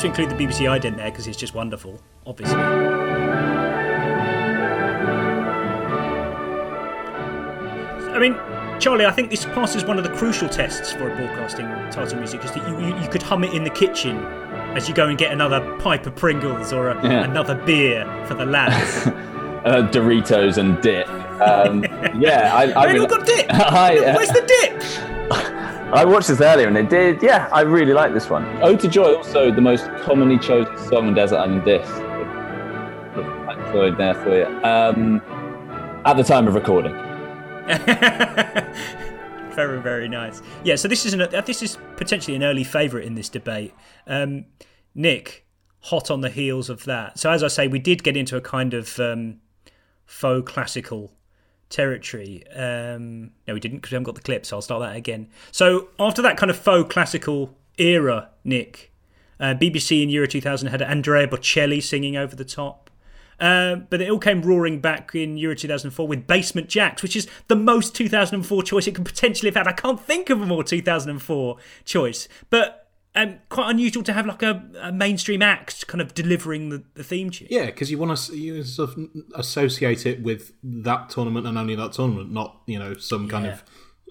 To 0.00 0.06
include 0.06 0.30
the 0.30 0.34
BBC 0.34 0.60
ident 0.66 0.96
there 0.96 1.10
because 1.10 1.26
it's 1.26 1.36
just 1.36 1.54
wonderful, 1.54 2.00
obviously. 2.26 2.58
I 8.12 8.18
mean, 8.18 8.34
Charlie, 8.80 9.06
I 9.06 9.12
think 9.12 9.30
this 9.30 9.44
passes 9.46 9.84
one 9.84 9.98
of 9.98 10.04
the 10.04 10.10
crucial 10.10 10.48
tests 10.48 10.92
for 10.92 11.10
a 11.10 11.16
broadcasting 11.16 11.66
title 11.90 12.18
music, 12.18 12.44
is 12.44 12.52
that 12.52 12.68
you, 12.68 12.78
you, 12.86 12.96
you 13.00 13.08
could 13.08 13.22
hum 13.22 13.44
it 13.44 13.52
in 13.54 13.62
the 13.64 13.70
kitchen 13.70 14.18
as 14.74 14.88
you 14.88 14.94
go 14.94 15.06
and 15.08 15.18
get 15.18 15.32
another 15.32 15.60
pipe 15.78 16.06
of 16.06 16.16
Pringles 16.16 16.72
or 16.72 16.90
a, 16.90 16.94
Yeah. 17.02 17.24
another 17.24 17.54
beer 17.54 18.04
for 18.26 18.34
the 18.34 18.46
lads. 18.46 19.06
uh, 19.06 19.88
Doritos 19.92 20.58
and 20.58 20.80
dip. 20.82 21.08
Um, 21.40 21.82
yeah, 22.20 22.50
I, 22.54 22.72
I 22.88 22.92
mean, 22.92 23.06
got 23.06 23.26
dip. 23.26 23.46
I, 23.50 23.96
uh, 23.98 24.16
Where's 24.16 24.28
the 24.28 24.44
dip? 24.46 25.09
I 25.92 26.04
watched 26.04 26.28
this 26.28 26.40
earlier 26.40 26.68
and 26.68 26.78
it 26.78 26.88
did. 26.88 27.20
Yeah, 27.20 27.48
I 27.52 27.62
really 27.62 27.92
like 27.92 28.14
this 28.14 28.30
one. 28.30 28.44
Ode 28.62 28.78
to 28.78 28.88
Joy, 28.88 29.16
also 29.16 29.50
the 29.50 29.60
most 29.60 29.86
commonly 30.02 30.38
chosen 30.38 30.78
song 30.78 31.08
on 31.08 31.14
Desert 31.14 31.38
Island 31.38 31.64
Disc. 31.64 31.92
I 31.92 33.70
Floyd 33.72 33.98
there 33.98 34.14
for 34.14 34.36
you. 34.36 34.46
Um, 34.62 35.20
at 36.04 36.16
the 36.16 36.22
time 36.22 36.46
of 36.46 36.54
recording. 36.54 36.92
very, 39.52 39.80
very 39.80 40.08
nice. 40.08 40.42
Yeah, 40.62 40.76
so 40.76 40.86
this 40.86 41.04
is 41.04 41.12
an, 41.12 41.22
uh, 41.22 41.40
this 41.40 41.60
is 41.60 41.76
potentially 41.96 42.36
an 42.36 42.44
early 42.44 42.62
favourite 42.62 43.04
in 43.04 43.16
this 43.16 43.28
debate. 43.28 43.74
Um, 44.06 44.44
Nick, 44.94 45.44
hot 45.80 46.08
on 46.08 46.20
the 46.20 46.30
heels 46.30 46.70
of 46.70 46.84
that. 46.84 47.18
So 47.18 47.32
as 47.32 47.42
I 47.42 47.48
say, 47.48 47.66
we 47.66 47.80
did 47.80 48.04
get 48.04 48.16
into 48.16 48.36
a 48.36 48.40
kind 48.40 48.74
of 48.74 49.00
um, 49.00 49.40
faux 50.06 50.48
classical 50.50 51.12
territory. 51.70 52.44
Um, 52.54 53.30
no, 53.48 53.54
we 53.54 53.60
didn't 53.60 53.78
because 53.78 53.92
we 53.92 53.94
haven't 53.94 54.04
got 54.04 54.16
the 54.16 54.20
clip, 54.20 54.44
so 54.44 54.56
I'll 54.56 54.62
start 54.62 54.82
that 54.82 54.96
again. 54.96 55.28
So 55.50 55.88
after 55.98 56.20
that 56.22 56.36
kind 56.36 56.50
of 56.50 56.58
faux 56.58 56.92
classical 56.92 57.56
era, 57.78 58.28
Nick, 58.44 58.92
uh, 59.38 59.54
BBC 59.54 60.02
in 60.02 60.10
Euro 60.10 60.26
2000 60.26 60.68
had 60.68 60.82
Andrea 60.82 61.26
Bocelli 61.26 61.82
singing 61.82 62.16
over 62.16 62.36
the 62.36 62.44
top. 62.44 62.90
Uh, 63.38 63.76
but 63.76 64.02
it 64.02 64.10
all 64.10 64.18
came 64.18 64.42
roaring 64.42 64.80
back 64.80 65.14
in 65.14 65.38
Euro 65.38 65.54
2004 65.54 66.06
with 66.06 66.26
Basement 66.26 66.68
Jaxx, 66.68 67.02
which 67.02 67.16
is 67.16 67.26
the 67.48 67.56
most 67.56 67.94
2004 67.94 68.62
choice 68.62 68.86
it 68.86 68.94
could 68.94 69.06
potentially 69.06 69.48
have 69.48 69.56
had. 69.56 69.66
I 69.66 69.72
can't 69.72 69.98
think 69.98 70.28
of 70.28 70.42
a 70.42 70.46
more 70.46 70.62
2004 70.62 71.56
choice, 71.86 72.28
but 72.50 72.79
um, 73.22 73.38
quite 73.48 73.70
unusual 73.70 74.02
to 74.04 74.12
have 74.12 74.26
like 74.26 74.42
a, 74.42 74.62
a 74.80 74.92
mainstream 74.92 75.42
act 75.42 75.86
kind 75.86 76.00
of 76.00 76.14
delivering 76.14 76.70
the, 76.70 76.82
the 76.94 77.04
theme 77.04 77.30
tune. 77.30 77.48
Yeah, 77.50 77.66
because 77.66 77.90
you 77.90 77.98
want 77.98 78.16
to 78.16 78.36
you 78.36 78.62
sort 78.62 78.90
of 78.90 79.08
associate 79.34 80.06
it 80.06 80.22
with 80.22 80.52
that 80.62 81.10
tournament 81.10 81.46
and 81.46 81.58
only 81.58 81.74
that 81.74 81.92
tournament, 81.92 82.30
not 82.30 82.60
you 82.66 82.78
know 82.78 82.94
some 82.94 83.28
kind 83.28 83.46
of 83.46 83.62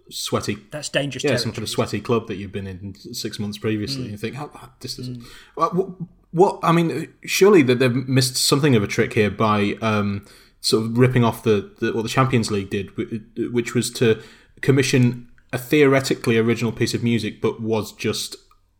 sweaty. 0.09 0.57
That's 0.71 0.89
dangerous 0.89 1.23
Yeah, 1.23 1.31
some 1.31 1.51
territory, 1.51 1.53
kind 1.53 1.63
of 1.63 1.69
sweaty 1.69 2.01
club 2.01 2.27
that 2.27 2.35
you've 2.35 2.51
been 2.51 2.67
in 2.67 2.95
six 2.95 3.39
months 3.39 3.57
previously. 3.57 4.07
Mm. 4.07 4.11
You 4.11 4.17
think, 4.17 4.35
oh, 4.39 4.69
this 4.79 4.99
is 4.99 5.23
what, 5.55 5.75
what, 5.75 5.89
what? 6.31 6.59
I 6.63 6.71
mean, 6.71 7.13
surely 7.25 7.63
that 7.63 7.79
they've 7.79 8.07
missed 8.07 8.37
something 8.37 8.75
of 8.75 8.83
a 8.83 8.87
trick 8.87 9.13
here 9.13 9.31
by 9.31 9.75
um, 9.81 10.25
sort 10.61 10.85
of 10.85 10.97
ripping 10.97 11.23
off 11.23 11.43
the, 11.43 11.71
the 11.79 11.93
what 11.93 12.03
the 12.03 12.09
Champions 12.09 12.51
League 12.51 12.69
did, 12.69 12.89
which 13.53 13.73
was 13.73 13.89
to 13.91 14.21
commission 14.61 15.27
a 15.51 15.57
theoretically 15.57 16.37
original 16.37 16.71
piece 16.71 16.93
of 16.93 17.03
music, 17.03 17.41
but 17.41 17.61
was 17.61 17.91
just 17.93 18.35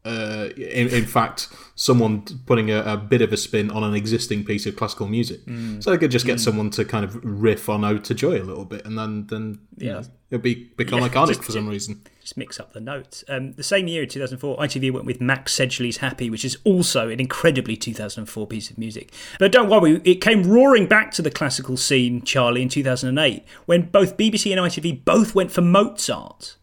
Uh, 0.05 0.47
in, 0.55 0.87
in 0.87 1.05
fact, 1.05 1.49
someone 1.75 2.21
putting 2.45 2.71
a, 2.71 2.81
a, 2.83 2.95
bit 2.95 3.21
of 3.21 3.33
a 3.33 3.37
spin 3.37 3.69
on 3.69 3.83
an 3.83 3.93
existing 3.93 4.45
piece 4.45 4.65
of 4.65 4.73
classical 4.77 5.07
music. 5.07 5.45
Mm. 5.45 5.83
So 5.83 5.91
they 5.91 5.97
could 5.97 6.09
just 6.09 6.25
get 6.25 6.37
mm. 6.37 6.39
someone 6.39 6.69
to 6.71 6.85
kind 6.85 7.03
of 7.03 7.19
riff 7.21 7.67
on 7.67 7.83
Ode 7.83 8.05
to 8.05 8.13
Joy 8.13 8.41
a 8.41 8.43
little 8.43 8.63
bit, 8.63 8.85
and 8.85 8.97
then 8.97 9.27
then 9.27 9.59
yeah, 9.77 9.93
know, 9.93 10.03
it'll 10.29 10.41
be 10.41 10.71
become 10.77 10.99
yeah, 10.99 11.09
iconic 11.09 11.27
just, 11.27 11.43
for 11.43 11.51
some 11.51 11.67
reason. 11.67 12.01
Just 12.21 12.37
mix 12.37 12.61
up 12.61 12.71
the 12.71 12.79
notes. 12.79 13.25
Um, 13.27 13.53
the 13.53 13.63
same 13.63 13.89
year, 13.89 14.05
2004, 14.05 14.57
ITV 14.57 14.91
went 14.91 15.05
with 15.05 15.19
Max 15.19 15.53
Sedgley's 15.53 15.97
Happy, 15.97 16.29
which 16.29 16.45
is 16.45 16.57
also 16.63 17.09
an 17.09 17.19
incredibly 17.19 17.75
2004 17.75 18.47
piece 18.47 18.69
of 18.69 18.77
music. 18.77 19.11
But 19.37 19.51
don't 19.51 19.69
worry, 19.69 20.01
it 20.05 20.21
came 20.21 20.43
roaring 20.43 20.87
back 20.87 21.11
to 21.11 21.21
the 21.21 21.31
classical 21.31 21.75
scene, 21.75 22.21
Charlie, 22.21 22.61
in 22.61 22.69
2008, 22.69 23.43
when 23.65 23.89
both 23.89 24.15
BBC 24.15 24.51
and 24.51 24.61
ITV 24.61 25.03
both 25.03 25.35
went 25.35 25.51
for 25.51 25.61
Mozart. 25.61 26.55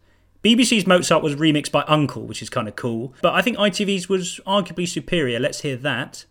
BBC's 0.43 0.85
Mozart 0.85 1.23
was 1.23 1.35
remixed 1.35 1.71
by 1.71 1.83
Uncle, 1.87 2.27
which 2.27 2.41
is 2.41 2.49
kind 2.49 2.67
of 2.67 2.75
cool, 2.75 3.13
but 3.21 3.33
I 3.33 3.41
think 3.41 3.57
ITV's 3.57 4.07
was 4.07 4.39
arguably 4.45 4.87
superior. 4.87 5.39
Let's 5.39 5.61
hear 5.61 5.75
that. 5.77 6.25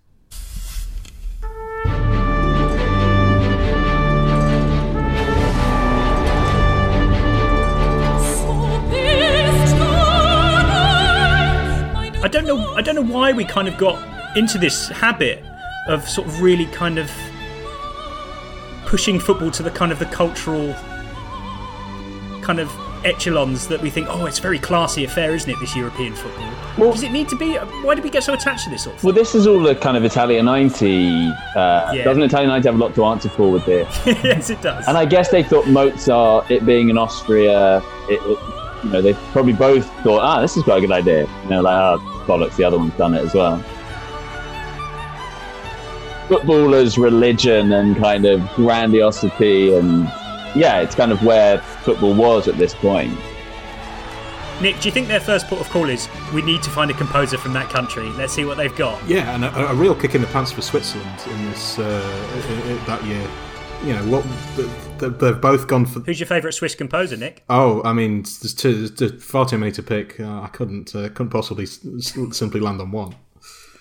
I 12.23 12.29
don't 12.29 12.47
know. 12.47 12.75
I 12.75 12.83
don't 12.83 12.95
know 12.95 13.05
why 13.05 13.33
we 13.33 13.45
kind 13.45 13.69
of 13.69 13.77
got 13.77 14.37
into 14.37 14.59
this 14.59 14.89
habit 14.89 15.45
of 15.89 16.09
sort 16.09 16.27
of 16.27 16.41
really 16.41 16.67
kind 16.67 16.99
of 16.99 17.11
pushing 18.85 19.19
football 19.19 19.51
to 19.53 19.63
the 19.63 19.71
kind 19.71 19.91
of 19.93 19.99
the 19.99 20.07
cultural 20.07 20.73
kind 22.43 22.61
of 22.61 22.71
echelons 23.05 23.69
that 23.69 23.81
we 23.81 23.91
think, 23.91 24.09
oh, 24.11 24.27
it's 24.27 24.39
very 24.39 24.59
classy 24.59 25.05
affair, 25.05 25.35
isn't 25.35 25.51
it? 25.51 25.59
This 25.61 25.75
European 25.77 26.15
football. 26.15 26.53
Well, 26.79 26.93
Does 26.93 27.03
it 27.03 27.13
need 27.13 27.29
to 27.29 27.37
be? 27.37 27.55
Why 27.57 27.95
do 27.95 28.03
we 28.03 28.11
get 28.11 28.23
so 28.25 28.35
attached 28.35 28.65
to 28.65 28.71
this? 28.71 28.85
Sort 28.85 28.97
of 28.97 29.05
well, 29.05 29.15
this 29.15 29.35
is 29.35 29.47
all 29.47 29.61
the 29.61 29.75
kind 29.75 29.97
of 29.97 30.05
Italia 30.05 30.43
ninety. 30.43 31.29
Uh, 31.55 31.93
yeah. 31.93 32.05
Doesn't 32.05 32.23
Italia 32.23 32.49
ninety 32.49 32.69
have 32.69 32.75
a 32.75 32.79
lot 32.79 32.95
to 32.95 33.05
answer 33.05 33.29
for 33.29 33.51
with 33.51 33.65
this? 33.67 33.89
yes, 34.07 34.51
it 34.51 34.61
does. 34.63 34.87
And 34.89 34.97
I 34.97 35.05
guess 35.05 35.31
they 35.31 35.43
thought 35.43 35.67
Mozart, 35.67 36.51
it 36.51 36.67
being 36.67 36.91
in 36.91 36.99
Austria, 36.99 37.83
it, 38.09 38.21
it, 38.23 38.85
you 38.85 38.91
know, 38.91 39.03
they 39.03 39.15
probably 39.33 39.53
both 39.53 39.91
thought, 40.03 40.21
ah, 40.21 40.41
this 40.41 40.57
is 40.57 40.63
quite 40.63 40.79
a 40.79 40.81
good 40.81 40.93
idea. 40.93 41.27
You 41.45 41.51
know, 41.51 41.63
like, 41.63 41.75
ah, 41.75 41.99
bollocks, 42.27 42.57
the 42.57 42.65
other 42.65 42.79
one's 42.79 42.95
done 42.95 43.15
it 43.15 43.25
as 43.25 43.35
well 43.35 43.65
footballers' 46.29 46.99
religion 46.99 47.73
and 47.73 47.97
kind 47.97 48.27
of 48.27 48.41
grandiosity 48.55 49.75
and 49.77 50.11
yeah, 50.57 50.81
it's 50.81 50.95
kind 50.95 51.13
of 51.13 51.23
where 51.23 51.59
football 51.61 52.15
was 52.15 52.49
at 52.49 52.57
this 52.57 52.75
point. 52.75 53.17
Nick, 54.61 54.81
do 54.81 54.89
you 54.89 54.93
think 54.93 55.07
their 55.07 55.21
first 55.21 55.49
port 55.49 55.61
of 55.61 55.69
call 55.69 55.91
is 55.91 56.09
we 56.33 56.41
need 56.41 56.63
to 56.63 56.71
find 56.71 56.91
a 56.91 56.95
composer 56.95 57.37
from 57.37 57.53
that 57.53 57.69
country? 57.69 58.09
Let's 58.11 58.33
see 58.33 58.47
what 58.47 58.57
they've 58.57 58.75
got. 58.75 59.07
Yeah, 59.07 59.35
and 59.35 59.45
a, 59.45 59.69
a 59.69 59.75
real 59.75 59.95
kick 59.95 60.15
in 60.15 60.23
the 60.23 60.27
pants 60.29 60.51
for 60.51 60.63
Switzerland 60.63 61.23
in 61.27 61.45
this 61.51 61.79
uh, 61.79 62.83
that 62.87 63.05
year. 63.05 63.29
You 63.85 63.93
know 63.93 64.05
what? 64.07 64.25
They've 64.99 65.41
both 65.41 65.69
gone 65.69 65.85
for. 65.85 66.01
Who's 66.01 66.19
your 66.19 66.27
favourite 66.27 66.55
Swiss 66.55 66.75
composer, 66.75 67.19
Nick? 67.19 67.45
Oh, 67.51 67.83
I 67.85 67.93
mean, 67.93 68.23
there's, 68.23 68.55
too, 68.55 68.89
there's 68.89 69.23
far 69.23 69.45
too 69.45 69.59
many 69.59 69.73
to 69.73 69.83
pick. 69.83 70.19
Uh, 70.19 70.41
I 70.41 70.49
couldn't 70.49 70.97
uh, 70.97 71.11
couldn't 71.11 71.31
possibly 71.31 71.67
simply 71.67 72.61
land 72.61 72.81
on 72.81 72.93
one. 72.93 73.15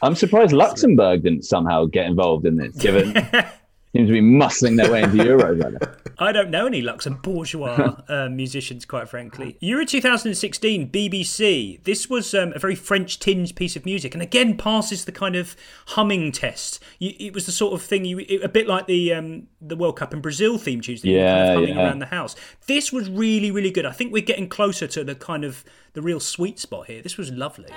I'm 0.02 0.16
surprised 0.16 0.52
Luxembourg 0.52 1.24
didn't 1.24 1.44
somehow 1.44 1.86
get 1.86 2.06
involved 2.06 2.46
in 2.46 2.58
this, 2.58 2.76
given 2.76 3.16
seem 3.96 4.08
to 4.08 4.14
be 4.14 4.22
muscling 4.22 4.78
their 4.78 4.92
way 4.92 5.04
into 5.04 5.18
Euros. 5.18 5.96
I 6.18 6.32
don't 6.32 6.50
know 6.50 6.66
any 6.66 6.82
Luxembourgeois 6.82 8.02
uh, 8.10 8.30
musicians, 8.30 8.86
quite 8.86 9.10
frankly. 9.10 9.58
Euro 9.60 9.86
2016, 9.86 10.90
BBC. 10.90 11.84
This 11.84 12.10
was 12.10 12.34
um, 12.34 12.54
a 12.56 12.60
very 12.60 12.76
French 12.76 13.20
tinged 13.20 13.56
piece 13.56 13.76
of 13.76 13.86
music, 13.86 14.14
and 14.14 14.22
again 14.22 14.58
passes 14.58 15.06
the 15.06 15.12
kind 15.12 15.36
of 15.36 15.56
humming 15.88 16.32
test. 16.32 16.82
You, 17.00 17.14
it 17.20 17.34
was 17.34 17.46
the 17.46 17.52
sort 17.52 17.74
of 17.74 17.82
thing 17.82 18.06
you, 18.06 18.20
it, 18.20 18.44
a 18.44 18.50
bit 18.50 18.68
like 18.68 18.88
the 18.88 19.14
um, 19.14 19.48
the 19.62 19.76
World 19.76 19.98
Cup 19.98 20.14
in 20.14 20.22
Brazil 20.22 20.58
theme 20.58 20.82
Tuesday, 20.82 21.12
yeah, 21.12 21.36
kind 21.36 21.50
of 21.50 21.56
humming 21.56 21.76
yeah. 21.76 21.84
around 21.86 22.00
the 22.00 22.06
house. 22.08 22.36
This 22.68 22.92
was 22.92 23.10
really, 23.10 23.52
really 23.52 23.72
good. 23.72 23.86
I 23.86 23.92
think 23.92 24.12
we're 24.12 24.22
getting 24.22 24.50
closer 24.50 24.88
to 24.88 25.04
the 25.04 25.16
kind 25.16 25.44
of 25.44 25.64
the 25.94 26.02
real 26.02 26.20
sweet 26.20 26.60
spot 26.60 26.88
here. 26.88 27.02
This 27.02 27.18
was 27.18 27.32
lovely. 27.32 27.72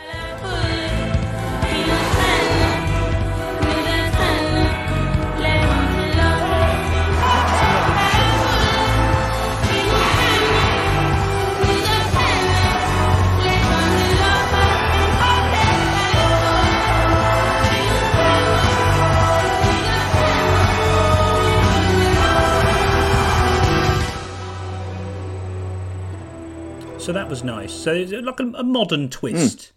So 27.08 27.14
that 27.14 27.30
was 27.30 27.42
nice. 27.42 27.72
So 27.72 27.94
it's 27.94 28.12
like 28.12 28.38
a, 28.38 28.48
a 28.48 28.62
modern 28.62 29.08
twist 29.08 29.58
mm. 29.58 29.72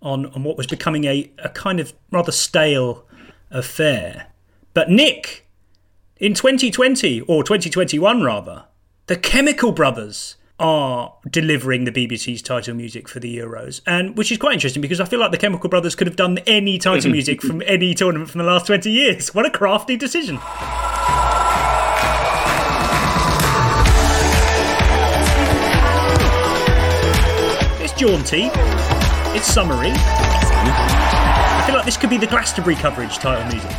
on 0.00 0.26
on 0.26 0.44
what 0.44 0.56
was 0.56 0.68
becoming 0.68 1.06
a, 1.06 1.28
a 1.38 1.48
kind 1.48 1.80
of 1.80 1.92
rather 2.12 2.30
stale 2.30 3.04
affair. 3.50 4.28
But 4.72 4.88
Nick, 4.88 5.48
in 6.18 6.34
2020 6.34 7.22
or 7.22 7.42
2021 7.42 8.22
rather, 8.22 8.66
the 9.08 9.16
Chemical 9.16 9.72
Brothers 9.72 10.36
are 10.60 11.16
delivering 11.28 11.82
the 11.82 11.90
BBC's 11.90 12.42
title 12.42 12.76
music 12.76 13.08
for 13.08 13.18
the 13.18 13.38
Euros, 13.38 13.80
and 13.84 14.16
which 14.16 14.30
is 14.30 14.38
quite 14.38 14.52
interesting 14.52 14.82
because 14.82 15.00
I 15.00 15.04
feel 15.04 15.18
like 15.18 15.32
the 15.32 15.38
Chemical 15.38 15.68
Brothers 15.68 15.96
could 15.96 16.06
have 16.06 16.14
done 16.14 16.38
any 16.46 16.78
title 16.78 17.10
music 17.18 17.42
from 17.42 17.60
any 17.66 17.92
tournament 17.92 18.30
from 18.30 18.38
the 18.38 18.44
last 18.44 18.68
20 18.68 18.88
years. 18.88 19.34
What 19.34 19.46
a 19.46 19.50
crafty 19.50 19.96
decision. 19.96 20.38
Jaunty. 28.02 28.50
It's 29.36 29.46
summery. 29.46 29.92
I 29.94 31.62
feel 31.64 31.76
like 31.76 31.84
this 31.84 31.96
could 31.96 32.10
be 32.10 32.16
the 32.16 32.26
Glastonbury 32.26 32.74
coverage 32.74 33.18
title 33.18 33.48
music. 33.48 33.70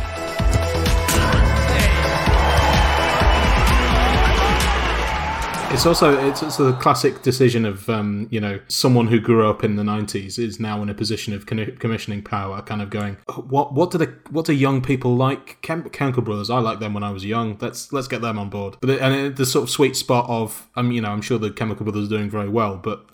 It's 5.74 5.84
also 5.84 6.16
it's, 6.26 6.42
it's 6.42 6.58
a 6.58 6.72
classic 6.74 7.20
decision 7.20 7.66
of 7.66 7.86
um, 7.90 8.26
you 8.30 8.40
know 8.40 8.60
someone 8.68 9.08
who 9.08 9.20
grew 9.20 9.46
up 9.46 9.62
in 9.62 9.76
the 9.76 9.82
'90s 9.82 10.38
is 10.38 10.58
now 10.58 10.80
in 10.80 10.88
a 10.88 10.94
position 10.94 11.34
of 11.34 11.44
commissioning 11.44 12.22
power, 12.22 12.62
kind 12.62 12.80
of 12.80 12.88
going, 12.88 13.18
what 13.48 13.74
what 13.74 13.90
do 13.90 13.98
the 13.98 14.14
what 14.30 14.46
do 14.46 14.54
young 14.54 14.80
people 14.80 15.16
like? 15.16 15.60
Chem- 15.60 15.90
Chemical 15.90 16.22
Brothers, 16.22 16.48
I 16.48 16.60
like 16.60 16.78
them 16.78 16.94
when 16.94 17.02
I 17.02 17.10
was 17.10 17.26
young. 17.26 17.58
Let's 17.60 17.92
let's 17.92 18.08
get 18.08 18.22
them 18.22 18.38
on 18.38 18.48
board. 18.48 18.78
But 18.80 18.88
it, 18.88 19.00
and 19.02 19.14
it, 19.14 19.36
the 19.36 19.44
sort 19.44 19.64
of 19.64 19.70
sweet 19.70 19.96
spot 19.96 20.30
of, 20.30 20.66
mean, 20.76 20.92
you 20.92 21.02
know, 21.02 21.10
I'm 21.10 21.20
sure 21.20 21.38
the 21.38 21.50
Chemical 21.50 21.84
Brothers 21.84 22.06
are 22.06 22.16
doing 22.16 22.30
very 22.30 22.48
well, 22.48 22.78
but 22.78 23.04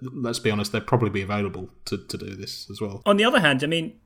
let's 0.00 0.38
be 0.38 0.50
honest, 0.50 0.72
they'd 0.72 0.86
probably 0.86 1.10
be 1.10 1.22
available 1.22 1.68
to, 1.86 1.98
to 1.98 2.18
do 2.18 2.34
this 2.34 2.68
as 2.70 2.80
well. 2.80 3.02
On 3.06 3.16
the 3.16 3.24
other 3.24 3.40
hand, 3.40 3.62
I 3.62 3.66
mean, 3.66 3.98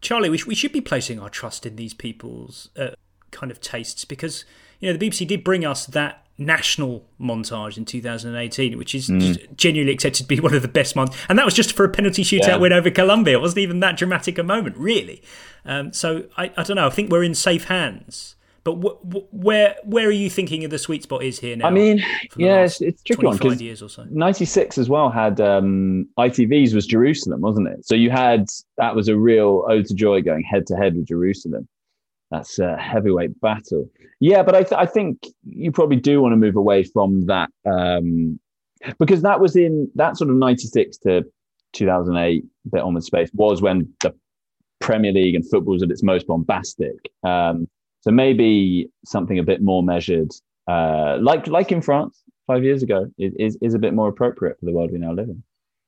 Charlie, 0.00 0.30
we, 0.30 0.38
sh- 0.38 0.46
we 0.46 0.54
should 0.54 0.72
be 0.72 0.80
placing 0.80 1.18
our 1.18 1.30
trust 1.30 1.66
in 1.66 1.76
these 1.76 1.94
people's 1.94 2.70
uh, 2.76 2.90
kind 3.30 3.50
of 3.50 3.60
tastes 3.60 4.04
because, 4.04 4.44
you 4.80 4.90
know, 4.90 4.96
the 4.96 5.08
BBC 5.08 5.26
did 5.26 5.44
bring 5.44 5.64
us 5.64 5.86
that 5.86 6.24
national 6.36 7.06
montage 7.20 7.76
in 7.76 7.84
2018, 7.84 8.76
which 8.76 8.94
is 8.94 9.08
mm. 9.08 9.56
genuinely 9.56 9.92
accepted 9.92 10.22
to 10.22 10.28
be 10.28 10.40
one 10.40 10.54
of 10.54 10.62
the 10.62 10.68
best 10.68 10.96
months. 10.96 11.16
And 11.28 11.38
that 11.38 11.44
was 11.44 11.54
just 11.54 11.74
for 11.74 11.84
a 11.84 11.88
penalty 11.88 12.22
shootout 12.22 12.46
yeah. 12.46 12.56
win 12.56 12.72
over 12.72 12.90
Colombia. 12.90 13.38
It 13.38 13.40
wasn't 13.40 13.60
even 13.60 13.80
that 13.80 13.96
dramatic 13.96 14.38
a 14.38 14.42
moment, 14.42 14.76
really. 14.76 15.22
Um, 15.64 15.92
so 15.92 16.24
I, 16.36 16.50
I 16.56 16.62
don't 16.62 16.76
know. 16.76 16.86
I 16.86 16.90
think 16.90 17.10
we're 17.10 17.24
in 17.24 17.34
safe 17.34 17.64
hands. 17.64 18.34
But 18.64 18.76
where 19.32 19.76
where 19.84 20.08
are 20.08 20.10
you 20.10 20.30
thinking 20.30 20.64
of 20.64 20.70
the 20.70 20.78
sweet 20.78 21.02
spot 21.02 21.22
is 21.22 21.38
here 21.38 21.54
now? 21.54 21.66
I 21.66 21.70
mean, 21.70 22.02
yeah, 22.36 22.64
it's, 22.64 22.80
it's 22.80 23.02
tricky 23.02 23.26
one 23.26 23.36
because 23.36 23.60
years 23.60 23.82
or 23.82 23.90
so. 23.90 24.06
'96 24.10 24.78
as 24.78 24.88
well 24.88 25.10
had 25.10 25.38
um, 25.38 26.08
ITV's 26.18 26.74
was 26.74 26.86
Jerusalem, 26.86 27.42
wasn't 27.42 27.68
it? 27.68 27.86
So 27.86 27.94
you 27.94 28.10
had 28.10 28.46
that 28.78 28.96
was 28.96 29.08
a 29.08 29.16
real 29.18 29.66
ode 29.68 29.84
to 29.86 29.94
joy 29.94 30.22
going 30.22 30.44
head 30.44 30.66
to 30.68 30.76
head 30.76 30.96
with 30.96 31.06
Jerusalem. 31.06 31.68
That's 32.30 32.58
a 32.58 32.74
heavyweight 32.78 33.38
battle. 33.42 33.90
Yeah, 34.18 34.42
but 34.42 34.54
I, 34.54 34.62
th- 34.62 34.80
I 34.80 34.86
think 34.86 35.26
you 35.44 35.70
probably 35.70 35.96
do 35.96 36.22
want 36.22 36.32
to 36.32 36.36
move 36.36 36.56
away 36.56 36.84
from 36.84 37.26
that 37.26 37.50
um, 37.66 38.40
because 38.98 39.20
that 39.22 39.40
was 39.40 39.56
in 39.56 39.90
that 39.96 40.16
sort 40.16 40.30
of 40.30 40.36
'96 40.36 40.96
to 40.98 41.22
2008 41.74 42.44
bit 42.72 42.80
on 42.80 42.94
with 42.94 43.04
space 43.04 43.28
was 43.34 43.60
when 43.60 43.92
the 44.00 44.14
Premier 44.80 45.12
League 45.12 45.34
and 45.34 45.48
football 45.48 45.74
was 45.74 45.82
at 45.82 45.90
its 45.90 46.02
most 46.02 46.26
bombastic. 46.26 47.10
Um, 47.22 47.68
so 48.04 48.10
maybe 48.10 48.90
something 49.06 49.38
a 49.38 49.42
bit 49.42 49.62
more 49.62 49.82
measured, 49.82 50.30
uh, 50.68 51.16
like 51.22 51.46
like 51.46 51.72
in 51.72 51.80
France 51.80 52.22
five 52.46 52.62
years 52.62 52.82
ago, 52.82 53.10
is 53.16 53.56
is 53.62 53.72
a 53.72 53.78
bit 53.78 53.94
more 53.94 54.08
appropriate 54.08 54.60
for 54.60 54.66
the 54.66 54.72
world 54.72 54.92
we 54.92 54.98
now 54.98 55.14
live 55.14 55.30
in. 55.30 55.42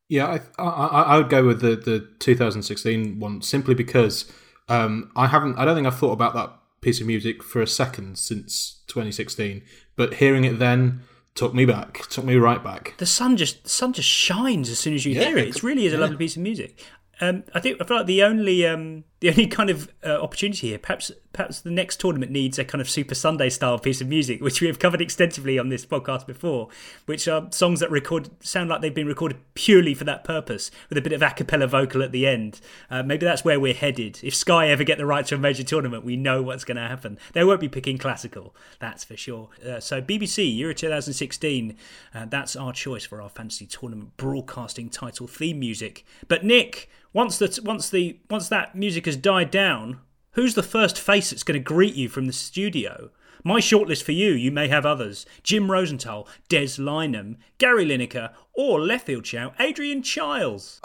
Yeah, 0.09 0.41
I 0.59 0.62
I, 0.62 1.03
I 1.03 1.19
would 1.19 1.29
go 1.29 1.45
with 1.45 1.61
the 1.61 1.77
the 1.77 2.09
2016 2.19 3.21
one 3.21 3.43
simply 3.43 3.75
because 3.75 4.33
um, 4.71 5.11
I 5.14 5.27
haven't 5.27 5.59
I 5.59 5.67
don't 5.67 5.75
think 5.75 5.87
I've 5.87 5.99
thought 5.99 6.12
about 6.12 6.33
that 6.33 6.57
piece 6.81 7.03
of 7.03 7.07
music 7.07 7.43
for 7.43 7.61
a 7.61 7.67
second 7.67 8.19
since 8.19 8.83
2016, 8.87 9.62
but 9.95 10.14
hearing 10.14 10.45
it 10.45 10.59
then 10.59 11.03
took 11.35 11.53
me 11.53 11.67
back, 11.67 12.09
took 12.09 12.25
me 12.25 12.37
right 12.37 12.64
back. 12.64 12.95
The 12.97 13.05
sun 13.05 13.37
just 13.37 13.64
the 13.64 13.69
sun 13.69 13.93
just 13.93 14.09
shines 14.09 14.71
as 14.71 14.79
soon 14.79 14.95
as 14.95 15.05
you 15.05 15.12
yeah, 15.12 15.25
hear 15.25 15.37
it. 15.37 15.49
It 15.49 15.62
really 15.62 15.85
is 15.85 15.93
a 15.93 15.97
yeah. 15.97 16.01
lovely 16.01 16.17
piece 16.17 16.37
of 16.37 16.41
music. 16.41 16.83
Um, 17.21 17.45
I 17.55 17.61
think 17.61 17.79
I 17.79 17.85
feel 17.85 17.99
like 17.99 18.07
the 18.07 18.23
only 18.23 18.67
um, 18.67 19.05
the 19.21 19.31
only 19.31 19.47
kind 19.47 19.71
of 19.71 19.91
uh, 20.05 20.21
opportunity 20.21 20.69
here, 20.69 20.79
perhaps 20.79 21.11
perhaps 21.33 21.61
the 21.61 21.71
next 21.71 22.01
tournament 22.01 22.33
needs 22.33 22.59
a 22.59 22.64
kind 22.64 22.81
of 22.81 22.89
Super 22.89 23.14
Sunday 23.14 23.51
style 23.51 23.79
piece 23.79 24.01
of 24.01 24.09
music, 24.09 24.41
which 24.43 24.61
we 24.61 24.67
have 24.67 24.79
covered 24.79 25.01
extensively 25.01 25.59
on 25.59 25.69
this 25.69 25.87
podcast 25.87 26.27
before, 26.27 26.69
which 27.07 27.27
are 27.29 27.49
songs 27.51 27.81
that 27.81 27.91
record 27.91 28.31
sound 28.41 28.69
like 28.69 28.81
they've 28.81 28.95
been 28.95 29.07
recorded 29.07 29.39
purely 29.55 29.95
for 29.95 30.05
that 30.05 30.25
purpose, 30.25 30.71
with 30.89 30.99
a 30.99 31.03
bit 31.03 31.12
of 31.12 31.23
a 31.23 31.31
cappella 31.31 31.67
vocal 31.67 32.03
at 32.03 32.12
the 32.12 32.27
end. 32.27 32.61
Uh, 32.91 33.03
maybe 33.03 33.25
that's 33.25 33.45
where 33.45 33.61
we're 33.61 33.75
headed. 33.75 34.21
If 34.23 34.35
Sky 34.35 34.69
ever 34.69 34.85
get 34.85 34.99
the 34.99 35.07
right 35.07 35.27
to 35.27 35.35
a 35.35 35.39
major 35.39 35.62
tournament, 35.62 36.05
we 36.05 36.17
know 36.17 36.43
what's 36.43 36.64
going 36.64 36.77
to 36.77 36.89
happen. 36.89 37.19
They 37.33 37.45
won't 37.45 37.61
be 37.61 37.69
picking 37.69 37.99
classical, 37.99 38.55
that's 38.81 39.05
for 39.05 39.17
sure. 39.17 39.49
Uh, 39.67 39.81
so 39.81 40.03
BBC 40.03 40.57
Euro 40.59 40.75
2016, 40.75 41.77
uh, 42.14 42.27
that's 42.27 42.55
our 42.55 42.73
choice 42.73 43.07
for 43.07 43.23
our 43.23 43.31
fantasy 43.31 43.67
tournament 43.67 44.17
broadcasting 44.19 44.91
title 44.91 45.27
theme 45.27 45.59
music. 45.59 46.05
But 46.29 46.45
Nick 46.45 46.91
once 47.17 47.39
that 47.39 47.59
once 47.64 47.89
the 47.89 48.19
once 48.29 48.51
that 48.51 48.75
music 48.75 49.06
has 49.07 49.17
died 49.17 49.51
down, 49.51 49.99
who's 50.33 50.55
the 50.55 50.63
first 50.63 50.99
face 50.99 51.31
that's 51.31 51.43
going 51.43 51.59
to 51.59 51.65
greet 51.65 51.95
you 51.95 52.09
from 52.09 52.27
the 52.27 52.33
studio? 52.33 53.11
My 53.43 53.61
shortlist 53.61 54.03
for 54.03 54.13
you, 54.13 54.33
you 54.33 54.51
may 54.51 54.69
have 54.69 54.85
others. 54.85 55.25
Jim 55.43 55.71
Rosenthal, 55.71 56.29
Des 56.49 56.79
Lynam, 56.79 57.37
Gary 57.59 57.87
Lineker, 57.87 58.33
or 58.55 58.81
left 58.81 59.07
field 59.07 59.27
shout 59.27 59.55
Adrian 59.61 60.03
Chiles. 60.03 60.81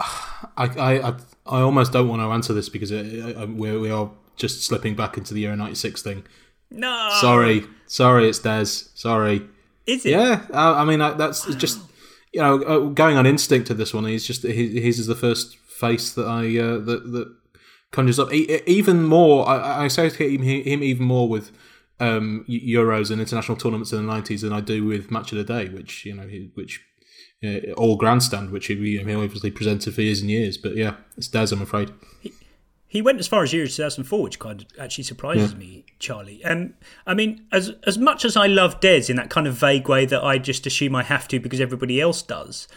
I, 0.56 0.66
I, 0.66 1.14
I 1.46 1.60
almost 1.60 1.92
don't 1.92 2.08
want 2.08 2.22
to 2.22 2.26
answer 2.26 2.52
this 2.52 2.68
because 2.68 2.90
it, 2.90 3.06
it, 3.06 3.48
we, 3.48 3.76
we 3.76 3.90
are 3.90 4.10
just 4.36 4.64
slipping 4.64 4.94
back 4.94 5.16
into 5.16 5.34
the 5.34 5.40
Euro 5.40 5.56
96 5.56 6.02
thing. 6.02 6.24
No. 6.70 7.10
Sorry. 7.20 7.64
Sorry, 7.86 8.28
it's 8.28 8.38
Des. 8.38 8.66
Sorry. 8.94 9.42
Is 9.86 10.06
it? 10.06 10.10
Yeah. 10.10 10.46
I, 10.52 10.82
I 10.82 10.84
mean, 10.84 11.00
that's 11.00 11.52
just, 11.56 11.80
you 12.32 12.40
know, 12.40 12.62
uh, 12.62 12.78
going 12.90 13.16
on 13.16 13.26
instinct 13.26 13.66
to 13.66 13.74
this 13.74 13.92
one. 13.92 14.04
He's 14.04 14.26
just, 14.26 14.44
his 14.44 14.98
is 14.98 15.06
the 15.06 15.16
first 15.16 15.56
face 15.82 16.12
that 16.12 16.26
I 16.26 16.42
uh, 16.58 16.78
that 16.78 17.12
that 17.12 17.34
conjures 17.92 18.18
up 18.18 18.32
even 18.32 19.04
more. 19.04 19.48
I, 19.48 19.58
I 19.58 19.84
associate 19.84 20.40
him, 20.40 20.42
him 20.42 20.82
even 20.82 21.06
more 21.06 21.28
with 21.28 21.52
um, 22.00 22.44
Euros 22.48 23.10
and 23.10 23.20
international 23.20 23.56
tournaments 23.56 23.92
in 23.92 24.04
the 24.04 24.12
nineties 24.12 24.42
than 24.42 24.52
I 24.52 24.60
do 24.60 24.84
with 24.84 25.10
Match 25.10 25.30
of 25.32 25.38
the 25.38 25.44
Day, 25.44 25.68
which 25.68 26.04
you 26.04 26.14
know, 26.14 26.26
which 26.54 26.84
uh, 27.44 27.72
all 27.76 27.96
grandstand, 27.96 28.50
which 28.50 28.66
he, 28.66 28.74
he 28.74 29.14
obviously 29.14 29.50
presented 29.50 29.94
for 29.94 30.02
years 30.02 30.20
and 30.20 30.30
years. 30.30 30.58
But 30.58 30.76
yeah, 30.76 30.96
it's 31.16 31.28
Des, 31.28 31.48
I'm 31.52 31.62
afraid. 31.62 31.92
He, 32.20 32.32
he 32.88 33.02
went 33.02 33.20
as 33.20 33.28
far 33.28 33.42
as 33.42 33.52
Euro 33.52 33.66
2004, 33.66 34.22
which 34.22 34.38
kind 34.38 34.60
of 34.62 34.66
actually 34.78 35.04
surprises 35.04 35.52
yeah. 35.52 35.58
me, 35.58 35.86
Charlie. 35.98 36.42
And 36.44 36.70
um, 36.70 36.74
I 37.06 37.14
mean, 37.14 37.46
as 37.52 37.72
as 37.86 37.98
much 37.98 38.24
as 38.24 38.36
I 38.36 38.46
love 38.46 38.80
Des 38.80 39.04
in 39.08 39.16
that 39.16 39.30
kind 39.30 39.46
of 39.46 39.54
vague 39.54 39.88
way 39.88 40.04
that 40.06 40.24
I 40.24 40.38
just 40.38 40.66
assume 40.66 40.96
I 40.96 41.02
have 41.04 41.28
to 41.28 41.38
because 41.40 41.60
everybody 41.60 42.00
else 42.00 42.22
does, 42.22 42.68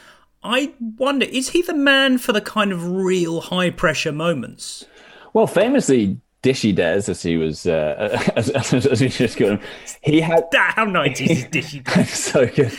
I 0.43 0.73
wonder, 0.79 1.25
is 1.25 1.49
he 1.49 1.63
the 1.63 1.73
man 1.73 2.19
for 2.19 2.31
the 2.31 2.41
kind 2.41 2.71
of 2.71 2.91
real 2.91 3.41
high 3.41 3.71
pressure 3.71 4.11
moments? 4.11 4.85
Well, 5.35 5.47
famously, 5.47 6.17
Dishy 6.41 6.73
Des, 6.73 7.11
as 7.11 7.21
he 7.21 7.35
was, 7.35 7.67
uh, 7.67 8.17
as, 8.37 8.49
as, 8.51 8.85
as 8.85 9.01
we 9.01 9.09
just 9.09 9.37
called 9.37 9.51
him, 9.51 9.59
he 10.01 10.21
had. 10.21 10.45
How 10.53 10.85
90s 10.85 11.29
is 11.29 11.43
Dishy 11.47 11.83
Des? 11.83 12.05
so 12.05 12.47
good. 12.47 12.71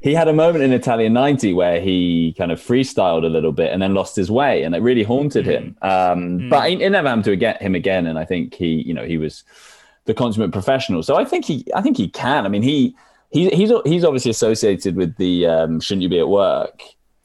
He 0.00 0.14
had 0.14 0.26
a 0.26 0.32
moment 0.32 0.64
in 0.64 0.72
Italian 0.72 1.12
90 1.12 1.52
where 1.52 1.78
he 1.78 2.34
kind 2.38 2.50
of 2.50 2.58
freestyled 2.58 3.26
a 3.26 3.28
little 3.28 3.52
bit 3.52 3.70
and 3.70 3.82
then 3.82 3.92
lost 3.92 4.16
his 4.16 4.30
way, 4.30 4.62
and 4.62 4.74
it 4.74 4.78
really 4.78 5.02
haunted 5.02 5.44
him. 5.44 5.76
Mm. 5.82 6.12
Um, 6.12 6.38
mm. 6.38 6.48
But 6.48 6.70
it, 6.70 6.80
it 6.80 6.88
never 6.88 7.06
happened 7.06 7.24
to 7.24 7.36
get 7.36 7.60
him 7.60 7.74
again, 7.74 8.06
and 8.06 8.18
I 8.18 8.24
think 8.24 8.54
he, 8.54 8.80
you 8.80 8.94
know, 8.94 9.04
he 9.04 9.18
was 9.18 9.44
the 10.06 10.14
consummate 10.14 10.52
professional. 10.52 11.02
So 11.02 11.16
I 11.16 11.26
think 11.26 11.44
he, 11.44 11.66
I 11.74 11.82
think 11.82 11.98
he 11.98 12.08
can. 12.08 12.46
I 12.46 12.48
mean, 12.48 12.62
he, 12.62 12.96
he 13.30 13.50
he's 13.50 13.70
he's 13.84 14.04
obviously 14.04 14.30
associated 14.30 14.96
with 14.96 15.18
the 15.18 15.44
um, 15.44 15.80
"Shouldn't 15.80 16.02
You 16.02 16.08
Be 16.08 16.20
at 16.20 16.28
Work," 16.28 16.80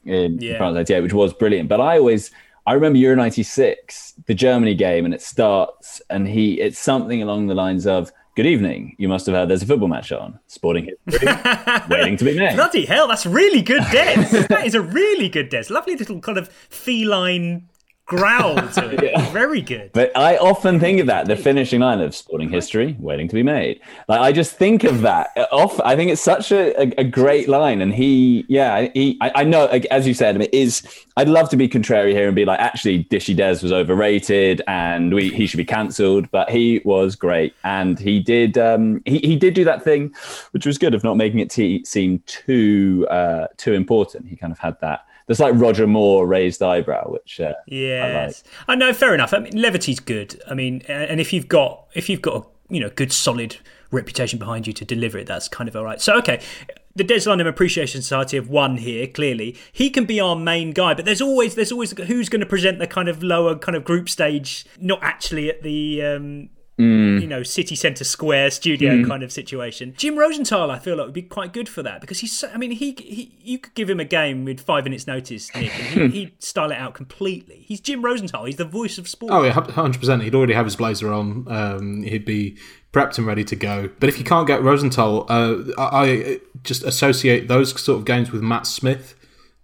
in 0.06 0.38
yeah. 0.38 0.58
France 0.58 0.74
98, 0.74 1.00
which 1.00 1.14
was 1.14 1.32
brilliant. 1.32 1.70
But 1.70 1.80
I 1.80 1.98
always, 1.98 2.30
I 2.66 2.72
remember 2.72 2.98
Euro 2.98 3.16
96, 3.16 4.14
the 4.26 4.34
Germany 4.34 4.74
game, 4.74 5.04
and 5.04 5.14
it 5.14 5.22
starts, 5.22 6.02
and 6.10 6.26
he, 6.26 6.60
it's 6.60 6.78
something 6.78 7.22
along 7.22 7.46
the 7.46 7.54
lines 7.54 7.86
of, 7.86 8.10
Good 8.36 8.44
evening. 8.44 8.94
You 8.98 9.08
must 9.08 9.24
have 9.24 9.34
heard 9.34 9.48
there's 9.48 9.62
a 9.62 9.66
football 9.66 9.88
match 9.88 10.12
on. 10.12 10.38
Sporting 10.46 10.90
history, 11.06 11.26
waiting 11.88 12.18
to 12.18 12.24
be 12.26 12.38
made. 12.38 12.54
Bloody 12.54 12.84
hell, 12.84 13.08
that's 13.08 13.24
really 13.24 13.62
good 13.62 13.82
Des. 13.90 14.46
that 14.50 14.66
is 14.66 14.74
a 14.74 14.82
really 14.82 15.30
good 15.30 15.48
Des. 15.48 15.64
Lovely 15.70 15.96
little 15.96 16.20
kind 16.20 16.36
of 16.36 16.50
feline 16.50 17.66
growl 18.06 18.54
to 18.54 18.90
it. 18.90 19.02
yeah. 19.12 19.30
Very 19.32 19.60
good. 19.60 19.90
But 19.92 20.16
I 20.16 20.36
often 20.36 20.80
think 20.80 21.00
of 21.00 21.06
that, 21.08 21.26
the 21.26 21.36
finishing 21.36 21.80
line 21.80 22.00
of 22.00 22.14
sporting 22.14 22.48
history 22.48 22.96
waiting 22.98 23.28
to 23.28 23.34
be 23.34 23.42
made. 23.42 23.80
Like 24.08 24.20
I 24.20 24.32
just 24.32 24.52
think 24.52 24.84
of 24.84 25.02
that 25.02 25.30
off. 25.52 25.78
I 25.80 25.96
think 25.96 26.10
it's 26.10 26.22
such 26.22 26.52
a, 26.52 26.80
a, 26.80 26.92
a 26.98 27.04
great 27.04 27.48
line. 27.48 27.82
And 27.82 27.92
he, 27.92 28.46
yeah, 28.48 28.88
he, 28.94 29.18
I, 29.20 29.32
I, 29.34 29.44
know, 29.44 29.66
as 29.66 30.06
you 30.06 30.14
said, 30.14 30.36
I 30.36 30.38
mean, 30.38 30.48
is, 30.52 30.86
I'd 31.16 31.28
love 31.28 31.48
to 31.50 31.56
be 31.56 31.68
contrary 31.68 32.14
here 32.14 32.26
and 32.26 32.36
be 32.36 32.44
like, 32.44 32.60
actually, 32.60 33.04
Dishy 33.04 33.34
Des 33.34 33.60
was 33.62 33.72
overrated 33.72 34.62
and 34.68 35.12
we, 35.12 35.30
he 35.30 35.46
should 35.46 35.58
be 35.58 35.64
cancelled, 35.64 36.30
but 36.30 36.48
he 36.48 36.80
was 36.84 37.16
great. 37.16 37.54
And 37.64 37.98
he 37.98 38.20
did, 38.20 38.56
um, 38.56 39.02
he, 39.04 39.18
he 39.18 39.36
did 39.36 39.54
do 39.54 39.64
that 39.64 39.82
thing, 39.82 40.14
which 40.52 40.64
was 40.64 40.78
good 40.78 40.94
of 40.94 41.02
not 41.02 41.16
making 41.16 41.40
it 41.40 41.50
t- 41.50 41.84
seem 41.84 42.22
too, 42.26 43.06
uh, 43.10 43.48
too 43.56 43.72
important. 43.72 44.28
He 44.28 44.36
kind 44.36 44.52
of 44.52 44.58
had 44.60 44.80
that 44.80 45.06
there's 45.26 45.40
like 45.40 45.54
Roger 45.56 45.86
Moore 45.86 46.26
raised 46.26 46.62
eyebrow, 46.62 47.10
which 47.10 47.40
uh, 47.40 47.54
yes, 47.66 48.44
I, 48.56 48.72
like. 48.72 48.76
I, 48.76 48.76
know. 48.76 48.92
Fair 48.92 49.14
enough. 49.14 49.34
I 49.34 49.40
mean, 49.40 49.60
levity's 49.60 50.00
good. 50.00 50.40
I 50.48 50.54
mean, 50.54 50.82
and 50.88 51.20
if 51.20 51.32
you've 51.32 51.48
got 51.48 51.86
if 51.94 52.08
you've 52.08 52.22
got 52.22 52.44
a 52.44 52.72
you 52.72 52.80
know 52.80 52.90
good 52.90 53.12
solid 53.12 53.56
reputation 53.90 54.38
behind 54.38 54.66
you 54.66 54.72
to 54.74 54.84
deliver 54.84 55.18
it, 55.18 55.26
that's 55.26 55.48
kind 55.48 55.68
of 55.68 55.76
all 55.76 55.84
right. 55.84 56.00
So 56.00 56.16
okay. 56.18 56.40
The 56.94 57.04
Des 57.04 57.26
Lynam 57.26 57.46
Appreciation 57.46 58.00
Society 58.00 58.38
have 58.38 58.48
won 58.48 58.78
here. 58.78 59.06
Clearly, 59.06 59.54
he 59.70 59.90
can 59.90 60.06
be 60.06 60.18
our 60.18 60.34
main 60.34 60.70
guy, 60.70 60.94
but 60.94 61.04
there's 61.04 61.20
always 61.20 61.54
there's 61.54 61.70
always 61.70 61.90
who's 61.90 62.30
going 62.30 62.40
to 62.40 62.46
present 62.46 62.78
the 62.78 62.86
kind 62.86 63.10
of 63.10 63.22
lower 63.22 63.54
kind 63.54 63.76
of 63.76 63.84
group 63.84 64.08
stage, 64.08 64.64
not 64.80 65.00
actually 65.02 65.50
at 65.50 65.62
the 65.62 66.02
um, 66.02 66.48
Mm. 66.78 67.22
you 67.22 67.26
know, 67.26 67.42
city 67.42 67.74
centre 67.74 68.04
square 68.04 68.50
studio 68.50 68.96
mm. 68.96 69.08
kind 69.08 69.22
of 69.22 69.32
situation. 69.32 69.94
Jim 69.96 70.18
Rosenthal, 70.18 70.70
I 70.70 70.78
feel 70.78 70.96
like 70.96 71.06
would 71.06 71.14
be 71.14 71.22
quite 71.22 71.54
good 71.54 71.70
for 71.70 71.82
that 71.82 72.02
because 72.02 72.20
he's. 72.20 72.36
So, 72.36 72.50
I 72.52 72.58
mean, 72.58 72.70
he, 72.70 72.94
he 72.98 73.34
you 73.42 73.58
could 73.58 73.72
give 73.72 73.88
him 73.88 73.98
a 73.98 74.04
game 74.04 74.44
with 74.44 74.60
five 74.60 74.84
minutes' 74.84 75.06
notice, 75.06 75.54
Nick, 75.54 75.72
and 75.96 76.12
he, 76.12 76.20
would 76.26 76.42
style 76.42 76.70
it 76.70 76.76
out 76.76 76.92
completely. 76.92 77.64
He's 77.66 77.80
Jim 77.80 78.04
Rosenthal. 78.04 78.44
He's 78.44 78.56
the 78.56 78.66
voice 78.66 78.98
of 78.98 79.08
sport. 79.08 79.32
Oh 79.32 79.42
yeah, 79.42 79.52
hundred 79.52 80.00
percent. 80.00 80.22
He'd 80.22 80.34
already 80.34 80.52
have 80.52 80.66
his 80.66 80.76
blazer 80.76 81.10
on. 81.10 81.46
Um, 81.48 82.02
he'd 82.02 82.26
be 82.26 82.58
prepped 82.92 83.16
and 83.16 83.26
ready 83.26 83.44
to 83.44 83.56
go. 83.56 83.88
But 83.98 84.10
if 84.10 84.18
you 84.18 84.24
can't 84.24 84.46
get 84.46 84.62
Rosenthal, 84.62 85.24
uh, 85.30 85.56
I, 85.78 86.02
I 86.02 86.40
just 86.62 86.82
associate 86.82 87.48
those 87.48 87.80
sort 87.80 87.98
of 87.98 88.04
games 88.04 88.32
with 88.32 88.42
Matt 88.42 88.66
Smith. 88.66 89.14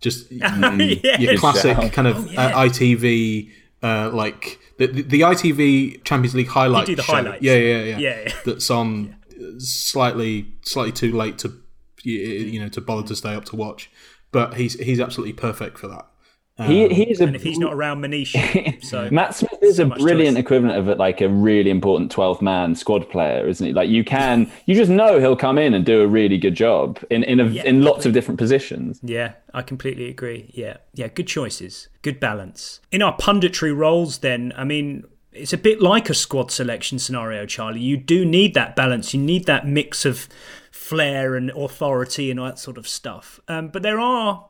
Just 0.01 0.33
yes. 0.33 1.21
your 1.21 1.37
classic 1.37 1.93
kind 1.93 2.09
of 2.09 2.27
oh, 2.27 2.31
yeah. 2.31 2.47
uh, 2.47 2.65
ITV 2.65 3.51
uh, 3.83 4.11
like 4.13 4.61
the, 4.79 4.87
the, 4.87 5.03
the 5.03 5.21
ITV 5.21 6.05
Champions 6.05 6.35
League 6.35 6.49
highlight 6.49 6.87
do 6.87 6.97
the 6.97 7.03
show. 7.03 7.15
highlights. 7.15 7.43
Yeah, 7.43 7.55
yeah, 7.57 7.83
yeah, 7.83 7.99
yeah, 7.99 8.21
yeah. 8.27 8.33
That's 8.45 8.71
on 8.71 9.17
yeah. 9.37 9.49
slightly 9.59 10.53
slightly 10.63 10.93
too 10.93 11.13
late 11.13 11.39
to 11.39 11.53
you 12.05 12.61
know 12.61 12.69
to 12.69 12.81
bother 12.81 13.07
to 13.09 13.17
stay 13.17 13.35
up 13.35 13.45
to 13.47 13.57
watch, 13.57 13.91
but 14.31 14.55
he's 14.55 14.79
he's 14.81 15.01
absolutely 15.01 15.33
perfect 15.33 15.79
for 15.79 15.89
that. 15.89 16.07
Um, 16.59 16.71
he 16.71 16.89
he's 16.93 17.21
a, 17.21 17.25
and 17.25 17.35
if 17.35 17.43
he's 17.43 17.59
not 17.59 17.73
around 17.73 18.03
Manish, 18.03 18.83
so 18.85 19.09
Matt 19.11 19.35
Smith 19.35 19.59
is 19.63 19.77
so 19.77 19.85
a 19.85 19.87
brilliant 19.87 20.37
choice. 20.37 20.45
equivalent 20.45 20.77
of 20.77 20.99
like 20.99 21.23
a 21.23 21.29
really 21.29 21.71
important 21.71 22.11
12 22.11 22.43
man 22.43 22.75
squad 22.75 23.09
player, 23.09 23.49
isn't 23.49 23.67
he? 23.67 23.73
Like 23.73 23.89
you 23.89 24.05
can, 24.05 24.51
you 24.67 24.75
just 24.75 24.91
know 24.91 25.19
he'll 25.19 25.37
come 25.37 25.57
in 25.57 25.73
and 25.73 25.85
do 25.85 26.03
a 26.03 26.07
really 26.07 26.37
good 26.37 26.55
job 26.55 27.03
in 27.11 27.25
in 27.25 27.41
a, 27.41 27.47
yeah, 27.47 27.65
in 27.65 27.83
lots 27.83 28.05
of 28.05 28.13
different 28.13 28.39
positions. 28.39 29.01
Yeah, 29.03 29.33
I 29.55 29.63
completely 29.63 30.09
agree. 30.09 30.51
Yeah, 30.53 30.77
yeah, 30.93 31.09
good 31.09 31.27
choices, 31.27 31.89
good 32.03 32.21
balance 32.21 32.81
in 32.91 33.01
our 33.01 33.17
punditry 33.17 33.75
roles. 33.75 34.19
Then, 34.19 34.53
I 34.55 34.65
mean, 34.65 35.05
it's 35.33 35.55
a 35.55 35.59
bit 35.59 35.81
like 35.81 36.11
a 36.11 36.15
squad 36.15 36.51
selection 36.51 36.99
scenario, 36.99 37.47
Charlie. 37.47 37.81
You 37.81 37.97
do 37.97 38.27
need 38.27 38.53
that 38.55 38.77
balance. 38.77 39.15
You 39.15 39.21
need 39.21 39.47
that 39.47 39.67
mix 39.67 40.05
of 40.05 40.29
flair 40.71 41.35
and 41.35 41.51
authority 41.51 42.31
and 42.31 42.39
all 42.39 42.47
that 42.47 42.59
sort 42.59 42.77
of 42.77 42.87
stuff. 42.87 43.41
Um, 43.49 43.69
but 43.69 43.83
there 43.83 43.99
are 43.99 44.49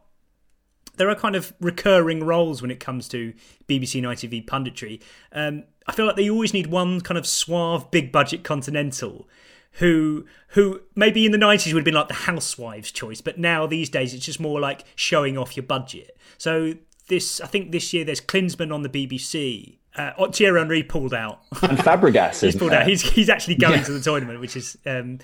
there 0.96 1.08
are 1.08 1.14
kind 1.14 1.34
of 1.34 1.52
recurring 1.60 2.24
roles 2.24 2.60
when 2.60 2.70
it 2.70 2.80
comes 2.80 3.08
to 3.08 3.32
BBC 3.68 3.96
and 3.96 4.06
ITV 4.06 4.46
punditry. 4.46 5.02
Um, 5.32 5.64
I 5.86 5.92
feel 5.92 6.06
like 6.06 6.16
they 6.16 6.30
always 6.30 6.52
need 6.52 6.68
one 6.68 7.00
kind 7.00 7.18
of 7.18 7.26
suave, 7.26 7.90
big 7.90 8.12
budget 8.12 8.44
continental 8.44 9.28
who 9.76 10.26
who 10.48 10.80
maybe 10.94 11.24
in 11.24 11.32
the 11.32 11.38
90s 11.38 11.72
would 11.72 11.80
have 11.80 11.84
been 11.84 11.94
like 11.94 12.08
the 12.08 12.14
housewives 12.14 12.90
choice 12.90 13.20
but 13.20 13.38
now 13.38 13.66
these 13.66 13.88
days 13.88 14.12
it's 14.12 14.24
just 14.24 14.38
more 14.38 14.60
like 14.60 14.84
showing 14.94 15.38
off 15.38 15.56
your 15.56 15.64
budget 15.64 16.16
so 16.36 16.74
this 17.08 17.40
i 17.40 17.46
think 17.46 17.72
this 17.72 17.92
year 17.92 18.04
there's 18.04 18.20
klinsmann 18.20 18.72
on 18.72 18.82
the 18.82 18.88
bbc 18.88 19.76
uh, 19.94 20.12
Thierry 20.28 20.58
Henry 20.58 20.82
pulled 20.82 21.12
out. 21.12 21.42
And 21.60 21.76
Fabregas 21.76 22.40
he's 22.44 22.56
pulled 22.56 22.72
out. 22.72 22.86
He's, 22.86 23.02
he's 23.02 23.28
actually 23.28 23.56
going 23.56 23.80
yeah. 23.80 23.84
to 23.84 23.92
the 23.92 24.00
tournament, 24.00 24.40
which 24.40 24.56
is 24.56 24.78
um, 24.86 25.18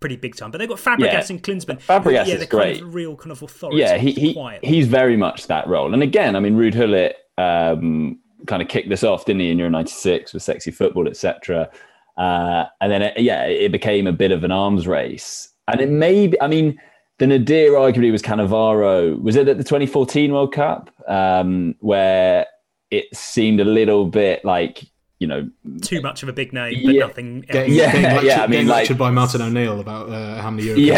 pretty 0.00 0.16
big 0.16 0.36
time. 0.36 0.50
But 0.50 0.58
they've 0.58 0.68
got 0.68 0.78
Fabregas 0.78 1.00
yeah. 1.00 1.26
and 1.30 1.42
Klinsmann. 1.42 1.80
Fabregas 1.80 2.26
yeah, 2.26 2.34
is 2.34 2.46
great. 2.46 2.76
Kind 2.76 2.86
of 2.86 2.94
real 2.94 3.16
kind 3.16 3.32
of 3.32 3.42
authority. 3.42 3.78
Yeah, 3.78 3.96
he, 3.96 4.12
he 4.12 4.58
he's 4.62 4.86
very 4.86 5.16
much 5.16 5.46
that 5.46 5.66
role. 5.66 5.92
And 5.92 6.02
again, 6.02 6.36
I 6.36 6.40
mean, 6.40 6.56
Ruud 6.56 6.74
Gullit 6.74 7.16
um, 7.36 8.18
kind 8.46 8.62
of 8.62 8.68
kicked 8.68 8.88
this 8.88 9.04
off, 9.04 9.24
didn't 9.24 9.40
he, 9.40 9.50
in 9.50 9.58
Euro 9.58 9.70
'96 9.70 10.32
with 10.32 10.42
sexy 10.42 10.70
football, 10.70 11.08
etc. 11.08 11.70
Uh, 12.16 12.64
and 12.80 12.90
then, 12.90 13.02
it, 13.02 13.20
yeah, 13.20 13.44
it 13.44 13.70
became 13.70 14.06
a 14.06 14.12
bit 14.12 14.32
of 14.32 14.44
an 14.44 14.50
arms 14.50 14.86
race. 14.86 15.50
And 15.68 15.80
it 15.80 15.88
may 15.88 16.26
be, 16.26 16.40
I 16.40 16.48
mean, 16.48 16.78
the 17.18 17.26
nadir 17.26 17.72
arguably 17.72 18.10
was 18.10 18.22
Cannavaro. 18.22 19.20
Was 19.20 19.36
it 19.36 19.48
at 19.48 19.58
the 19.58 19.64
2014 19.64 20.32
World 20.32 20.52
Cup 20.52 20.90
um, 21.08 21.74
where 21.80 22.46
it 22.90 23.14
seemed 23.14 23.60
a 23.60 23.64
little 23.64 24.06
bit 24.06 24.44
like 24.44 24.84
you 25.18 25.26
know 25.26 25.48
too 25.82 26.00
much 26.00 26.22
of 26.22 26.28
a 26.28 26.32
big 26.32 26.52
name, 26.52 26.82
but 26.84 26.94
Yeah. 26.94 27.06
nothing. 27.06 27.40
Getting, 27.40 27.72
Yeah, 27.74 27.86
getting 27.86 28.02
lectured, 28.02 28.24
yeah, 28.26 28.42
I 28.42 28.46
mean, 28.46 28.66
like- 28.66 28.76
lectured 28.76 28.98
by 28.98 29.10
Martin 29.10 29.42
O'Neill 29.42 29.80
about 29.80 30.08
uh, 30.10 30.40
how 30.40 30.50
many 30.50 30.64
European 30.68 30.94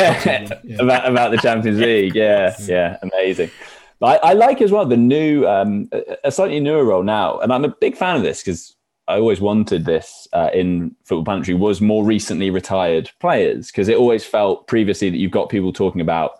Cups 0.48 0.60
yeah. 0.64 0.76
Yeah. 0.76 0.82
about 0.82 1.08
about 1.08 1.30
the 1.30 1.38
Champions 1.38 1.78
League. 1.88 2.14
Yeah, 2.14 2.54
yeah, 2.66 2.98
amazing. 3.02 3.50
But 3.98 4.22
I, 4.24 4.30
I 4.30 4.32
like 4.34 4.62
as 4.62 4.72
well 4.72 4.86
the 4.86 4.96
new, 4.96 5.46
um, 5.46 5.88
a- 5.92 6.16
a 6.24 6.30
slightly 6.32 6.60
newer 6.60 6.84
role 6.84 7.02
now, 7.02 7.38
and 7.40 7.52
I'm 7.52 7.64
a 7.64 7.68
big 7.80 7.96
fan 7.96 8.16
of 8.16 8.22
this 8.22 8.42
because 8.42 8.74
I 9.08 9.16
always 9.18 9.40
wanted 9.40 9.84
this 9.86 10.28
uh, 10.32 10.50
in 10.54 10.94
Football 11.04 11.24
Pantry 11.24 11.54
was 11.54 11.80
more 11.80 12.04
recently 12.04 12.48
retired 12.50 13.10
players 13.20 13.66
because 13.66 13.88
it 13.88 13.96
always 13.96 14.24
felt 14.24 14.66
previously 14.68 15.10
that 15.10 15.16
you've 15.18 15.32
got 15.32 15.48
people 15.48 15.72
talking 15.72 16.00
about 16.00 16.32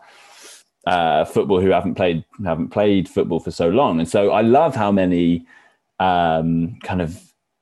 uh, 0.87 1.25
football 1.25 1.61
who 1.61 1.71
haven't 1.71 1.95
played 1.97 2.25
haven't 2.45 2.69
played 2.69 3.09
football 3.09 3.41
for 3.41 3.51
so 3.51 3.69
long, 3.69 3.99
and 4.01 4.09
so 4.09 4.31
I 4.33 4.41
love 4.43 4.75
how 4.77 4.93
many 4.93 5.47
um, 5.99 6.79
kind 6.83 7.03
of 7.03 7.21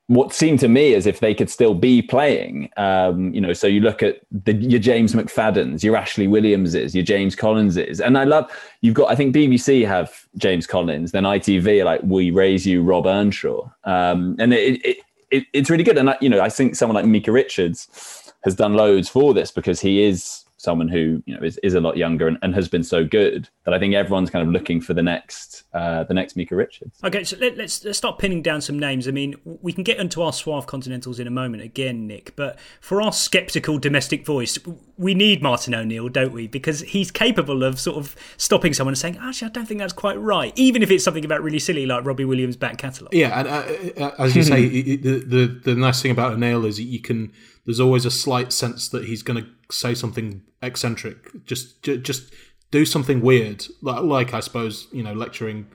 what 0.09 0.33
seemed 0.33 0.59
to 0.59 0.69
me 0.69 0.95
as 0.95 1.07
if 1.07 1.21
they 1.21 1.35
could 1.35 1.51
still 1.51 1.75
be 1.75 2.01
playing. 2.01 2.71
Um, 2.79 3.33
you 3.35 3.43
know, 3.43 3.53
so 3.53 3.67
you 3.67 3.81
look 3.81 4.03
at 4.03 4.21
the, 4.33 4.55
your 4.55 4.81
James 4.81 5.13
McFaddens, 5.15 5.83
your 5.83 5.97
Ashley 5.97 6.27
Williamses, 6.27 6.95
your 6.95 7.05
James 7.05 7.37
Collinses, 7.37 8.01
and 8.01 8.17
I 8.17 8.25
love 8.25 8.51
you've 8.81 8.95
got. 8.95 9.11
I 9.11 9.15
think 9.15 9.35
BBC 9.35 9.87
have 9.87 10.27
James 10.39 10.67
Collins, 10.67 11.13
then 11.13 11.25
ITV 11.25 11.85
like 11.85 12.01
We 12.03 12.31
Raise 12.31 12.67
You, 12.67 12.83
Rob 12.83 13.07
Earnshaw, 13.07 13.71
um, 13.85 14.35
and 14.39 14.55
it, 14.55 14.85
it, 14.85 14.97
it 15.31 15.47
it's 15.53 15.69
really 15.69 15.85
good. 15.85 15.99
And 15.99 16.11
I, 16.11 16.17
you 16.23 16.31
know, 16.31 16.41
I 16.41 16.49
think 16.49 16.75
someone 16.75 16.95
like 16.95 17.05
Micah 17.05 17.33
Richards 17.33 18.33
has 18.45 18.55
done 18.55 18.75
loads 18.75 19.11
for 19.11 19.35
this 19.35 19.51
because 19.51 19.81
he 19.81 20.03
is 20.03 20.45
someone 20.61 20.89
who 20.89 21.23
you 21.25 21.35
know 21.37 21.43
is, 21.43 21.57
is 21.63 21.75
a 21.75 21.81
lot 21.81 21.97
younger 21.97 22.27
and, 22.29 22.37
and 22.43 22.55
has 22.55 22.69
been 22.69 22.83
so 22.85 23.05
good 23.05 23.49
that 23.65 23.73
I 23.73 23.79
think 23.79 23.95
everyone's 23.95 24.29
kind 24.29 24.47
of 24.47 24.53
looking 24.53 24.81
for 24.81 24.93
the 24.93 25.03
next 25.03 25.63
uh, 25.73 26.05
the 26.05 26.15
next 26.15 26.37
Micah 26.37 26.57
Richards. 26.57 26.99
Okay, 27.05 27.25
so 27.25 27.37
let, 27.39 27.57
let's, 27.57 27.85
let's 27.85 27.97
start 27.99 28.19
pinning 28.19 28.43
down 28.43 28.61
some 28.61 28.79
names. 28.79 29.07
I 29.09 29.13
mean, 29.13 29.37
we 29.45 29.73
can 29.73 29.85
get 29.85 29.99
into 29.99 30.21
our 30.23 30.33
suave 30.33 30.67
continentals 30.67 31.19
in 31.21 31.27
a 31.27 31.31
moment 31.31 31.63
again, 31.63 32.07
Nick, 32.07 32.35
but 32.37 32.59
for 32.81 33.01
our 33.01 33.13
sceptical 33.13 33.79
domestic 33.79 34.27
voice, 34.27 34.59
we 34.97 35.15
need 35.15 35.43
Martin 35.43 35.75
O'Neill, 35.75 36.09
don't 36.09 36.33
we? 36.33 36.47
Because 36.49 36.81
he's 36.81 37.11
capable 37.11 37.63
of 37.63 37.79
sort 37.79 37.97
of 37.97 38.17
stopping 38.37 38.73
someone 38.75 38.93
and 38.93 38.99
saying, 38.99 39.19
actually, 39.23 39.47
I 39.47 39.51
don't 39.53 39.67
think 39.67 39.79
that's 39.81 39.93
quite 39.93 40.19
right, 40.21 40.53
even 40.57 40.83
if 40.83 40.91
it's 40.91 41.05
something 41.05 41.25
about 41.25 41.43
really 41.43 41.59
silly 41.61 41.87
like 41.87 42.05
Robbie 42.05 42.25
Williams' 42.25 42.57
back 42.57 42.79
catalogue. 42.79 43.15
Yeah, 43.15 43.39
and 43.39 43.49
uh, 43.49 44.05
uh, 44.07 44.15
as 44.19 44.35
you 44.35 44.43
say, 44.43 44.55
i- 44.65 44.93
i- 44.93 44.97
the, 44.97 45.25
the 45.27 45.61
the 45.65 45.75
nice 45.77 46.03
thing 46.03 46.11
about 46.11 46.33
O'Neill 46.33 46.65
is 46.65 46.77
that 46.79 46.83
you 46.85 47.01
can. 47.01 47.33
There's 47.67 47.81
always 47.81 48.07
a 48.07 48.11
slight 48.11 48.51
sense 48.53 48.89
that 48.89 49.05
he's 49.05 49.23
going 49.23 49.45
to 49.45 49.49
say 49.71 49.95
something 49.95 50.41
eccentric. 50.63 51.45
Just 51.45 51.83
ju- 51.83 51.99
just 51.99 52.33
do 52.71 52.85
something 52.85 53.21
weird, 53.21 53.67
like, 53.83 54.03
like 54.03 54.35
I 54.35 54.41
suppose 54.41 54.89
you 54.93 55.03
know 55.03 55.13
lecturing 55.13 55.67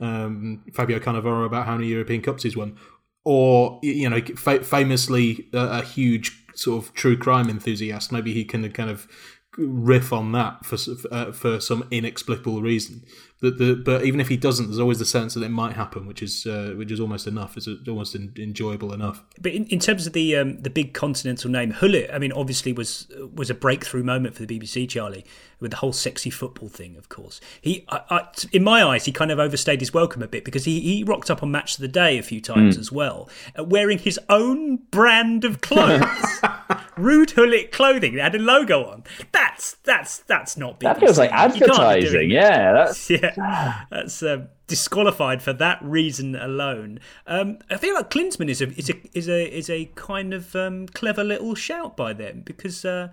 um, 0.00 0.62
Fabio 0.74 0.98
Cannavaro 0.98 1.46
about 1.46 1.66
how 1.66 1.76
many 1.76 1.88
European 1.88 2.22
Cups 2.22 2.42
he's 2.42 2.56
won, 2.56 2.76
or 3.24 3.78
you 3.82 4.08
know 4.08 4.20
fa- 4.36 4.64
famously 4.64 5.48
a, 5.52 5.58
a 5.58 5.82
huge 5.82 6.44
sort 6.54 6.84
of 6.84 6.94
true 6.94 7.16
crime 7.16 7.48
enthusiast. 7.48 8.12
Maybe 8.12 8.32
he 8.32 8.44
can 8.44 8.70
kind 8.72 8.90
of 8.90 9.08
riff 9.58 10.12
on 10.12 10.32
that 10.32 10.64
for 10.64 10.76
uh, 11.10 11.32
for 11.32 11.60
some 11.60 11.86
inexplicable 11.90 12.62
reason. 12.62 13.04
That 13.40 13.58
the 13.58 13.74
but 13.74 14.04
even 14.04 14.20
if 14.20 14.28
he 14.28 14.36
doesn't, 14.36 14.66
there's 14.68 14.78
always 14.78 15.00
the 15.00 15.04
sense 15.04 15.34
that 15.34 15.42
it 15.42 15.48
might 15.48 15.72
happen, 15.74 16.06
which 16.06 16.22
is 16.22 16.46
uh, 16.46 16.74
which 16.76 16.92
is 16.92 17.00
almost 17.00 17.26
enough. 17.26 17.56
It's 17.56 17.68
almost 17.88 18.14
en- 18.14 18.32
enjoyable 18.38 18.92
enough. 18.92 19.24
But 19.40 19.50
in, 19.52 19.66
in 19.66 19.80
terms 19.80 20.06
of 20.06 20.12
the 20.12 20.36
um, 20.36 20.62
the 20.62 20.70
big 20.70 20.94
continental 20.94 21.50
name, 21.50 21.74
Gullit, 21.80 22.08
I 22.12 22.18
mean, 22.18 22.30
obviously 22.32 22.72
was 22.72 23.08
was 23.34 23.50
a 23.50 23.54
breakthrough 23.54 24.04
moment 24.04 24.36
for 24.36 24.44
the 24.46 24.58
BBC, 24.58 24.88
Charlie, 24.88 25.24
with 25.58 25.72
the 25.72 25.78
whole 25.78 25.92
sexy 25.92 26.30
football 26.30 26.68
thing. 26.68 26.96
Of 26.96 27.08
course, 27.08 27.40
he, 27.60 27.84
I, 27.88 28.00
I, 28.10 28.28
in 28.52 28.62
my 28.62 28.84
eyes, 28.84 29.06
he 29.06 29.12
kind 29.12 29.32
of 29.32 29.40
overstayed 29.40 29.80
his 29.80 29.92
welcome 29.92 30.22
a 30.22 30.28
bit 30.28 30.44
because 30.44 30.64
he, 30.64 30.78
he 30.80 31.02
rocked 31.02 31.28
up 31.28 31.42
on 31.42 31.50
Match 31.50 31.74
of 31.74 31.80
the 31.80 31.88
Day 31.88 32.18
a 32.18 32.22
few 32.22 32.40
times 32.40 32.76
Mm. 32.76 32.80
as 32.80 32.92
well, 32.92 33.28
uh, 33.58 33.64
wearing 33.64 33.98
his 33.98 34.20
own 34.28 34.76
brand 34.92 35.44
of 35.44 35.60
clothes, 35.62 36.04
Ruud 36.96 37.34
Gullit 37.34 37.72
clothing 37.72 38.16
that 38.16 38.22
had 38.22 38.34
a 38.34 38.38
logo 38.38 38.84
on. 38.84 39.04
That's 39.32 39.74
that's 39.84 40.18
that's 40.18 40.56
not 40.56 40.80
BBC. 40.80 40.82
That 40.82 41.00
feels 41.00 41.18
like 41.18 41.30
You 41.30 41.36
can't 41.36 41.52
be 41.54 41.58
doing 41.60 41.70
advertising. 41.70 42.30
Yeah, 42.30 42.72
that's 42.72 43.10
yeah, 43.10 43.84
that's 43.90 44.22
um, 44.22 44.48
disqualified 44.66 45.42
for 45.42 45.52
that 45.54 45.78
reason 45.82 46.36
alone. 46.36 47.00
Um, 47.26 47.58
I 47.70 47.76
feel 47.76 47.94
like 47.94 48.10
Klinsmann 48.10 48.48
is 48.48 48.60
a 48.60 48.68
is 48.78 48.90
a 48.90 48.94
is 49.12 49.28
a 49.28 49.56
is 49.56 49.70
a 49.70 49.86
kind 49.94 50.34
of 50.34 50.54
um, 50.54 50.86
clever 50.88 51.24
little 51.24 51.54
shout 51.54 51.96
by 51.96 52.12
them 52.12 52.42
because 52.44 52.84
uh, 52.84 53.08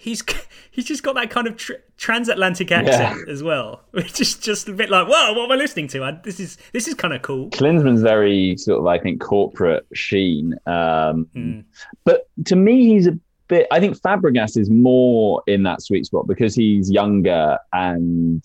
he's 0.00 0.24
he's 0.70 0.86
just 0.86 1.02
got 1.02 1.14
that 1.14 1.30
kind 1.30 1.46
of 1.46 1.56
tr- 1.56 1.74
transatlantic 1.98 2.72
accent 2.72 3.28
as 3.28 3.42
well, 3.42 3.82
which 3.90 4.20
is 4.20 4.34
just 4.34 4.68
a 4.68 4.72
bit 4.72 4.88
like, 4.90 5.06
whoa, 5.06 5.34
what 5.34 5.44
am 5.44 5.52
I 5.52 5.56
listening 5.56 5.88
to? 5.88 6.02
I, 6.02 6.12
this 6.24 6.40
is 6.40 6.56
this 6.72 6.88
is 6.88 6.94
kind 6.94 7.12
of 7.14 7.22
cool. 7.22 7.50
Klinsmann's 7.50 8.02
very 8.02 8.56
sort 8.56 8.80
of, 8.80 8.86
I 8.86 8.98
think, 8.98 9.20
corporate 9.20 9.86
sheen. 9.92 10.54
Um, 10.66 11.28
Hmm. 11.34 11.60
But 12.04 12.28
to 12.46 12.56
me, 12.56 12.86
he's 12.86 13.06
a 13.06 13.18
bit. 13.48 13.66
I 13.70 13.78
think 13.78 13.96
Fabregas 14.00 14.56
is 14.56 14.70
more 14.70 15.42
in 15.46 15.62
that 15.64 15.82
sweet 15.82 16.06
spot 16.06 16.26
because 16.26 16.54
he's 16.54 16.90
younger 16.90 17.58
and 17.72 18.42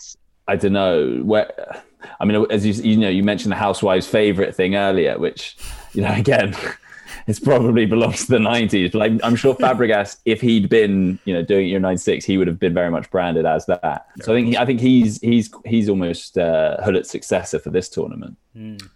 I 0.47 0.57
don't 0.57 0.73
know 0.73 1.21
where. 1.23 1.81
I 2.19 2.25
mean, 2.25 2.45
as 2.51 2.65
you 2.65 2.73
you 2.91 2.97
know, 2.97 3.09
you 3.09 3.23
mentioned 3.23 3.51
the 3.51 3.55
housewives' 3.55 4.05
favorite 4.07 4.53
thing 4.55 4.75
earlier, 4.75 5.17
which 5.17 5.57
you 5.93 6.01
know, 6.01 6.11
again. 6.23 6.53
It's 7.27 7.39
probably 7.39 7.85
belongs 7.85 8.25
to 8.25 8.31
the 8.31 8.37
'90s, 8.37 8.91
but 8.91 9.01
I'm, 9.01 9.19
I'm 9.23 9.35
sure 9.35 9.55
Fabregas, 9.59 10.17
if 10.25 10.41
he'd 10.41 10.69
been, 10.69 11.19
you 11.25 11.33
know, 11.33 11.41
doing 11.41 11.67
Euro 11.69 11.81
'96, 11.81 12.25
he 12.25 12.37
would 12.37 12.47
have 12.47 12.59
been 12.59 12.73
very 12.73 12.91
much 12.91 13.09
branded 13.11 13.45
as 13.45 13.65
that. 13.67 14.07
So 14.21 14.33
I 14.33 14.37
think 14.37 14.47
he, 14.47 14.57
I 14.57 14.65
think 14.65 14.79
he's 14.79 15.19
he's 15.21 15.53
he's 15.65 15.89
almost 15.89 16.37
uh, 16.37 16.77
Gullit's 16.83 17.09
successor 17.09 17.59
for 17.59 17.69
this 17.69 17.89
tournament. 17.89 18.37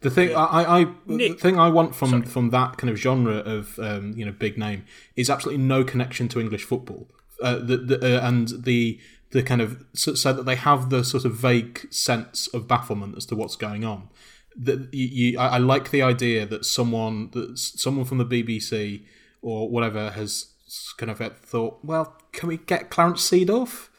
The 0.01 0.09
thing 0.09 0.33
I, 0.33 0.43
I, 0.45 0.79
I 0.79 0.87
the 1.05 1.33
thing 1.33 1.59
I 1.59 1.69
want 1.69 1.93
from 1.93 2.23
from 2.23 2.49
that 2.51 2.77
kind 2.77 2.89
of 2.89 2.97
genre 2.97 3.37
of 3.37 3.77
um, 3.79 4.13
you 4.15 4.25
know 4.25 4.31
big 4.31 4.57
name 4.57 4.85
is 5.17 5.29
absolutely 5.29 5.63
no 5.63 5.83
connection 5.83 6.29
to 6.29 6.39
English 6.39 6.63
football. 6.63 7.09
Uh, 7.41 7.57
the, 7.57 7.77
the, 7.77 8.21
uh, 8.21 8.27
and 8.27 8.63
the 8.63 8.99
the 9.31 9.43
kind 9.43 9.61
of 9.61 9.83
so, 9.93 10.13
so 10.13 10.33
that 10.33 10.43
they 10.43 10.55
have 10.55 10.89
the 10.89 11.03
sort 11.03 11.25
of 11.25 11.33
vague 11.33 11.91
sense 11.91 12.47
of 12.47 12.67
bafflement 12.67 13.17
as 13.17 13.25
to 13.27 13.35
what's 13.35 13.55
going 13.55 13.83
on. 13.83 14.09
That 14.55 14.93
you, 14.93 15.07
you, 15.07 15.39
I, 15.39 15.47
I 15.47 15.57
like 15.57 15.91
the 15.91 16.01
idea 16.01 16.45
that 16.45 16.65
someone 16.65 17.29
that 17.31 17.57
someone 17.57 18.05
from 18.05 18.17
the 18.17 18.25
BBC 18.25 19.03
or 19.41 19.69
whatever 19.69 20.11
has 20.11 20.47
kind 20.97 21.09
of 21.09 21.19
thought, 21.39 21.79
well, 21.83 22.17
can 22.31 22.49
we 22.49 22.57
get 22.57 22.89
Clarence 22.89 23.27
Seedorf? 23.29 23.89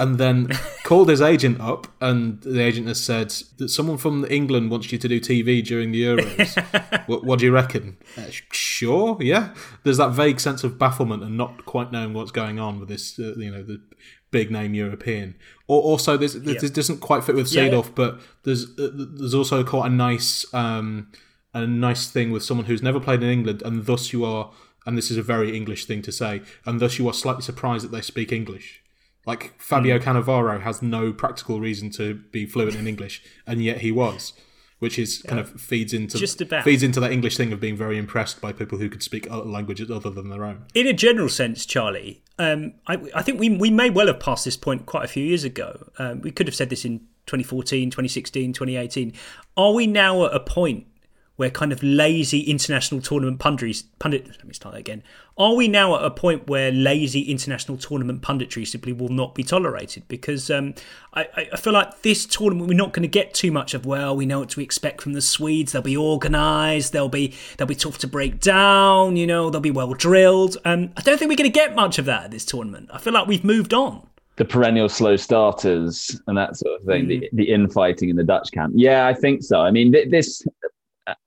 and 0.00 0.16
then 0.16 0.48
called 0.82 1.10
his 1.10 1.20
agent 1.20 1.60
up, 1.60 1.86
and 2.00 2.40
the 2.40 2.60
agent 2.60 2.88
has 2.88 2.98
said 3.04 3.28
that 3.58 3.68
someone 3.68 3.98
from 3.98 4.26
England 4.30 4.70
wants 4.70 4.90
you 4.90 4.98
to 4.98 5.06
do 5.06 5.20
TV 5.20 5.62
during 5.62 5.92
the 5.92 6.02
Euros. 6.02 7.06
what, 7.06 7.22
what 7.22 7.38
do 7.38 7.44
you 7.44 7.52
reckon? 7.52 7.98
Uh, 8.16 8.30
sh- 8.30 8.42
sure, 8.50 9.18
yeah. 9.20 9.54
There's 9.84 9.98
that 9.98 10.12
vague 10.12 10.40
sense 10.40 10.64
of 10.64 10.78
bafflement 10.78 11.22
and 11.22 11.36
not 11.36 11.66
quite 11.66 11.92
knowing 11.92 12.14
what's 12.14 12.30
going 12.30 12.58
on 12.58 12.80
with 12.80 12.88
this, 12.88 13.18
uh, 13.18 13.34
you 13.36 13.50
know, 13.50 13.62
the 13.62 13.82
big 14.30 14.50
name 14.50 14.74
European. 14.74 15.34
Or 15.66 15.82
also, 15.82 16.16
there's, 16.16 16.34
Yeah. 16.36 16.54
this 16.60 16.70
doesn't 16.70 16.98
quite 17.00 17.24
fit 17.24 17.34
with 17.34 17.52
Yeah. 17.52 17.82
But 17.94 18.20
there's 18.44 18.64
uh, 18.78 18.90
there's 18.92 19.34
also 19.34 19.64
quite 19.64 19.86
a 19.86 19.94
nice 19.94 20.46
um, 20.54 21.08
a 21.54 21.66
nice 21.66 22.08
thing 22.10 22.30
with 22.30 22.42
someone 22.44 22.66
who's 22.66 22.82
never 22.82 23.00
played 23.00 23.22
in 23.22 23.28
England, 23.30 23.62
and 23.64 23.86
thus 23.86 24.12
you 24.12 24.24
are, 24.24 24.50
and 24.86 24.96
this 24.96 25.10
is 25.10 25.16
a 25.16 25.22
very 25.22 25.56
English 25.56 25.84
thing 25.86 26.02
to 26.02 26.12
say, 26.12 26.42
and 26.64 26.80
thus 26.80 26.98
you 26.98 27.08
are 27.08 27.12
slightly 27.14 27.42
surprised 27.42 27.84
that 27.84 27.92
they 27.92 28.00
speak 28.02 28.30
English. 28.32 28.82
Like 29.26 29.52
Fabio 29.60 29.98
Hmm. 29.98 30.04
Cannavaro 30.04 30.60
has 30.62 30.80
no 30.80 31.12
practical 31.12 31.60
reason 31.60 31.90
to 31.90 32.14
be 32.32 32.46
fluent 32.46 32.76
in 32.76 32.86
English, 32.86 33.22
and 33.46 33.62
yet 33.62 33.78
he 33.80 33.90
was, 33.92 34.32
which 34.80 34.98
is 34.98 35.22
kind 35.22 35.38
of 35.38 35.60
feeds 35.60 35.94
into 35.94 36.18
Just 36.18 36.40
about. 36.40 36.64
feeds 36.64 36.82
into 36.82 36.98
that 37.00 37.12
English 37.12 37.36
thing 37.36 37.52
of 37.52 37.60
being 37.60 37.76
very 37.76 37.96
impressed 37.96 38.40
by 38.40 38.52
people 38.52 38.78
who 38.78 38.88
could 38.88 39.02
speak 39.02 39.30
other 39.30 39.44
languages 39.44 39.90
other 39.90 40.10
than 40.10 40.30
their 40.30 40.44
own. 40.44 40.64
In 40.74 40.86
a 40.86 40.92
general 40.92 41.28
sense, 41.28 41.64
Charlie, 41.64 42.22
um, 42.38 42.72
I, 42.86 42.98
I 43.14 43.22
think 43.22 43.38
we, 43.38 43.50
we 43.50 43.70
may 43.70 43.90
well 43.90 44.08
have 44.08 44.18
passed 44.18 44.44
this 44.44 44.56
point 44.56 44.86
quite 44.86 45.04
a 45.04 45.08
few 45.08 45.24
years 45.24 45.44
ago. 45.44 45.90
Um, 45.98 46.22
we 46.22 46.30
could 46.30 46.46
have 46.46 46.56
said 46.56 46.70
this 46.70 46.84
in 46.84 47.00
2014, 47.26 47.90
2016, 47.90 48.52
2018. 48.54 49.12
Are 49.56 49.72
we 49.72 49.86
now 49.86 50.24
at 50.24 50.34
a 50.34 50.40
point 50.40 50.86
where 51.40 51.50
kind 51.50 51.72
of 51.72 51.82
lazy 51.82 52.40
international 52.42 53.00
tournament 53.00 53.38
punditry, 53.40 53.82
pundit, 53.98 54.28
let 54.28 54.44
me 54.46 54.52
start 54.52 54.74
that 54.74 54.78
again. 54.80 55.02
Are 55.38 55.54
we 55.56 55.68
now 55.68 55.96
at 55.96 56.04
a 56.04 56.10
point 56.10 56.46
where 56.48 56.70
lazy 56.70 57.22
international 57.22 57.78
tournament 57.78 58.20
punditry 58.20 58.66
simply 58.66 58.92
will 58.92 59.08
not 59.08 59.34
be 59.34 59.42
tolerated? 59.42 60.02
Because 60.06 60.50
um, 60.50 60.74
I, 61.14 61.26
I- 61.52 61.56
feel 61.56 61.72
like 61.72 62.02
this 62.02 62.26
tournament 62.26 62.68
we're 62.68 62.76
not 62.76 62.92
going 62.92 63.02
to 63.04 63.08
get 63.08 63.32
too 63.32 63.50
much 63.50 63.72
of. 63.72 63.86
Well, 63.86 64.14
we 64.14 64.26
know 64.26 64.40
what 64.40 64.50
to 64.50 64.60
expect 64.60 65.00
from 65.00 65.14
the 65.14 65.22
Swedes. 65.22 65.72
They'll 65.72 65.80
be 65.80 65.96
organised. 65.96 66.92
They'll 66.92 67.08
be 67.08 67.34
they'll 67.56 67.66
be 67.66 67.74
tough 67.74 67.96
to 67.98 68.06
break 68.06 68.40
down. 68.40 69.16
You 69.16 69.26
know, 69.26 69.48
they'll 69.50 69.60
be 69.62 69.70
well 69.70 69.94
drilled. 69.94 70.58
Um, 70.66 70.90
I 70.96 71.00
don't 71.00 71.18
think 71.18 71.30
we're 71.30 71.36
going 71.36 71.50
to 71.50 71.58
get 71.58 71.74
much 71.74 71.98
of 71.98 72.04
that 72.04 72.24
at 72.24 72.30
this 72.30 72.44
tournament. 72.44 72.90
I 72.92 72.98
feel 72.98 73.12
like 73.14 73.26
we've 73.26 73.44
moved 73.44 73.72
on. 73.72 74.06
the 74.36 74.44
perennial 74.44 74.88
slow 74.88 75.16
starters 75.16 76.20
and 76.26 76.36
that 76.36 76.56
sort 76.56 76.80
of 76.80 76.86
thing, 76.86 77.08
the, 77.08 77.28
the 77.32 77.50
infighting 77.50 78.08
in 78.10 78.16
the 78.16 78.24
Dutch 78.24 78.50
camp. 78.52 78.72
Yeah, 78.76 79.06
I 79.06 79.14
think 79.14 79.42
so. 79.42 79.60
I 79.60 79.70
mean, 79.70 79.92
th- 79.92 80.10
this, 80.10 80.42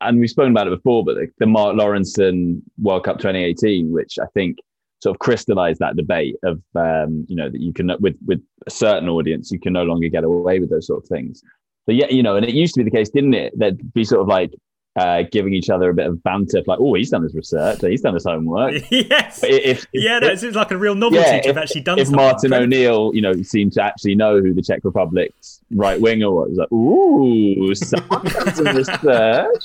and 0.02 0.20
we've 0.20 0.30
spoken 0.30 0.52
about 0.52 0.68
it 0.68 0.72
before, 0.72 1.04
but 1.04 1.16
the, 1.16 1.28
the 1.40 1.46
Mark 1.46 1.76
Lawrenson 1.76 2.62
World 2.82 3.04
Cup 3.04 3.18
2018, 3.18 3.92
which 3.92 4.18
I 4.22 4.26
think 4.34 4.58
sort 5.02 5.16
of 5.16 5.20
crystallized 5.20 5.80
that 5.80 5.96
debate 5.96 6.36
of, 6.44 6.62
um, 6.76 7.26
you 7.28 7.36
know, 7.36 7.50
that 7.50 7.60
you 7.60 7.74
can, 7.74 7.92
with, 8.00 8.16
with 8.26 8.42
a 8.68 8.72
certain 8.72 9.10
audience, 9.10 9.52
you 9.52 9.60
can 9.60 9.74
no 9.74 9.84
longer 9.84 10.08
get 10.08 10.24
away 10.24 10.60
with 10.60 10.70
those 10.70 10.88
sort 10.88 11.04
of 11.04 11.10
things. 11.10 11.42
But 11.86 11.96
yeah, 11.96 12.08
you 12.10 12.24
know, 12.24 12.36
and 12.38 12.46
it 12.46 12.54
used 12.54 12.74
to 12.76 12.80
be 12.80 12.90
the 12.90 12.96
case, 12.96 13.10
didn't 13.10 13.34
it? 13.34 13.54
There'd 13.58 13.94
be 13.94 14.06
sort 14.06 14.22
of 14.22 14.28
like 14.28 14.52
uh, 14.96 15.24
giving 15.32 15.54
each 15.54 15.70
other 15.70 15.90
a 15.90 15.94
bit 15.94 16.06
of 16.06 16.22
banter, 16.24 16.62
like, 16.68 16.80
"Oh, 16.80 16.94
he's 16.94 17.10
done 17.10 17.24
his 17.24 17.34
research, 17.34 17.80
he's 17.82 18.02
done 18.02 18.14
his 18.14 18.26
homework." 18.26 18.74
yes, 18.92 19.42
But 19.42 19.50
if, 19.50 19.84
if 19.84 19.88
yeah, 19.94 20.20
no, 20.20 20.28
if, 20.28 20.44
it's 20.44 20.56
like 20.56 20.72
a 20.72 20.78
real 20.78 20.96
novelty 20.96 21.24
yeah, 21.26 21.42
to 21.42 21.48
have 21.48 21.58
if, 21.58 21.64
actually 21.64 21.82
done 21.82 22.00
if. 22.00 22.12
Martin 22.12 22.54
O'Neill, 22.54 23.12
you 23.14 23.22
know, 23.22 23.34
seemed 23.42 23.74
to 23.74 23.82
actually 23.84 24.16
know 24.16 24.40
who 24.40 24.54
the 24.54 24.62
Czech 24.62 24.82
Republic's 24.84 25.62
right 25.72 26.00
winger 26.00 26.30
was, 26.32 26.52
like, 26.54 26.72
"Ooh, 26.72 27.74
someone 27.76 28.24
done 28.26 28.56
some 28.56 28.66
research." 28.78 29.64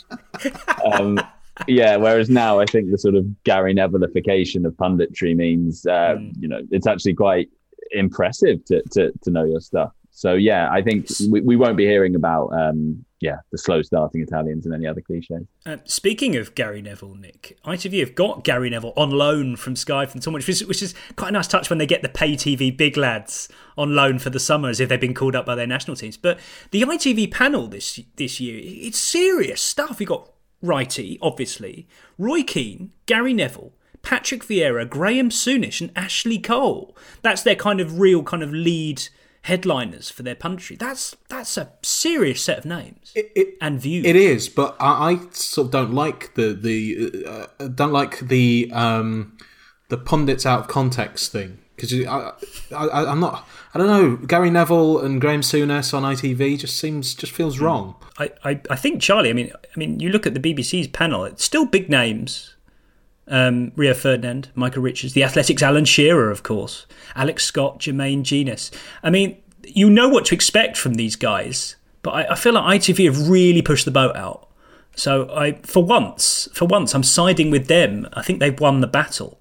um, 0.92 1.20
yeah, 1.66 1.96
whereas 1.96 2.30
now 2.30 2.60
I 2.60 2.66
think 2.66 2.90
the 2.90 2.98
sort 2.98 3.14
of 3.14 3.26
Gary 3.44 3.74
Nevillefication 3.74 4.64
of 4.64 4.74
punditry 4.74 5.36
means, 5.36 5.84
uh, 5.86 6.14
Hmm. 6.16 6.30
you 6.40 6.48
know, 6.48 6.60
it's 6.70 6.86
actually 6.86 7.14
quite 7.14 7.48
impressive 7.90 8.64
to, 8.66 8.82
to, 8.92 9.12
to 9.22 9.30
know 9.30 9.44
your 9.44 9.60
stuff. 9.60 9.92
So 10.10 10.34
yeah, 10.34 10.68
I 10.70 10.82
think 10.82 11.08
we, 11.30 11.40
we 11.40 11.56
won't 11.56 11.76
be 11.76 11.84
hearing 11.86 12.14
about 12.14 12.48
um, 12.52 13.04
yeah 13.20 13.36
the 13.50 13.58
slow 13.58 13.82
starting 13.82 14.20
Italians 14.20 14.66
and 14.66 14.74
any 14.74 14.86
other 14.86 15.00
cliches. 15.00 15.46
Uh, 15.66 15.78
speaking 15.84 16.36
of 16.36 16.54
Gary 16.54 16.82
Neville, 16.82 17.14
Nick, 17.14 17.58
ITV 17.64 18.00
have 18.00 18.14
got 18.14 18.44
Gary 18.44 18.70
Neville 18.70 18.92
on 18.96 19.10
loan 19.10 19.56
from 19.56 19.76
Sky 19.76 20.04
the 20.04 20.12
tournament, 20.12 20.46
which 20.46 20.48
is, 20.48 20.66
which 20.66 20.82
is 20.82 20.94
quite 21.16 21.28
a 21.28 21.32
nice 21.32 21.48
touch 21.48 21.70
when 21.70 21.78
they 21.78 21.86
get 21.86 22.02
the 22.02 22.08
pay 22.08 22.34
TV 22.34 22.74
big 22.74 22.96
lads 22.96 23.48
on 23.76 23.94
loan 23.94 24.18
for 24.18 24.30
the 24.30 24.40
summer 24.40 24.68
as 24.68 24.80
if 24.80 24.88
they've 24.88 25.00
been 25.00 25.14
called 25.14 25.36
up 25.36 25.46
by 25.46 25.54
their 25.54 25.66
national 25.66 25.96
teams. 25.96 26.16
But 26.16 26.38
the 26.70 26.82
ITV 26.82 27.30
panel 27.30 27.66
this 27.66 28.00
this 28.16 28.40
year, 28.40 28.60
it's 28.62 28.98
serious 28.98 29.60
stuff. 29.60 29.98
We 29.98 30.06
got 30.06 30.30
Wrighty, 30.62 31.18
obviously, 31.22 31.86
Roy 32.18 32.42
Keane, 32.42 32.92
Gary 33.06 33.32
Neville, 33.32 33.72
Patrick 34.02 34.44
Vieira, 34.44 34.88
Graeme 34.88 35.30
Souness, 35.30 35.80
and 35.80 35.92
Ashley 35.94 36.38
Cole. 36.38 36.96
That's 37.22 37.42
their 37.42 37.54
kind 37.54 37.80
of 37.80 38.00
real 38.00 38.22
kind 38.22 38.42
of 38.42 38.52
lead 38.52 39.08
headliners 39.48 40.10
for 40.10 40.22
their 40.22 40.34
country. 40.34 40.76
That's 40.76 41.16
that's 41.28 41.56
a 41.56 41.72
serious 41.82 42.42
set 42.42 42.58
of 42.58 42.64
names 42.64 43.14
and 43.60 43.80
views. 43.80 44.04
It 44.04 44.14
is, 44.14 44.48
but 44.48 44.76
I, 44.78 45.10
I 45.10 45.18
sort 45.32 45.66
of 45.66 45.72
don't 45.72 45.94
like 45.94 46.34
the 46.34 46.52
the 46.52 47.48
uh, 47.58 47.68
don't 47.68 47.92
like 47.92 48.20
the 48.20 48.70
um, 48.72 49.36
the 49.88 49.96
pundits 49.96 50.46
out 50.46 50.60
of 50.60 50.68
context 50.68 51.32
thing 51.32 51.58
because 51.74 51.92
I, 52.06 52.32
I 52.74 53.06
I'm 53.06 53.20
not 53.20 53.48
I 53.74 53.78
don't 53.78 53.86
know 53.86 54.16
Gary 54.26 54.50
Neville 54.50 55.00
and 55.00 55.20
Graeme 55.20 55.40
Souness 55.40 55.94
on 55.94 56.02
ITV 56.02 56.58
just 56.58 56.78
seems 56.78 57.14
just 57.14 57.32
feels 57.32 57.58
wrong. 57.58 57.96
I, 58.18 58.30
I, 58.44 58.60
I 58.70 58.76
think 58.76 59.00
Charlie. 59.00 59.30
I 59.30 59.32
mean, 59.32 59.50
I 59.54 59.78
mean, 59.78 59.98
you 59.98 60.10
look 60.10 60.26
at 60.26 60.34
the 60.34 60.40
BBC's 60.40 60.88
panel; 60.88 61.24
it's 61.24 61.44
still 61.44 61.64
big 61.64 61.88
names. 61.88 62.54
Um, 63.30 63.72
Rio 63.76 63.92
Ferdinand, 63.92 64.50
Michael 64.54 64.82
Richards, 64.82 65.12
the 65.12 65.22
Athletics' 65.22 65.62
Alan 65.62 65.84
Shearer, 65.84 66.30
of 66.30 66.42
course, 66.42 66.86
Alex 67.14 67.44
Scott, 67.44 67.80
Jermaine 67.80 68.22
Jenas. 68.22 68.70
I 69.02 69.10
mean, 69.10 69.36
you 69.64 69.90
know 69.90 70.08
what 70.08 70.24
to 70.26 70.34
expect 70.34 70.76
from 70.76 70.94
these 70.94 71.14
guys, 71.14 71.76
but 72.02 72.10
I, 72.10 72.32
I 72.32 72.34
feel 72.34 72.54
like 72.54 72.80
ITV 72.80 73.04
have 73.04 73.28
really 73.28 73.60
pushed 73.60 73.84
the 73.84 73.90
boat 73.90 74.16
out. 74.16 74.48
So 74.96 75.30
I, 75.32 75.52
for 75.62 75.84
once, 75.84 76.48
for 76.52 76.66
once, 76.66 76.94
I'm 76.94 77.02
siding 77.02 77.50
with 77.50 77.68
them. 77.68 78.08
I 78.14 78.22
think 78.22 78.40
they've 78.40 78.58
won 78.58 78.80
the 78.80 78.86
battle. 78.86 79.38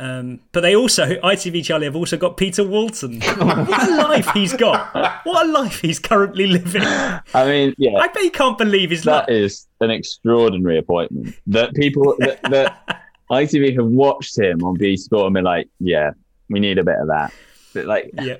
Um, 0.00 0.40
but 0.52 0.60
they 0.60 0.76
also, 0.76 1.06
ITV 1.20 1.64
Charlie, 1.64 1.86
have 1.86 1.96
also 1.96 2.16
got 2.16 2.36
Peter 2.36 2.64
Walton. 2.64 3.20
what 3.20 3.88
a 3.88 3.96
life 3.96 4.28
he's 4.32 4.54
got! 4.54 4.94
What 5.24 5.46
a 5.46 5.50
life 5.50 5.80
he's 5.80 5.98
currently 5.98 6.46
living. 6.46 6.82
I 6.84 7.44
mean, 7.44 7.74
yeah, 7.78 7.98
I 7.98 8.06
bet 8.08 8.22
he 8.22 8.30
can't 8.30 8.56
believe 8.56 8.90
his 8.90 9.04
luck. 9.04 9.26
that 9.26 9.32
is 9.32 9.66
an 9.80 9.90
extraordinary 9.90 10.78
appointment. 10.78 11.34
That 11.48 11.74
people 11.74 12.14
that, 12.20 12.40
that 12.50 12.97
ITV 13.30 13.76
have 13.76 13.86
watched 13.86 14.38
him 14.38 14.62
on 14.62 14.74
BT 14.74 14.96
Sport 14.96 15.26
and 15.26 15.34
been 15.34 15.44
like, 15.44 15.68
yeah, 15.80 16.12
we 16.48 16.60
need 16.60 16.78
a 16.78 16.84
bit 16.84 16.96
of 16.98 17.08
that. 17.08 17.32
But 17.74 17.86
like, 17.86 18.10
Yeah. 18.20 18.36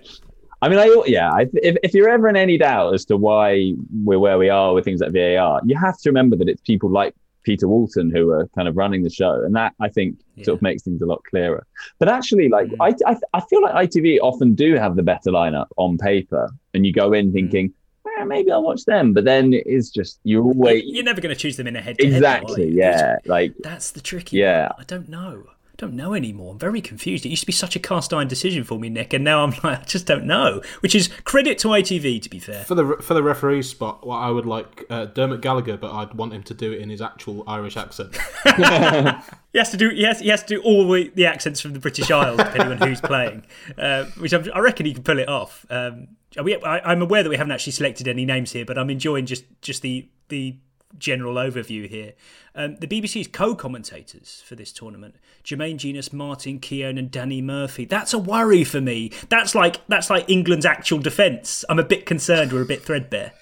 I 0.60 0.68
mean, 0.68 0.78
I 0.78 1.02
yeah. 1.06 1.30
I, 1.30 1.46
if 1.54 1.76
if 1.84 1.94
you're 1.94 2.08
ever 2.08 2.28
in 2.28 2.36
any 2.36 2.58
doubt 2.58 2.92
as 2.92 3.04
to 3.06 3.16
why 3.16 3.74
we're 4.02 4.18
where 4.18 4.38
we 4.38 4.48
are 4.48 4.74
with 4.74 4.84
things 4.84 5.00
like 5.00 5.12
VAR, 5.12 5.60
you 5.64 5.76
have 5.76 5.98
to 5.98 6.10
remember 6.10 6.34
that 6.36 6.48
it's 6.48 6.60
people 6.62 6.90
like 6.90 7.14
Peter 7.44 7.68
Walton 7.68 8.10
who 8.10 8.30
are 8.30 8.48
kind 8.56 8.66
of 8.66 8.76
running 8.76 9.04
the 9.04 9.10
show, 9.10 9.42
and 9.44 9.54
that 9.54 9.74
I 9.80 9.88
think 9.88 10.18
sort 10.42 10.58
of 10.58 10.62
makes 10.62 10.82
things 10.82 11.00
a 11.00 11.06
lot 11.06 11.22
clearer. 11.30 11.64
But 12.00 12.08
actually, 12.08 12.48
like 12.48 12.70
I, 12.80 12.92
I 13.06 13.16
I 13.34 13.40
feel 13.42 13.62
like 13.62 13.88
ITV 13.88 14.18
often 14.20 14.56
do 14.56 14.74
have 14.74 14.96
the 14.96 15.02
better 15.04 15.30
lineup 15.30 15.68
on 15.76 15.96
paper, 15.96 16.50
and 16.74 16.84
you 16.84 16.92
go 16.92 17.12
in 17.12 17.32
thinking. 17.32 17.72
"Eh, 18.18 18.24
Maybe 18.24 18.50
I'll 18.50 18.62
watch 18.62 18.84
them, 18.84 19.12
but 19.12 19.24
then 19.24 19.52
it's 19.54 19.90
just 19.90 20.20
you're 20.24 20.42
always 20.44 20.82
You're 20.86 21.04
never 21.04 21.20
going 21.20 21.34
to 21.34 21.40
choose 21.40 21.56
them 21.56 21.66
in 21.66 21.76
a 21.76 21.80
head. 21.80 21.96
exactly, 21.98 22.68
yeah. 22.70 23.16
Like 23.26 23.54
That's 23.60 23.90
the 23.90 24.00
tricky. 24.00 24.38
Yeah. 24.38 24.68
one. 24.68 24.76
I 24.80 24.84
don't 24.84 25.08
know. 25.08 25.44
I 25.78 25.86
don't 25.86 25.94
know 25.94 26.12
anymore. 26.12 26.52
I'm 26.52 26.58
very 26.58 26.80
confused. 26.80 27.24
It 27.24 27.28
used 27.28 27.42
to 27.42 27.46
be 27.46 27.52
such 27.52 27.76
a 27.76 27.78
cast 27.78 28.12
iron 28.12 28.26
decision 28.26 28.64
for 28.64 28.80
me, 28.80 28.88
Nick, 28.88 29.12
and 29.12 29.22
now 29.22 29.44
I'm 29.44 29.50
like, 29.62 29.80
I 29.80 29.84
just 29.84 30.06
don't 30.06 30.24
know. 30.24 30.60
Which 30.80 30.94
is 30.94 31.08
credit 31.22 31.56
to 31.58 31.68
ITV, 31.68 32.20
to 32.22 32.28
be 32.28 32.40
fair. 32.40 32.64
For 32.64 32.74
the 32.74 32.96
for 33.00 33.14
the 33.14 33.22
referee 33.22 33.62
spot, 33.62 34.04
what 34.04 34.16
I 34.16 34.30
would 34.30 34.46
like 34.46 34.84
uh, 34.90 35.04
Dermot 35.06 35.40
Gallagher, 35.40 35.76
but 35.76 35.92
I'd 35.92 36.14
want 36.14 36.32
him 36.32 36.42
to 36.44 36.54
do 36.54 36.72
it 36.72 36.80
in 36.80 36.90
his 36.90 37.00
actual 37.00 37.44
Irish 37.46 37.76
accent. 37.76 38.18
He 39.50 39.58
has 39.58 39.70
to 39.70 39.78
do. 39.78 39.88
He 39.88 40.02
has, 40.02 40.20
he 40.20 40.28
has 40.28 40.42
to 40.42 40.56
do 40.56 40.62
all 40.62 40.86
the, 40.86 41.10
the 41.14 41.24
accents 41.24 41.60
from 41.60 41.72
the 41.72 41.78
British 41.78 42.10
Isles, 42.10 42.36
depending 42.36 42.80
on 42.80 42.86
who's 42.86 43.00
playing. 43.00 43.44
Uh, 43.78 44.04
which 44.18 44.34
I'm, 44.34 44.44
I 44.54 44.58
reckon 44.58 44.84
he 44.84 44.92
can 44.92 45.02
pull 45.02 45.18
it 45.18 45.28
off. 45.28 45.64
Um, 45.70 46.08
we, 46.42 46.54
I, 46.56 46.80
I'm 46.80 47.00
aware 47.00 47.22
that 47.22 47.30
we 47.30 47.36
haven't 47.36 47.52
actually 47.52 47.72
selected 47.72 48.08
any 48.08 48.26
names 48.26 48.52
here, 48.52 48.66
but 48.66 48.76
I'm 48.76 48.90
enjoying 48.90 49.24
just 49.24 49.44
just 49.62 49.80
the 49.80 50.06
the 50.28 50.56
general 50.96 51.34
overview 51.34 51.88
here. 51.88 52.14
Um, 52.54 52.76
the 52.76 52.86
BBC's 52.86 53.28
co-commentators 53.28 54.42
for 54.46 54.54
this 54.54 54.72
tournament: 54.72 55.16
Jermaine 55.44 55.76
Jenas, 55.76 56.12
Martin 56.12 56.58
Keown, 56.58 56.98
and 56.98 57.10
Danny 57.10 57.42
Murphy. 57.42 57.84
That's 57.84 58.12
a 58.12 58.18
worry 58.18 58.64
for 58.64 58.80
me. 58.80 59.12
That's 59.28 59.54
like 59.54 59.86
that's 59.88 60.10
like 60.10 60.28
England's 60.28 60.66
actual 60.66 60.98
defence. 60.98 61.64
I'm 61.68 61.78
a 61.78 61.84
bit 61.84 62.06
concerned. 62.06 62.52
We're 62.52 62.62
a 62.62 62.66
bit 62.66 62.82
threadbare. 62.82 63.32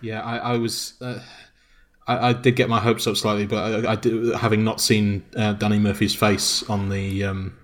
Yeah, 0.00 0.22
I, 0.22 0.54
I 0.54 0.56
was. 0.58 0.94
Uh, 1.00 1.20
I, 2.06 2.28
I 2.28 2.32
did 2.32 2.56
get 2.56 2.68
my 2.68 2.80
hopes 2.80 3.06
up 3.06 3.16
slightly, 3.16 3.46
but 3.46 3.86
I, 3.86 3.92
I 3.92 3.96
did, 3.96 4.34
having 4.36 4.64
not 4.64 4.80
seen 4.80 5.24
uh, 5.36 5.54
Danny 5.54 5.78
Murphy's 5.78 6.14
face 6.14 6.62
on 6.68 6.90
the, 6.90 7.24
um, 7.24 7.56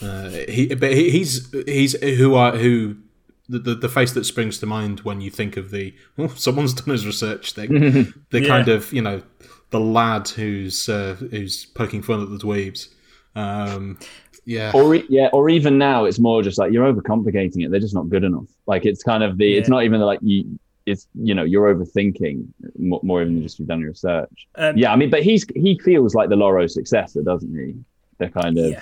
uh, 0.00 0.28
he, 0.28 0.74
but 0.74 0.92
he, 0.92 1.10
he's 1.10 1.52
he's 1.66 2.00
who 2.00 2.36
I 2.36 2.56
who 2.56 2.96
the, 3.48 3.58
the 3.58 3.74
the 3.74 3.88
face 3.88 4.12
that 4.12 4.24
springs 4.24 4.58
to 4.58 4.66
mind 4.66 5.00
when 5.00 5.20
you 5.20 5.30
think 5.30 5.56
of 5.56 5.70
the 5.70 5.94
oh, 6.18 6.28
someone's 6.28 6.74
done 6.74 6.90
his 6.92 7.06
research 7.06 7.52
thing. 7.52 7.68
the 8.30 8.40
Yeah. 8.40 8.48
kind 8.48 8.68
of 8.68 8.92
you 8.92 9.02
know 9.02 9.22
the 9.70 9.80
lad 9.80 10.28
who's 10.28 10.88
uh, 10.88 11.14
who's 11.18 11.66
poking 11.66 12.02
fun 12.02 12.22
at 12.22 12.30
the 12.30 12.38
dweebs. 12.38 12.88
Um, 13.36 13.98
yeah, 14.46 14.70
or 14.74 14.94
e- 14.94 15.06
yeah, 15.08 15.28
or 15.32 15.48
even 15.48 15.78
now, 15.78 16.04
it's 16.04 16.18
more 16.18 16.42
just 16.42 16.58
like 16.58 16.70
you're 16.72 16.92
overcomplicating 16.92 17.64
it. 17.64 17.70
They're 17.70 17.80
just 17.80 17.94
not 17.94 18.08
good 18.10 18.24
enough. 18.24 18.44
Like 18.66 18.84
it's 18.86 19.02
kind 19.02 19.22
of 19.22 19.38
the. 19.38 19.56
It's 19.56 19.68
not 19.68 19.84
even 19.84 20.00
like 20.00 20.20
you. 20.22 20.58
It's 20.86 21.08
you 21.14 21.34
know 21.34 21.44
you're 21.44 21.74
overthinking 21.74 22.46
more, 22.78 23.00
more 23.02 23.22
even 23.22 23.42
just 23.42 23.58
you've 23.58 23.68
done 23.68 23.80
your 23.80 23.88
research. 23.90 24.46
Um, 24.56 24.76
yeah, 24.76 24.92
I 24.92 24.96
mean, 24.96 25.08
but 25.10 25.22
he's 25.22 25.46
he 25.56 25.78
feels 25.78 26.14
like 26.14 26.28
the 26.28 26.36
Lawro 26.36 26.70
successor, 26.70 27.22
doesn't 27.22 27.54
he? 27.58 27.74
They're 28.18 28.28
kind 28.28 28.58
of 28.58 28.74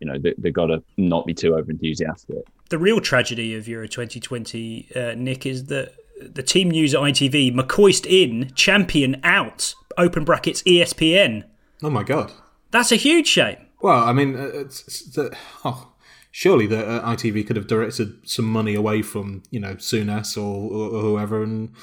you 0.00 0.06
know 0.06 0.18
they 0.18 0.34
they 0.38 0.50
got 0.50 0.66
to 0.66 0.82
not 0.96 1.26
be 1.26 1.34
too 1.34 1.54
over 1.54 1.70
enthusiastic. 1.70 2.38
the 2.70 2.78
real 2.78 3.00
tragedy 3.00 3.54
of 3.54 3.66
Euro 3.68 3.88
2020, 3.88 4.88
uh, 4.94 5.14
Nick, 5.16 5.46
is 5.46 5.66
that 5.66 5.94
the 6.20 6.42
team 6.42 6.70
news 6.70 6.94
at 6.94 7.00
ITV, 7.00 7.54
McCoist 7.54 8.06
in, 8.06 8.52
Champion 8.54 9.20
out, 9.22 9.74
open 9.96 10.24
brackets 10.24 10.62
ESPN. 10.62 11.44
Oh 11.82 11.90
my 11.90 12.02
god. 12.02 12.32
That's 12.70 12.92
a 12.92 12.96
huge 12.96 13.26
shame. 13.26 13.56
Well, 13.80 14.02
I 14.02 14.12
mean, 14.12 14.36
uh, 14.36 14.50
it's, 14.52 14.86
it's 14.86 15.14
the, 15.14 15.36
oh, 15.64 15.92
surely 16.30 16.66
the 16.66 16.86
uh, 16.86 17.14
ITV 17.14 17.46
could 17.46 17.56
have 17.56 17.66
directed 17.66 18.28
some 18.28 18.44
money 18.44 18.74
away 18.74 19.02
from 19.02 19.42
you 19.50 19.60
know 19.60 19.74
Souness 19.74 20.36
or, 20.36 20.40
or, 20.40 20.90
or 20.90 21.00
whoever, 21.02 21.42
and 21.42 21.74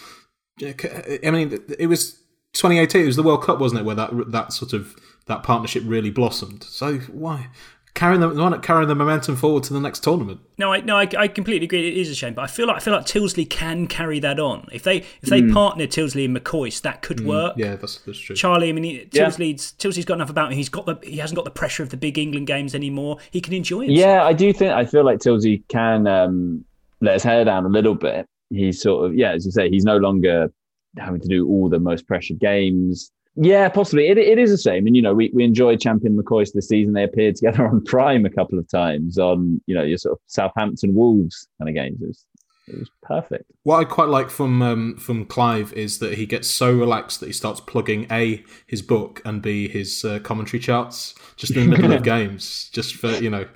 I 0.62 1.32
mean, 1.32 1.60
it 1.80 1.88
was 1.88 2.14
2018. 2.54 3.02
It 3.02 3.06
was 3.06 3.16
the 3.16 3.24
World 3.24 3.44
Cup, 3.44 3.60
wasn't 3.60 3.82
it, 3.82 3.86
where 3.86 3.96
that 3.96 4.12
that 4.32 4.54
sort 4.54 4.74
of 4.74 4.96
that 5.28 5.44
partnership 5.44 5.84
really 5.86 6.12
blossomed. 6.12 6.64
So 6.64 6.98
why 7.00 7.50
carrying 7.96 8.22
the 8.22 8.30
why 8.30 8.50
not 8.50 8.62
carrying 8.62 8.88
the 8.88 8.94
momentum 8.94 9.36
forward 9.36 9.64
to 9.64 9.74
the 9.74 9.80
next 9.80 10.04
tournament? 10.04 10.40
No, 10.60 10.72
I 10.72 10.82
no, 10.82 10.96
I, 10.98 11.10
I 11.18 11.28
completely 11.28 11.66
agree. 11.66 11.88
It 11.88 11.98
is 11.98 12.10
a 12.12 12.16
shame, 12.16 12.34
but 12.36 12.44
I 12.44 12.48
feel 12.48 12.68
like 12.68 12.76
I 12.76 12.80
feel 12.80 12.94
like 12.94 13.06
Tyldesley 13.06 13.50
can 13.50 13.88
carry 13.88 14.20
that 14.20 14.40
on. 14.40 14.68
If 14.72 14.84
they 14.84 14.98
if 14.98 15.30
they 15.30 15.42
Mm. 15.42 15.54
partner 15.54 15.88
Tyldesley 15.88 16.26
and 16.26 16.38
McCoist, 16.38 16.82
that 16.84 17.02
could 17.02 17.18
Mm, 17.18 17.26
work. 17.26 17.54
Yeah, 17.58 17.76
that's 17.78 17.98
that's 18.00 18.20
true. 18.20 18.36
Charlie, 18.36 18.70
I 18.70 18.74
mean, 18.74 18.84
he, 18.84 19.08
Yeah. 19.12 19.26
Tyldesley's 19.28 19.74
Tyldesley's 19.80 20.06
got 20.06 20.16
enough 20.16 20.30
about 20.30 20.52
him. 20.52 20.58
He's 20.58 20.70
got 20.70 20.86
the 20.86 21.00
he 21.04 21.18
hasn't 21.18 21.36
got 21.36 21.46
the 21.46 21.52
pressure 21.52 21.82
of 21.82 21.90
the 21.90 21.98
big 21.98 22.18
England 22.20 22.46
games 22.48 22.76
anymore. 22.76 23.18
He 23.32 23.42
can 23.42 23.54
enjoy 23.54 23.86
it. 23.86 23.92
Yeah, 23.92 24.24
I 24.24 24.34
do 24.34 24.54
think 24.54 24.72
I 24.74 24.86
feel 24.86 25.04
like 25.04 25.20
Tyldesley 25.20 25.64
can 25.70 26.06
um, 26.08 26.64
let 27.02 27.14
his 27.16 27.24
hair 27.24 27.44
down 27.46 27.66
a 27.66 27.70
little 27.70 27.96
bit. 27.96 28.26
He's 28.50 28.82
sort 28.82 29.06
of 29.06 29.16
yeah, 29.16 29.32
as 29.32 29.46
you 29.46 29.52
say, 29.52 29.70
he's 29.70 29.86
no 29.86 29.98
longer 29.98 30.52
having 30.98 31.20
to 31.22 31.28
do 31.28 31.48
all 31.48 31.70
the 31.70 31.80
most 31.80 32.08
pressured 32.08 32.40
games. 32.40 33.12
Yeah, 33.36 33.68
possibly. 33.70 34.08
It, 34.08 34.18
it 34.18 34.40
is 34.40 34.50
the 34.50 34.58
same. 34.58 34.88
and 34.88 34.96
you 34.96 35.02
know, 35.02 35.14
we, 35.14 35.30
we 35.34 35.44
enjoyed 35.44 35.82
Champion 35.82 36.18
McCoist 36.18 36.54
this 36.54 36.70
season. 36.70 36.94
They 36.94 37.04
appeared 37.04 37.36
together 37.36 37.68
on 37.68 37.84
Prime 37.84 38.26
a 38.26 38.30
couple 38.30 38.58
of 38.58 38.68
times 38.68 39.18
on 39.18 39.62
you 39.66 39.76
know 39.76 39.84
your 39.84 39.98
sort 39.98 40.14
of 40.14 40.20
Southampton 40.28 40.94
Wolves 40.94 41.48
kind 41.60 41.70
of 41.70 41.76
games. 41.76 42.02
It 42.02 42.08
was, 42.08 42.26
it 42.68 42.80
was 42.80 42.90
perfect. 43.04 43.52
What 43.64 43.80
I 43.80 43.84
quite 43.84 44.10
like 44.10 44.30
from 44.30 44.62
um, 44.62 44.98
from 44.98 45.26
Clive 45.26 45.74
is 45.74 46.00
that 46.00 46.18
he 46.18 46.26
gets 46.26 46.50
so 46.50 46.72
relaxed 46.74 47.20
that 47.20 47.28
he 47.28 47.34
starts 47.34 47.60
plugging 47.60 48.08
a 48.10 48.44
his 48.68 48.82
book 48.82 49.22
and 49.26 49.42
b 49.42 49.68
his 49.68 50.06
uh, 50.06 50.20
commentary 50.20 50.60
charts 50.60 51.14
just 51.36 51.56
in 51.56 51.70
the 51.70 51.78
middle 51.78 51.92
of 51.92 52.04
games, 52.04 52.70
just 52.72 52.96
for 52.96 53.10
you 53.10 53.30
know 53.30 53.48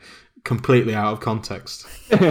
completely 0.44 0.96
out 0.96 1.14
of 1.14 1.20
context. 1.20 1.86
like 2.12 2.24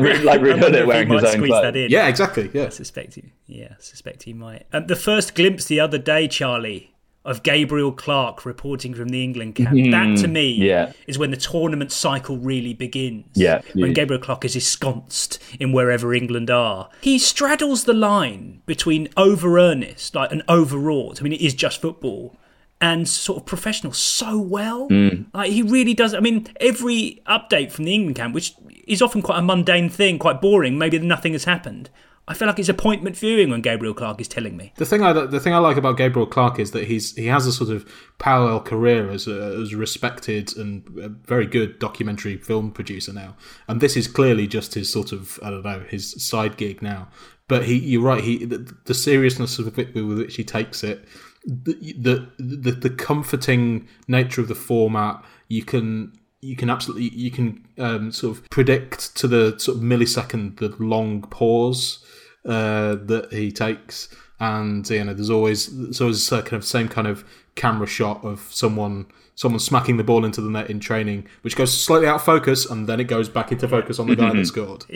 like 0.00 0.40
Ruud 0.40 0.60
Gullit 0.60 0.86
wearing 0.86 1.08
his 1.10 1.24
own 1.24 1.46
clothes. 1.46 1.90
Yeah, 1.90 2.08
exactly. 2.08 2.50
Yeah, 2.52 2.66
I 2.66 2.68
suspect 2.70 3.14
he. 3.14 3.32
Yeah, 3.46 3.68
I 3.78 3.80
suspect 3.82 4.24
he 4.24 4.32
might. 4.32 4.66
Um, 4.72 4.86
the 4.86 4.96
first 4.96 5.34
glimpse 5.34 5.64
the 5.66 5.80
other 5.80 5.98
day, 5.98 6.28
Charlie, 6.28 6.94
of 7.24 7.42
Gabriel 7.42 7.90
Clarke 7.92 8.46
reporting 8.46 8.94
from 8.94 9.08
the 9.08 9.22
England 9.24 9.56
camp. 9.56 9.70
Mhm. 9.70 9.90
That 9.90 10.20
to 10.22 10.28
me 10.28 10.52
Yeah. 10.52 10.92
is 11.08 11.18
when 11.18 11.32
the 11.32 11.36
tournament 11.36 11.90
cycle 11.90 12.38
really 12.38 12.72
begins. 12.72 13.26
Yeah, 13.34 13.62
When 13.74 13.88
yeah. 13.88 13.94
Gabriel 13.94 14.22
Clarke 14.22 14.44
is 14.44 14.54
ensconced 14.54 15.42
in 15.58 15.72
wherever 15.72 16.14
England 16.14 16.50
are. 16.50 16.88
He 17.00 17.18
straddles 17.18 17.82
the 17.84 17.94
line 17.94 18.62
between 18.64 19.08
over 19.16 19.58
earnest, 19.58 20.14
like 20.14 20.30
and 20.30 20.42
overwrought. 20.48 21.20
I 21.20 21.24
mean, 21.24 21.32
it 21.32 21.40
is 21.40 21.54
just 21.54 21.80
football. 21.80 22.36
And 22.78 23.08
sort 23.08 23.38
of 23.38 23.46
professional 23.46 23.94
so 23.94 24.38
well. 24.38 24.88
Mm. 24.90 25.26
Like 25.32 25.50
he 25.50 25.62
really 25.62 25.94
does. 25.94 26.12
I 26.12 26.20
mean, 26.20 26.46
every 26.60 27.22
update 27.26 27.72
from 27.72 27.84
the 27.84 27.94
England 27.94 28.16
camp, 28.16 28.34
which 28.34 28.54
is 28.86 29.00
often 29.00 29.22
quite 29.22 29.38
a 29.38 29.42
mundane 29.42 29.88
thing, 29.88 30.18
quite 30.18 30.42
boring, 30.42 30.76
maybe 30.76 30.98
nothing 30.98 31.32
has 31.32 31.44
happened. 31.44 31.88
I 32.28 32.34
feel 32.34 32.48
like 32.48 32.58
it's 32.58 32.68
appointment 32.68 33.16
viewing 33.16 33.50
when 33.50 33.60
Gabriel 33.60 33.94
Clarke 33.94 34.20
is 34.20 34.26
telling 34.26 34.56
me. 34.56 34.72
The 34.76 34.86
thing 34.86 35.02
I 35.02 35.12
the 35.12 35.38
thing 35.38 35.54
I 35.54 35.58
like 35.58 35.76
about 35.76 35.96
Gabriel 35.96 36.26
Clarke 36.26 36.58
is 36.58 36.72
that 36.72 36.84
he's 36.84 37.14
he 37.14 37.26
has 37.26 37.46
a 37.46 37.52
sort 37.52 37.70
of 37.70 37.88
parallel 38.18 38.60
career 38.60 39.10
as 39.10 39.28
a, 39.28 39.60
as 39.62 39.72
a 39.72 39.76
respected 39.76 40.56
and 40.56 40.84
a 40.98 41.08
very 41.08 41.46
good 41.46 41.78
documentary 41.78 42.36
film 42.36 42.72
producer 42.72 43.12
now, 43.12 43.36
and 43.68 43.80
this 43.80 43.96
is 43.96 44.08
clearly 44.08 44.48
just 44.48 44.74
his 44.74 44.92
sort 44.92 45.12
of 45.12 45.38
I 45.40 45.50
don't 45.50 45.64
know 45.64 45.84
his 45.88 46.20
side 46.22 46.56
gig 46.56 46.82
now. 46.82 47.08
But 47.48 47.64
he, 47.64 47.78
you're 47.78 48.02
right. 48.02 48.24
He 48.24 48.44
the, 48.44 48.76
the 48.86 48.94
seriousness 48.94 49.60
of 49.60 49.78
it 49.78 49.94
with 49.94 50.18
which 50.18 50.34
he 50.34 50.42
takes 50.42 50.82
it, 50.82 51.04
the, 51.46 52.28
the 52.38 52.72
the 52.72 52.90
comforting 52.90 53.88
nature 54.08 54.40
of 54.40 54.48
the 54.48 54.54
format. 54.54 55.24
You 55.48 55.62
can 55.62 56.12
you 56.40 56.56
can 56.56 56.68
absolutely 56.68 57.08
you 57.08 57.30
can 57.30 57.66
um, 57.78 58.12
sort 58.12 58.36
of 58.36 58.50
predict 58.50 59.16
to 59.16 59.28
the 59.28 59.58
sort 59.58 59.78
of 59.78 59.82
millisecond 59.82 60.58
the 60.58 60.74
long 60.82 61.22
pause 61.22 62.04
uh, 62.44 62.96
that 62.96 63.28
he 63.30 63.52
takes, 63.52 64.08
and 64.40 64.88
you 64.90 65.04
know 65.04 65.14
there's 65.14 65.30
always 65.30 65.66
there's 65.76 66.00
always 66.00 66.32
a 66.32 66.42
kind 66.42 66.54
of 66.54 66.64
same 66.64 66.88
kind 66.88 67.06
of 67.06 67.24
camera 67.54 67.86
shot 67.86 68.24
of 68.24 68.40
someone 68.50 69.06
someone 69.34 69.60
smacking 69.60 69.98
the 69.98 70.04
ball 70.04 70.24
into 70.24 70.40
the 70.40 70.50
net 70.50 70.68
in 70.70 70.80
training, 70.80 71.28
which 71.42 71.56
goes 71.56 71.78
slightly 71.78 72.08
out 72.08 72.16
of 72.16 72.24
focus, 72.24 72.68
and 72.68 72.88
then 72.88 72.98
it 73.00 73.04
goes 73.04 73.28
back 73.28 73.52
into 73.52 73.68
focus 73.68 73.98
on 73.98 74.08
the 74.08 74.16
guy 74.16 74.32
that 74.32 74.46
scored. 74.46 74.84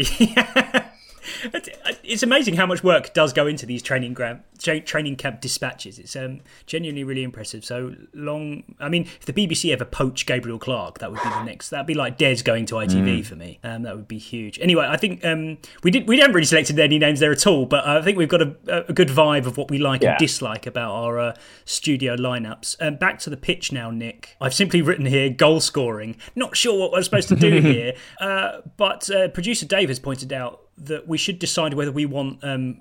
It's 2.10 2.22
amazing 2.24 2.54
how 2.54 2.66
much 2.66 2.82
work 2.82 3.14
does 3.14 3.32
go 3.32 3.46
into 3.46 3.66
these 3.66 3.82
training 3.82 4.14
gram, 4.14 4.42
training 4.58 5.16
camp 5.16 5.40
dispatches. 5.40 5.98
It's 5.98 6.16
um, 6.16 6.40
genuinely 6.66 7.04
really 7.04 7.22
impressive. 7.22 7.64
So 7.64 7.94
long. 8.12 8.64
I 8.80 8.88
mean, 8.88 9.02
if 9.04 9.26
the 9.26 9.32
BBC 9.32 9.72
ever 9.72 9.84
poach 9.84 10.26
Gabriel 10.26 10.58
Clarke, 10.58 10.98
that 10.98 11.10
would 11.10 11.22
be 11.22 11.28
the 11.28 11.44
next. 11.44 11.70
That'd 11.70 11.86
be 11.86 11.94
like 11.94 12.18
Des 12.18 12.42
going 12.42 12.66
to 12.66 12.74
ITV 12.74 13.20
Mm. 13.20 13.24
for 13.24 13.36
me. 13.36 13.58
Um, 13.62 13.82
that 13.82 13.94
would 13.94 14.08
be 14.08 14.18
huge. 14.18 14.58
Anyway, 14.60 14.86
I 14.88 14.96
think 14.96 15.24
um, 15.24 15.58
we 15.84 15.90
did. 15.90 16.08
We 16.08 16.18
haven't 16.18 16.34
really 16.34 16.46
selected 16.46 16.78
any 16.80 16.98
names 16.98 17.20
there 17.20 17.30
at 17.32 17.46
all, 17.46 17.64
but 17.66 17.86
I 17.86 18.02
think 18.02 18.18
we've 18.18 18.28
got 18.28 18.42
a, 18.42 18.88
a 18.88 18.92
good 18.92 19.08
vibe 19.08 19.46
of 19.46 19.56
what 19.56 19.70
we 19.70 19.78
like 19.78 20.02
Yeah. 20.02 20.10
and 20.10 20.18
dislike 20.18 20.66
about 20.66 20.90
our 20.90 21.18
uh, 21.20 21.34
studio 21.64 22.16
lineups. 22.16 22.76
Um, 22.80 22.96
back 22.96 23.20
to 23.20 23.30
the 23.30 23.36
pitch 23.36 23.70
now, 23.72 23.90
Nick. 23.90 24.36
I've 24.40 24.54
simply 24.54 24.82
written 24.82 25.06
here 25.06 25.30
goal 25.30 25.60
scoring. 25.60 26.16
Not 26.34 26.56
sure 26.56 26.78
what 26.78 26.90
we're 26.92 27.02
supposed 27.02 27.28
to 27.28 27.36
do 27.36 27.60
here, 27.60 27.94
uh, 28.20 28.62
but 28.76 29.08
uh, 29.10 29.28
producer 29.28 29.64
Dave 29.66 29.88
has 29.90 30.00
pointed 30.00 30.32
out 30.32 30.62
that 30.82 31.06
we 31.06 31.18
should 31.18 31.38
decide 31.38 31.74
whether 31.74 31.92
we 31.92 31.99
want 32.06 32.42
um, 32.42 32.80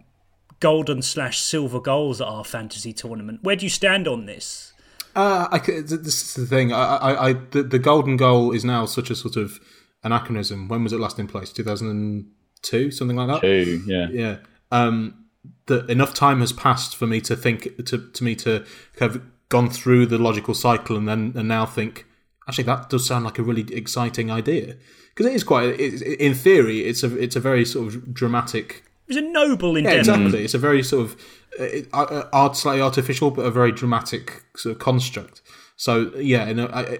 golden 0.59 1.01
slash 1.01 1.39
silver 1.39 1.79
goals 1.79 2.21
at 2.21 2.27
our 2.27 2.43
fantasy 2.43 2.93
tournament. 2.93 3.39
Where 3.43 3.55
do 3.55 3.65
you 3.65 3.69
stand 3.69 4.07
on 4.07 4.25
this? 4.25 4.73
Uh, 5.15 5.47
I, 5.51 5.59
c- 5.59 5.73
th- 5.73 6.01
this 6.01 6.21
is 6.21 6.33
the 6.35 6.45
thing. 6.45 6.71
I, 6.71 6.97
I, 6.97 7.29
I 7.29 7.33
the, 7.51 7.63
the 7.63 7.79
golden 7.79 8.17
goal 8.17 8.51
is 8.51 8.63
now 8.63 8.85
such 8.85 9.09
a 9.09 9.15
sort 9.15 9.35
of 9.35 9.59
anachronism. 10.03 10.67
When 10.67 10.83
was 10.83 10.93
it 10.93 10.99
last 10.99 11.19
in 11.19 11.27
place? 11.27 11.51
Two 11.51 11.63
thousand 11.63 11.89
and 11.89 12.31
two, 12.61 12.91
something 12.91 13.17
like 13.17 13.27
that. 13.27 13.41
Two, 13.41 13.81
yeah. 13.85 14.07
yeah. 14.11 14.37
Um, 14.71 15.25
that 15.67 15.89
enough 15.89 16.13
time 16.13 16.41
has 16.41 16.51
passed 16.51 16.95
for 16.95 17.07
me 17.07 17.21
to 17.21 17.35
think 17.35 17.85
to 17.85 18.11
to 18.11 18.23
me 18.23 18.35
to 18.35 18.65
have 18.99 19.21
gone 19.49 19.69
through 19.69 20.05
the 20.05 20.17
logical 20.17 20.53
cycle 20.53 20.97
and 20.97 21.07
then 21.07 21.33
and 21.35 21.47
now 21.47 21.65
think 21.65 22.05
actually 22.47 22.65
that 22.65 22.89
does 22.89 23.05
sound 23.05 23.25
like 23.25 23.39
a 23.39 23.43
really 23.43 23.65
exciting 23.73 24.29
idea 24.29 24.75
because 25.09 25.25
it 25.25 25.33
is 25.33 25.43
quite 25.43 25.79
it, 25.79 26.01
in 26.19 26.33
theory 26.33 26.81
it's 26.81 27.03
a 27.03 27.17
it's 27.17 27.35
a 27.35 27.39
very 27.39 27.65
sort 27.65 27.87
of 27.87 28.13
dramatic 28.13 28.83
It 28.85 28.88
was 29.09 29.17
a 29.17 29.21
noble 29.21 29.75
endeavour. 29.75 29.95
yeah, 29.95 29.99
exactly. 29.99 30.43
It's 30.45 30.53
a 30.53 30.59
very 30.59 30.81
sort 30.83 31.05
of 31.05 31.17
uh, 31.59 31.97
uh, 31.97 32.29
art, 32.31 32.55
slightly 32.55 32.81
artificial, 32.81 33.31
but 33.31 33.41
a 33.45 33.51
very 33.51 33.71
dramatic 33.71 34.43
sort 34.55 34.75
of 34.75 34.79
construct. 34.79 35.41
So 35.75 36.11
yeah, 36.15 36.47
and, 36.47 36.61
uh, 36.61 36.69
I, 36.71 36.81
I, 36.81 36.99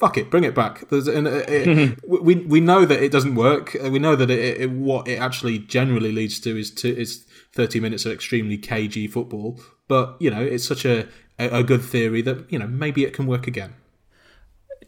fuck 0.00 0.16
it, 0.16 0.30
bring 0.30 0.44
it 0.44 0.54
back. 0.54 0.88
There's, 0.88 1.06
and, 1.06 1.28
uh, 1.28 1.42
it, 1.46 1.98
we 2.08 2.36
we 2.36 2.60
know 2.60 2.84
that 2.84 3.02
it 3.02 3.12
doesn't 3.12 3.34
work. 3.34 3.76
Uh, 3.76 3.90
We 3.90 3.98
know 3.98 4.16
that 4.16 4.30
it, 4.30 4.60
it, 4.62 4.70
what 4.70 5.06
it 5.06 5.16
actually 5.16 5.58
generally 5.58 6.10
leads 6.10 6.40
to 6.40 6.58
is 6.58 6.70
to 6.72 6.88
is 6.88 7.26
thirty 7.52 7.78
minutes 7.80 8.06
of 8.06 8.12
extremely 8.12 8.58
cagey 8.58 9.06
football. 9.06 9.60
But 9.86 10.16
you 10.20 10.30
know, 10.30 10.42
it's 10.42 10.66
such 10.66 10.84
a 10.84 11.06
a 11.38 11.58
a 11.60 11.62
good 11.62 11.82
theory 11.82 12.22
that 12.22 12.50
you 12.50 12.58
know 12.58 12.66
maybe 12.66 13.04
it 13.04 13.12
can 13.12 13.26
work 13.26 13.46
again. 13.46 13.74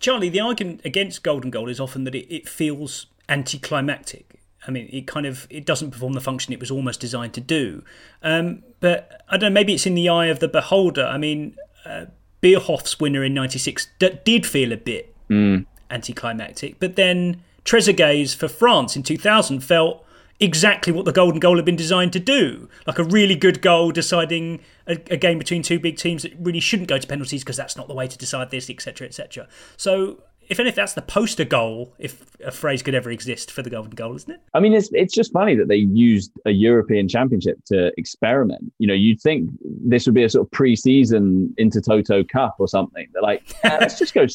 Charlie, 0.00 0.30
the 0.30 0.40
argument 0.40 0.80
against 0.84 1.22
golden 1.22 1.50
goal 1.50 1.68
is 1.68 1.78
often 1.78 2.02
that 2.04 2.14
it, 2.14 2.26
it 2.34 2.48
feels 2.48 3.06
anticlimactic. 3.28 4.31
I 4.66 4.70
mean, 4.70 4.88
it 4.92 5.06
kind 5.06 5.26
of 5.26 5.46
it 5.50 5.66
doesn't 5.66 5.90
perform 5.90 6.12
the 6.12 6.20
function 6.20 6.52
it 6.52 6.60
was 6.60 6.70
almost 6.70 7.00
designed 7.00 7.34
to 7.34 7.40
do. 7.40 7.82
Um, 8.22 8.62
but 8.80 9.22
I 9.28 9.36
don't 9.36 9.50
know. 9.52 9.54
Maybe 9.54 9.74
it's 9.74 9.86
in 9.86 9.94
the 9.94 10.08
eye 10.08 10.26
of 10.26 10.38
the 10.38 10.48
beholder. 10.48 11.04
I 11.04 11.18
mean, 11.18 11.56
uh, 11.84 12.06
Bierhoff's 12.42 13.00
winner 13.00 13.24
in 13.24 13.34
'96 13.34 13.88
d- 13.98 14.18
did 14.24 14.46
feel 14.46 14.72
a 14.72 14.76
bit 14.76 15.14
Mm. 15.30 15.66
anticlimactic, 15.90 16.78
but 16.78 16.96
then 16.96 17.42
Trezeguet's 17.64 18.34
for 18.34 18.48
France 18.48 18.96
in 18.96 19.02
2000 19.02 19.60
felt 19.60 20.04
exactly 20.40 20.92
what 20.92 21.04
the 21.04 21.12
golden 21.12 21.38
goal 21.38 21.56
had 21.56 21.64
been 21.64 21.76
designed 21.76 22.12
to 22.12 22.18
do. 22.18 22.68
Like 22.86 22.98
a 22.98 23.04
really 23.04 23.36
good 23.36 23.62
goal 23.62 23.92
deciding 23.92 24.60
a, 24.88 24.92
a 25.10 25.16
game 25.16 25.38
between 25.38 25.62
two 25.62 25.78
big 25.78 25.96
teams 25.96 26.22
that 26.24 26.32
really 26.38 26.58
shouldn't 26.60 26.88
go 26.88 26.98
to 26.98 27.06
penalties 27.06 27.42
because 27.44 27.56
that's 27.56 27.76
not 27.76 27.86
the 27.88 27.94
way 27.94 28.08
to 28.08 28.18
decide 28.18 28.50
this, 28.50 28.68
etc., 28.68 29.06
etc. 29.06 29.46
So, 29.76 30.20
if 30.48 30.60
anything, 30.60 30.76
that's 30.76 30.92
the 30.94 31.02
poster 31.02 31.44
goal, 31.44 31.94
if 31.98 32.24
a 32.44 32.50
phrase 32.50 32.82
could 32.82 32.94
ever 32.94 33.10
exist 33.10 33.50
for 33.50 33.62
the 33.62 33.70
golden 33.70 33.92
goal, 33.92 34.14
isn't 34.16 34.30
it? 34.30 34.40
I 34.54 34.60
mean, 34.60 34.72
it's 34.74 34.90
it's 34.92 35.14
just 35.14 35.32
funny 35.32 35.54
that 35.56 35.68
they 35.68 35.76
used 35.76 36.30
a 36.46 36.50
European 36.50 37.08
Championship 37.08 37.58
to 37.66 37.92
experiment. 37.98 38.72
You 38.78 38.86
know, 38.88 38.94
you'd 38.94 39.20
think 39.20 39.50
this 39.64 40.06
would 40.06 40.14
be 40.14 40.24
a 40.24 40.28
sort 40.28 40.46
of 40.46 40.50
pre-season 40.52 41.54
Intertoto 41.58 42.28
Cup 42.28 42.56
or 42.58 42.68
something. 42.68 43.06
They're 43.12 43.22
like, 43.22 43.42
"Ah, 43.64 43.76
let's 43.80 43.98
just 43.98 44.14
go. 44.14 44.26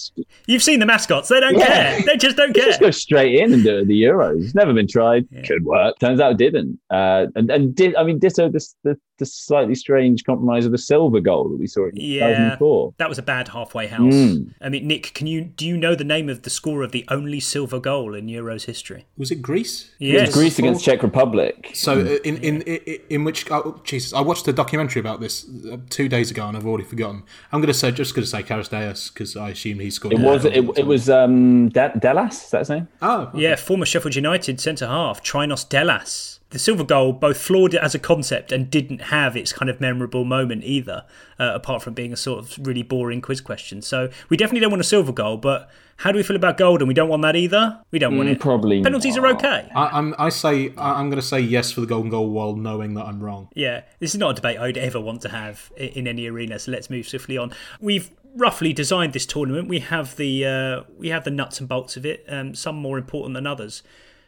You've 0.48 0.64
seen 0.64 0.80
the 0.80 0.86
mascots; 0.86 1.30
they 1.30 1.40
don't 1.40 1.58
Yeah. 1.58 1.68
care. 1.98 2.02
They 2.06 2.18
just 2.18 2.38
don't 2.38 2.54
care. 2.54 2.66
just 2.66 2.80
go 2.80 2.92
straight 2.92 3.36
in 3.40 3.54
and 3.54 3.64
do 3.64 3.80
it 3.80 3.88
the 3.88 4.02
Euros. 4.04 4.44
It's 4.44 4.56
never 4.56 4.74
been 4.74 4.88
tried. 4.88 5.28
Could 5.46 5.66
work. 5.66 6.00
Turns 6.00 6.20
out 6.20 6.32
it 6.34 6.38
didn't. 6.38 6.80
Uh, 6.90 7.28
and 7.36 7.50
and 7.52 7.76
did 7.76 7.96
I 7.96 8.04
mean 8.04 8.20
ditto 8.20 8.50
this 8.50 8.76
the, 8.84 8.98
the 9.18 9.26
slightly 9.26 9.76
strange 9.76 10.24
compromise 10.24 10.66
of 10.66 10.72
the 10.72 10.78
silver 10.78 11.20
goal 11.20 11.50
that 11.50 11.58
we 11.60 11.68
saw 11.68 11.86
in 11.88 11.92
Yeah, 11.96 12.28
2004. 12.28 12.94
that 12.98 13.10
was 13.10 13.18
a 13.18 13.22
bad 13.24 13.48
halfway 13.50 13.88
house. 13.88 14.14
Mm. 14.14 14.54
I 14.62 14.70
mean, 14.70 14.88
Nick, 14.88 15.14
can 15.14 15.28
you 15.28 15.42
do 15.42 15.66
you 15.66 15.78
know 15.78 15.96
the 15.96 16.04
name 16.04 16.30
of 16.30 16.44
the 16.44 16.50
scorer 16.50 16.84
of 16.84 16.92
the 16.92 17.06
only 17.10 17.40
silver 17.40 17.80
goal 17.80 18.14
in 18.14 18.28
Euros 18.28 18.66
history? 18.66 19.06
Was 19.18 19.32
it 19.32 19.42
Greece? 19.42 19.92
Yes. 20.00 20.34
Greece 20.34 20.60
against 20.60 20.84
Czech 20.86 21.04
Republic. 21.04 21.72
So 21.74 22.00
uh, 22.00 22.18
in 22.24 22.38
in 22.38 22.62
in, 22.64 23.00
in 23.10 23.24
which 23.24 23.50
oh, 23.52 23.82
Jesus, 23.84 24.14
I 24.14 24.22
watched 24.22 24.48
a 24.48 24.54
documentary 24.54 25.00
about 25.00 25.20
this 25.20 25.46
uh, 25.72 25.78
two 25.90 26.08
days 26.10 26.32
ago 26.32 26.48
and 26.48 26.56
I've 26.58 26.66
already 26.68 26.84
forgotten. 26.86 27.24
I'm 27.52 27.60
going 27.62 27.68
to 27.68 27.74
say 27.74 27.92
just 27.92 28.14
going 28.16 28.24
to 28.24 28.30
say 28.30 28.44
Charisteas 28.44 29.14
because 29.14 29.36
I 29.36 29.50
assume 29.50 29.80
he 29.80 29.90
scored. 29.90 30.14
It 30.14 30.20
was 30.20 30.46
it, 30.46 30.64
it 30.78 30.86
was 30.86 31.10
um 31.10 31.70
De- 31.70 31.90
Dellas. 32.00 32.46
Is 32.46 32.50
that 32.52 32.60
his 32.60 32.70
name? 32.70 32.88
Oh, 33.02 33.32
Yeah, 33.34 33.56
former 33.56 33.86
Sheffield 33.86 34.16
United 34.16 34.60
centre 34.62 34.88
half 34.88 35.24
Traianos 35.24 35.68
Dellas. 35.68 36.37
The 36.50 36.60
silver 36.60 36.86
goal 36.86 37.12
both 37.12 37.38
flawed 37.38 37.74
it 37.74 37.82
as 37.82 37.94
a 37.94 38.00
concept 38.00 38.54
and 38.54 38.72
didn't 38.72 39.02
have 39.02 39.36
its 39.36 39.52
kind 39.52 39.70
of 39.70 39.82
memorable 39.82 40.24
moment 40.24 40.64
either, 40.64 41.04
uh, 41.40 41.52
apart 41.54 41.82
from 41.84 41.94
being 41.94 42.14
a 42.14 42.16
sort 42.18 42.40
of 42.40 42.58
really 42.66 42.84
boring 42.84 43.20
quiz 43.22 43.42
question. 43.42 43.82
So 43.82 44.10
we 44.30 44.38
definitely 44.38 44.62
don't 44.62 44.72
want 44.72 44.80
a 44.80 44.86
silver 44.86 45.12
goal, 45.12 45.36
but 45.36 45.70
how 45.98 46.12
do 46.14 46.18
we 46.18 46.24
feel 46.24 46.38
about 46.38 46.58
gold? 46.58 46.82
And 46.82 46.88
We 46.88 46.94
don't 46.94 47.10
want 47.10 47.22
that 47.24 47.36
either. 47.36 47.80
We 47.92 48.00
don't 48.00 48.16
want 48.16 48.30
Mm, 48.30 48.34
it. 48.34 48.40
probably 48.40 48.82
penalties 48.82 49.18
are 49.18 49.28
okay. 49.28 49.68
I, 49.76 49.88
I'm 49.98 50.16
I 50.18 50.30
say 50.30 50.74
I- 50.78 50.94
I'm 51.00 51.10
going 51.10 51.20
to 51.22 51.26
say 51.28 51.42
yes 51.42 51.72
for 51.72 51.82
the 51.82 51.88
golden 51.88 52.10
goal 52.10 52.30
while 52.30 52.56
knowing 52.56 52.94
that 52.94 53.06
I'm 53.06 53.22
wrong. 53.22 53.50
Yeah, 53.54 53.82
this 54.00 54.14
is 54.14 54.20
not 54.20 54.32
a 54.32 54.34
debate 54.36 54.58
I'd 54.58 54.78
ever 54.78 55.02
want 55.02 55.22
to 55.24 55.30
have 55.30 55.70
i- 55.78 55.84
in 55.84 56.08
any 56.08 56.28
arena. 56.28 56.60
So 56.60 56.72
let's 56.72 56.90
move 56.90 57.08
swiftly 57.10 57.38
on. 57.38 57.52
We've 57.82 58.10
roughly 58.36 58.72
designed 58.72 59.12
this 59.14 59.26
tournament. 59.26 59.68
We 59.68 59.80
have 59.80 60.16
the 60.16 60.46
uh, 60.46 60.84
we 60.98 61.10
have 61.10 61.26
the 61.26 61.32
nuts 61.32 61.60
and 61.60 61.68
bolts 61.68 61.98
of 61.98 62.06
it. 62.06 62.24
Um, 62.30 62.56
some 62.56 62.76
more 62.78 62.98
important 62.98 63.34
than 63.34 63.46
others. 63.48 63.84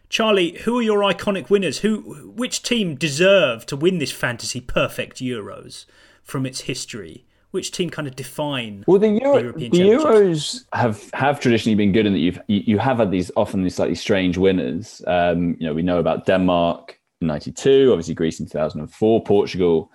Charlie, 0.10 0.58
who 0.64 0.80
are 0.80 0.82
your 0.82 1.00
iconic 1.00 1.50
winners? 1.50 1.80
Who, 1.80 2.32
which 2.36 2.64
team 2.64 2.96
deserve 2.96 3.66
to 3.68 3.76
win 3.76 4.00
this 4.00 4.12
fantasy 4.12 4.60
perfect 4.60 5.18
Euros 5.18 5.86
from 6.24 6.46
its 6.46 6.62
history? 6.62 7.26
Which 7.52 7.72
team 7.72 7.90
kind 7.90 8.08
of 8.08 8.16
define 8.16 8.84
Well, 8.86 9.00
the, 9.00 9.10
Euro, 9.10 9.36
the 9.36 9.42
European 9.42 9.72
the 9.72 9.80
Euros 9.80 10.66
have 10.74 11.10
have 11.14 11.40
traditionally 11.40 11.76
been 11.76 11.92
good 11.92 12.06
in 12.06 12.14
that 12.14 12.20
you've 12.20 12.40
you, 12.48 12.62
you 12.66 12.78
have 12.78 13.00
had 13.00 13.10
these 13.10 13.32
often 13.36 13.64
these 13.64 13.74
slightly 13.74 13.96
strange 13.96 14.38
winners. 14.38 15.02
Um, 15.08 15.58
you 15.60 15.66
know, 15.66 15.74
we 15.74 15.82
know 15.82 15.98
about 15.98 16.28
Denmark 16.28 17.00
in 17.22 17.28
'92, 17.28 17.90
obviously 17.92 18.14
Greece 18.14 18.40
in 18.40 18.46
2004, 18.46 19.24
Portugal 19.24 19.92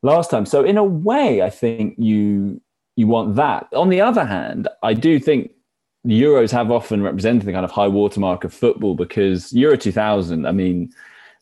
last 0.00 0.30
time. 0.30 0.46
So 0.46 0.64
in 0.64 0.78
a 0.78 0.84
way, 0.84 1.42
I 1.42 1.50
think 1.50 1.96
you 1.98 2.62
you 2.96 3.06
want 3.06 3.36
that. 3.36 3.68
On 3.74 3.90
the 3.90 4.00
other 4.00 4.24
hand, 4.24 4.68
I 4.82 4.94
do 4.94 5.18
think 5.18 5.50
Euros 6.06 6.50
have 6.52 6.70
often 6.70 7.02
represented 7.02 7.46
the 7.46 7.52
kind 7.52 7.64
of 7.64 7.70
high 7.70 7.88
watermark 7.88 8.44
of 8.44 8.54
football 8.54 8.94
because 8.94 9.52
Euro 9.52 9.76
2000, 9.76 10.46
I 10.46 10.52
mean, 10.52 10.92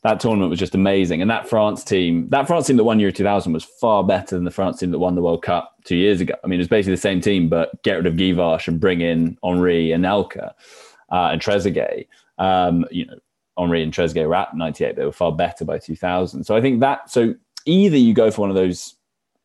that 0.02 0.20
tournament 0.20 0.50
was 0.50 0.58
just 0.58 0.74
amazing. 0.74 1.22
And 1.22 1.30
that 1.30 1.48
France 1.48 1.84
team, 1.84 2.28
that 2.30 2.46
France 2.46 2.66
team 2.66 2.76
that 2.76 2.84
won 2.84 3.00
Euro 3.00 3.12
2000 3.12 3.52
was 3.52 3.64
far 3.64 4.04
better 4.04 4.36
than 4.36 4.44
the 4.44 4.50
France 4.50 4.78
team 4.78 4.90
that 4.90 4.98
won 4.98 5.14
the 5.14 5.22
World 5.22 5.42
Cup 5.42 5.74
two 5.84 5.96
years 5.96 6.20
ago. 6.20 6.34
I 6.42 6.46
mean, 6.46 6.60
it 6.60 6.62
was 6.62 6.68
basically 6.68 6.94
the 6.94 7.00
same 7.00 7.20
team, 7.20 7.48
but 7.48 7.82
get 7.82 7.94
rid 7.94 8.06
of 8.06 8.14
Guivarc'h 8.14 8.68
and 8.68 8.80
bring 8.80 9.00
in 9.00 9.38
Henry 9.42 9.92
and 9.92 10.04
Anelka 10.04 10.52
uh, 11.10 11.30
and 11.32 11.40
Trezeguet. 11.40 12.06
Um, 12.38 12.84
you 12.90 13.06
know, 13.06 13.18
Henry 13.58 13.82
and 13.82 13.92
Trezeguet 13.92 14.26
were 14.26 14.34
at 14.34 14.56
98. 14.56 14.96
They 14.96 15.04
were 15.04 15.12
far 15.12 15.32
better 15.32 15.64
by 15.64 15.78
2000. 15.78 16.44
So 16.44 16.56
I 16.56 16.60
think 16.60 16.80
that, 16.80 17.10
so 17.10 17.34
either 17.66 17.96
you 17.96 18.14
go 18.14 18.30
for 18.30 18.42
one 18.42 18.50
of 18.50 18.56
those 18.56 18.96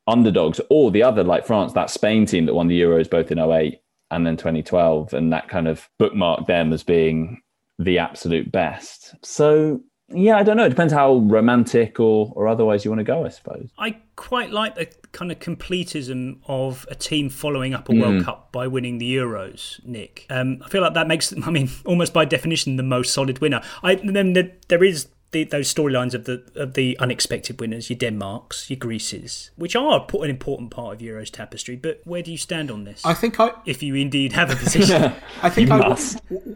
underdogs 0.08 0.60
or 0.70 0.92
the 0.92 1.04
other, 1.04 1.24
like 1.24 1.46
France, 1.46 1.74
that 1.74 1.90
Spain 1.90 2.26
team 2.26 2.46
that 2.46 2.54
won 2.54 2.68
the 2.68 2.80
Euros 2.80 3.10
both 3.10 3.32
in 3.32 3.40
08 3.40 3.80
and 4.12 4.26
then 4.26 4.38
2012, 4.38 5.14
and 5.14 5.32
that 5.34 5.50
kind 5.50 5.68
of 5.68 5.90
bookmarked 6.00 6.48
them 6.48 6.74
as 6.74 6.84
being 6.84 7.42
the 7.78 8.00
absolute 8.00 8.52
best. 8.52 9.16
So 9.24 9.82
yeah, 10.12 10.38
I 10.38 10.44
don't 10.44 10.58
know. 10.58 10.66
It 10.66 10.70
depends 10.70 10.92
how 10.92 11.18
romantic 11.18 12.00
or, 12.00 12.32
or 12.36 12.48
otherwise 12.48 12.84
you 12.84 12.92
want 12.92 13.00
to 13.00 13.04
go, 13.04 13.26
I 13.26 13.30
suppose. 13.30 13.70
I 13.78 13.98
quite 14.16 14.52
like 14.52 14.76
the 14.76 14.88
kind 15.12 15.32
of 15.32 15.40
completism 15.40 16.40
of 16.48 16.86
a 16.90 16.96
team 16.96 17.30
following 17.30 17.74
up 17.74 17.90
a 17.90 17.92
mm. 17.92 18.02
World 18.02 18.26
Cup 18.26 18.52
by 18.52 18.68
winning 18.68 18.98
the 18.98 19.16
Euros, 19.16 19.84
Nick. 19.86 20.26
Um, 20.30 20.62
I 20.66 20.70
feel 20.70 20.82
like 20.82 20.96
that 20.96 21.08
makes, 21.08 21.34
I 21.46 21.52
mean, 21.52 21.70
almost 21.86 22.14
by 22.14 22.26
definition, 22.26 22.76
the 22.76 22.84
most 22.84 23.14
solid 23.14 23.40
winner. 23.40 23.62
I 23.84 23.96
then 23.96 24.34
there 24.34 24.84
is 24.84 25.08
the, 25.32 25.44
those 25.44 25.72
storylines 25.72 26.14
of 26.14 26.26
the 26.26 26.44
of 26.56 26.74
the 26.74 26.98
unexpected 27.00 27.60
winners, 27.60 27.90
your 27.90 27.98
Denmarks, 27.98 28.70
your 28.70 28.78
Greeces, 28.78 29.52
which 29.56 29.76
are 29.76 30.06
an 30.14 30.30
important 30.30 30.72
part 30.72 30.96
of 30.96 31.02
Euros 31.02 31.30
tapestry. 31.30 31.76
But 31.76 32.02
where 32.04 32.22
do 32.22 32.32
you 32.32 32.38
stand 32.38 32.72
on 32.72 32.84
this? 32.84 33.06
I 33.06 33.14
think 33.14 33.40
I, 33.40 33.52
if 33.66 33.84
you 33.84 33.96
indeed 33.96 34.34
have 34.34 34.52
a 34.52 34.56
position, 34.56 35.14
I 35.44 35.50
think 35.50 35.70
I, 35.70 35.96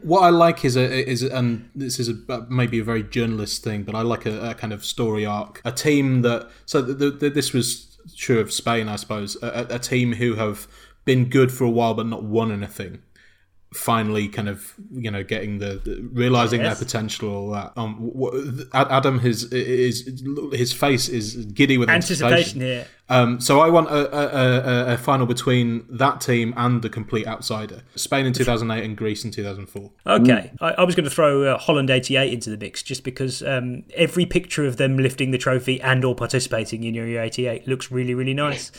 what 0.02 0.22
I 0.22 0.30
like 0.30 0.66
is 0.66 0.76
a 0.76 1.10
is 1.10 1.22
and 1.22 1.34
um, 1.34 1.70
this 1.76 2.00
is 2.00 2.10
a, 2.10 2.16
uh, 2.30 2.46
maybe 2.50 2.80
a 2.80 2.84
very 2.84 3.04
journalist 3.04 3.64
thing, 3.64 3.84
but 3.84 3.96
I 3.96 4.02
like 4.02 4.26
a, 4.26 4.52
a 4.52 4.54
kind 4.56 4.74
of 4.74 4.84
story 4.84 5.26
arc, 5.26 5.62
a 5.64 5.72
team 5.72 6.24
that 6.24 6.50
so 6.66 6.82
the, 6.82 7.12
the, 7.12 7.30
this 7.30 7.54
was 7.54 7.98
true 8.16 8.40
of 8.40 8.52
Spain, 8.52 8.90
I 8.90 8.96
suppose, 8.96 9.38
a, 9.42 9.68
a 9.70 9.80
team 9.80 10.14
who 10.14 10.36
have 10.36 10.68
been 11.06 11.30
good 11.30 11.52
for 11.52 11.66
a 11.66 11.70
while 11.70 11.94
but 11.94 12.06
not 12.06 12.24
won 12.24 12.52
anything 12.52 13.02
finally 13.74 14.28
kind 14.28 14.48
of 14.48 14.74
you 14.92 15.10
know 15.10 15.24
getting 15.24 15.60
the, 15.60 15.82
the 15.84 16.08
realizing 16.12 16.62
yes. 16.62 16.78
their 16.78 16.86
potential 16.86 17.30
all 17.30 17.50
that. 17.52 17.74
Um 17.76 18.70
adam 18.74 19.20
his 19.20 19.52
is 19.52 20.24
his 20.54 20.74
face 20.74 21.10
is 21.10 21.36
giddy 21.48 21.78
with 21.78 21.90
anticipation, 21.90 22.34
anticipation. 22.34 22.62
here 22.62 22.88
um 23.10 23.40
so 23.40 23.60
i 23.60 23.70
want 23.70 23.88
a, 23.90 24.16
a, 24.16 24.92
a, 24.92 24.94
a, 24.94 24.98
final 24.98 25.26
between 25.26 25.86
that 25.90 26.22
team 26.22 26.54
and 26.56 26.82
the 26.82 26.90
complete 26.90 27.28
outsider 27.28 27.82
spain 27.96 28.26
in 28.26 28.34
2008 28.34 28.84
and 28.84 28.96
greece 28.96 29.26
in 29.26 29.32
2004 29.32 29.92
okay 30.08 30.52
I, 30.62 30.72
I, 30.72 30.84
was 30.84 30.96
going 30.96 31.04
to 31.04 31.10
throw 31.10 31.44
uh, 31.44 31.58
holland 31.58 31.90
88 31.90 32.32
into 32.32 32.50
the 32.50 32.58
mix 32.58 32.82
just 32.82 33.04
because 33.04 33.44
um 33.44 33.84
every 33.94 34.26
picture 34.26 34.66
of 34.66 34.78
them 34.78 34.98
lifting 34.98 35.32
the 35.32 35.38
trophy 35.38 35.82
and 35.82 36.06
or 36.06 36.16
participating 36.16 36.84
in 36.84 36.94
euro 36.94 37.22
88 37.22 37.68
looks 37.68 37.92
really 37.92 38.14
really 38.14 38.34
nice 38.34 38.72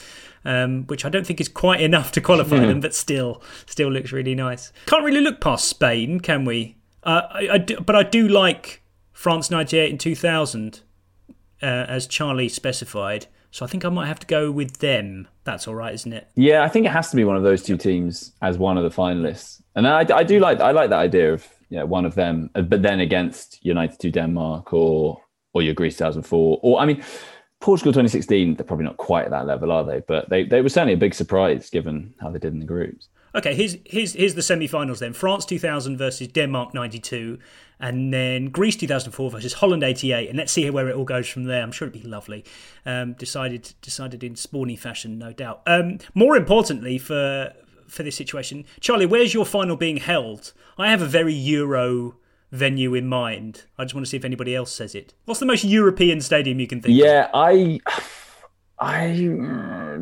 um, 0.45 0.85
which 0.87 1.05
I 1.05 1.09
don't 1.09 1.27
think 1.27 1.41
is 1.41 1.49
quite 1.49 1.81
enough 1.81 2.13
to 2.13 2.21
qualify 2.21 2.61
them, 2.61 2.81
but 2.83 2.95
still, 2.95 3.43
still 3.67 3.91
looks 3.91 4.13
really 4.13 4.35
nice. 4.35 4.73
Can't 4.87 5.05
really 5.05 5.21
look 5.21 5.41
past 5.41 5.67
Spain, 5.67 6.21
can 6.21 6.45
we? 6.45 6.77
Uh, 7.03 7.23
I, 7.31 7.49
I 7.53 7.59
do, 7.59 7.81
but 7.81 7.97
I 7.97 8.03
do 8.03 8.29
like 8.29 8.83
France 9.13 9.51
'98 9.51 9.91
and 9.91 10.01
2000, 10.01 10.81
uh, 11.63 11.67
as 11.67 12.07
Charlie 12.07 12.49
specified. 12.49 13.27
So 13.55 13.65
I 13.65 13.69
think 13.69 13.85
I 13.85 13.89
might 13.89 14.09
have 14.09 14.19
to 14.19 14.27
go 14.27 14.51
with 14.51 14.79
them. 14.79 15.29
That's 15.45 15.69
all 15.69 15.77
right, 15.77 15.95
isn't 15.95 16.13
it? 16.13 16.27
Yeah, 16.35 16.65
I 16.65 16.69
think 16.69 16.87
it 16.87 16.89
has 16.91 17.11
to 17.11 17.17
be 17.17 17.23
one 17.23 17.37
of 17.37 17.45
those 17.45 17.63
two 17.63 17.77
teams 17.77 18.33
as 18.43 18.59
one 18.59 18.77
of 18.77 18.83
the 18.83 18.91
finalists. 18.91 19.63
And 19.77 19.87
I, 19.87 20.05
I 20.13 20.25
do 20.25 20.41
like 20.41 20.59
I 20.59 20.73
like 20.73 20.91
that 20.91 20.99
idea 20.99 21.33
of 21.33 21.47
yeah 21.71 21.85
one 21.85 22.05
of 22.05 22.17
them, 22.17 22.51
uh, 22.57 22.63
but 22.63 22.83
then 22.83 22.99
against 22.99 23.65
United 23.65 24.01
to 24.01 24.11
Denmark 24.11 24.73
or 24.73 25.23
or 25.53 25.63
your 25.63 25.73
Greece 25.73 25.97
2004, 25.99 26.59
or 26.65 26.81
I 26.81 26.85
mean 26.85 27.05
Portugal 27.61 27.93
2016, 27.93 28.57
they're 28.57 28.67
probably 28.67 28.87
not 28.87 28.97
quite 28.97 29.27
at 29.27 29.31
that 29.31 29.47
level, 29.47 29.71
are 29.71 29.85
they? 29.85 30.01
But 30.01 30.29
they, 30.31 30.43
they 30.43 30.61
were 30.61 30.69
certainly 30.69 30.95
a 30.95 31.05
big 31.05 31.15
surprise 31.15 31.71
given 31.71 32.13
how 32.21 32.31
they 32.31 32.41
did 32.41 32.55
in 32.55 32.59
the 32.59 32.67
groups. 32.67 33.09
Okay, 33.35 33.55
here's 33.55 33.77
here's 33.85 34.13
here's 34.13 34.35
the 34.35 34.43
semi-finals 34.43 35.01
then. 35.01 35.13
France 35.13 35.45
2000 35.45 35.97
versus 35.97 36.29
Denmark 36.29 36.73
92, 36.73 37.39
and 37.81 38.13
then 38.13 38.47
Greece 38.47 38.77
2004 38.77 39.31
versus 39.31 39.55
Holland 39.55 39.83
88, 39.83 40.29
and 40.29 40.39
let's 40.39 40.53
see 40.53 40.69
where 40.71 40.89
it 40.89 40.95
all 40.95 41.05
goes 41.05 41.29
from 41.29 41.45
there. 41.45 41.63
I'm 41.63 41.73
sure 41.73 41.89
it'd 41.89 42.01
be 42.01 42.09
lovely. 42.09 42.45
Um, 42.87 43.15
decided 43.15 43.75
decided 43.83 44.23
in 44.23 44.37
sporty 44.37 44.77
fashion, 44.77 45.19
no 45.19 45.33
doubt. 45.33 45.63
Um, 45.67 45.99
more 46.15 46.37
importantly 46.37 46.99
for 46.99 47.53
for 47.89 48.03
this 48.03 48.17
situation, 48.17 48.65
Charlie, 48.81 49.07
where's 49.07 49.35
your 49.35 49.45
final 49.45 49.77
being 49.77 49.99
held? 49.99 50.53
I 50.79 50.91
have 50.91 51.03
a 51.03 51.07
very 51.07 51.35
Euro 51.35 52.17
venue 52.53 52.95
in 52.95 53.09
mind. 53.09 53.65
I 53.77 53.85
just 53.85 53.95
want 53.95 54.07
to 54.07 54.11
see 54.11 54.17
if 54.17 54.25
anybody 54.25 54.55
else 54.55 54.73
says 54.73 54.95
it. 54.95 55.13
What's 55.25 55.41
the 55.41 55.47
most 55.47 55.65
European 55.65 56.21
stadium 56.21 56.61
you 56.61 56.69
can 56.69 56.81
think 56.81 56.93
of? 56.93 57.05
yeah, 57.05 57.25
of? 57.25 57.31
I, 57.35 57.81
I, 58.79 59.11